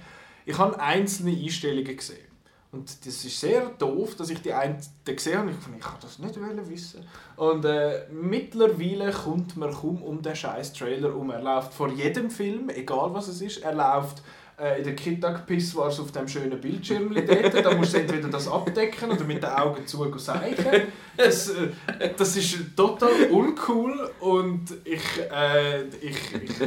[0.46, 2.30] Ich habe einzelne Einstellungen gesehen.
[2.72, 5.50] Und das ist sehr doof, dass ich die ein die gesehen habe.
[5.50, 7.04] Ich fand, ich kann das nicht wollen wissen.
[7.36, 11.30] Und äh, mittlerweile kommt man kaum um den scheiß Trailer um.
[11.30, 13.58] Er läuft vor jedem Film, egal was es ist.
[13.64, 14.22] Er läuft
[14.56, 17.64] äh, in der Kittag-Pisswars auf dem schönen Bildschirm dort.
[17.64, 20.86] Da musst du entweder das abdecken oder mit den Augen zu zeigen.
[21.16, 21.70] Das, äh,
[22.16, 25.02] das ist total uncool und ich,
[25.32, 26.60] äh, ich, ich,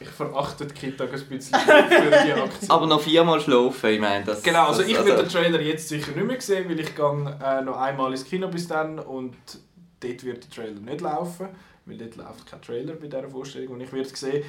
[0.00, 2.70] ich verachte die Kittag ein bisschen für die Aktion.
[2.70, 4.42] Aber noch viermal schlafen, ich meine, das...
[4.42, 7.38] Genau, also das, ich werde den Trailer jetzt sicher nicht mehr sehen, weil ich gehe
[7.44, 9.36] äh, noch einmal ins Kino bis dann und
[10.00, 11.48] dort wird der Trailer nicht laufen,
[11.84, 14.42] weil dort läuft kein Trailer bei dieser Vorstellung und ich werde es sehen.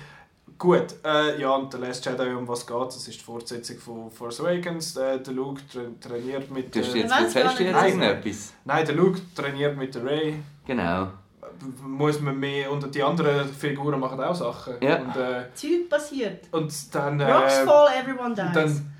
[0.57, 2.95] Gut, äh, ja, und der Last Jedi, um was geht es?
[2.95, 4.95] Das ist die Fortsetzung von Force Awakens.
[4.97, 7.01] Äh, der Luke tra trainiert mit Du hast der...
[7.01, 8.53] jetzt, Weiss jetzt jetzt was- irgendetwas.
[8.65, 10.35] Nein, der Luke trainiert mit der Ray.
[10.67, 11.07] Genau.
[11.85, 12.71] Muss man mehr...
[12.71, 14.75] Und die anderen Figuren machen auch Sachen.
[14.81, 15.01] Ja.
[15.01, 16.47] Und, äh, Zeug passiert.
[16.51, 17.19] und dann...
[17.19, 18.45] Äh, Rocks fall, everyone dies.
[18.45, 18.93] und dann...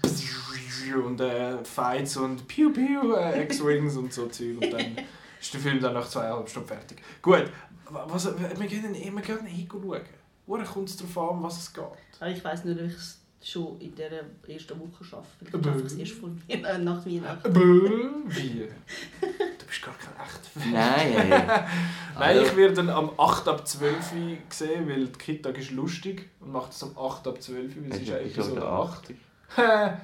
[1.06, 4.62] Und äh, Fights und Piu Piu, äh, X-Wings und so Zeug.
[4.62, 4.98] Und dann
[5.40, 6.98] ist der Film dann nach zweieinhalb Stunden fertig.
[7.22, 7.46] Gut,
[7.90, 10.02] was, wir gehen eh, wir gehen eh schauen.
[10.48, 11.84] Woher kommt es darauf an, was es geht?
[12.20, 15.46] Aber ich weiss nicht, ob ich es schon in dieser ersten Woche schaffe.
[15.46, 17.56] Ich schaffe es erst vor, äh, nach Weihnachten.
[18.28, 18.68] Wie?
[19.72, 20.74] Du bist gar kein echter Fan.
[20.74, 21.60] Nein, ey.
[22.20, 26.30] Nein, ich werde dann am 8 ab 12 Uhr sehen, weil die Kittag ist lustig
[26.42, 29.14] und macht es am 8 ab 12 Uhr, weil es ist ja Episode 8.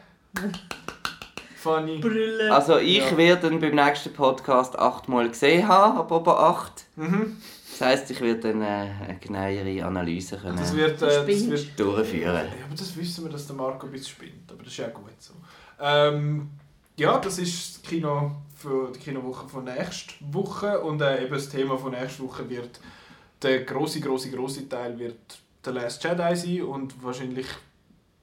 [1.57, 1.98] Funny.
[1.99, 2.49] Brüllen.
[2.52, 3.18] Also ich Ja.
[3.18, 6.85] werde dann beim nächsten Podcast achtmal gesehen haben, ab oben acht.
[6.95, 7.35] Mhm.
[7.72, 11.77] Das heisst, ich werde dann äh, eine genauere Analyse können Das wird, äh, das wird
[11.80, 12.34] durchführen.
[12.35, 14.49] Ja, aber das wissen wir, dass der Marco ein bisschen spinnt.
[14.52, 15.34] Aber das ist ja gut so.
[15.80, 16.52] Ähm,
[16.95, 20.79] ja, das ist das Kino für die Kinowoche von nächster Woche.
[20.81, 22.79] Und äh, eben das Thema von nächster Woche wird
[23.41, 27.47] der große, große, große Teil wird The Last Jedi sein und wahrscheinlich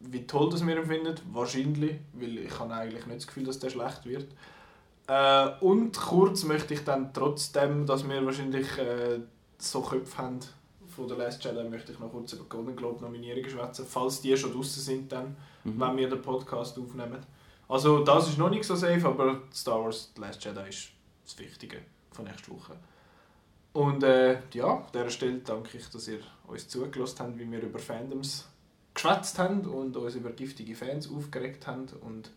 [0.06, 1.14] wie toll das wir ihn finden.
[1.32, 4.26] Wahrscheinlich, weil ich habe eigentlich nicht das Gefühl, dass der schlecht wird.
[5.06, 9.20] Äh, und kurz möchte ich dann trotzdem, dass wir wahrscheinlich äh,
[9.58, 10.40] so Köpfe haben
[10.94, 14.36] von The Last Jedi, möchte ich noch kurz über Golden Globe Nominierungen schwätzen, falls die
[14.36, 15.80] schon draußen sind dann, Mhm.
[15.80, 17.24] wenn wir den Podcast aufnehmen.
[17.68, 20.88] Also das ist noch nicht so safe, aber Star Wars The Last Jedi ist
[21.24, 21.78] das Wichtige
[22.12, 22.76] von nächster Woche.
[23.72, 27.60] Und äh, ja, an dieser Stelle danke ich, dass ihr uns zugelassen habt, wie wir
[27.60, 28.46] über Fandoms
[28.94, 32.30] geschwätzt haben und uns über giftige Fans aufgeregt haben und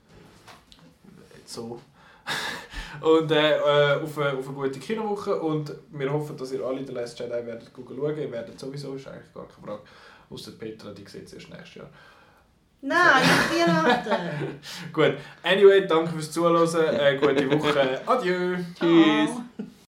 [1.45, 1.79] so.
[3.01, 6.85] und äh, äh, auf, eine, auf eine gute Kinowoche und wir hoffen, dass ihr alle
[6.85, 8.17] The Last Jedi werdet schauen.
[8.17, 9.81] Ihr werdet sowieso, ist eigentlich gar keine Frage.
[10.29, 11.89] Außer Petra, die sieht es erst nächstes Jahr.
[12.81, 14.59] Nein, nicht Weihnachten.
[14.93, 15.13] Gut,
[15.43, 16.67] anyway, danke fürs Zuhören.
[16.99, 18.01] Äh, gute Woche.
[18.05, 18.55] Adieu.
[18.79, 19.29] Tschüss.
[19.29, 19.67] Ciao.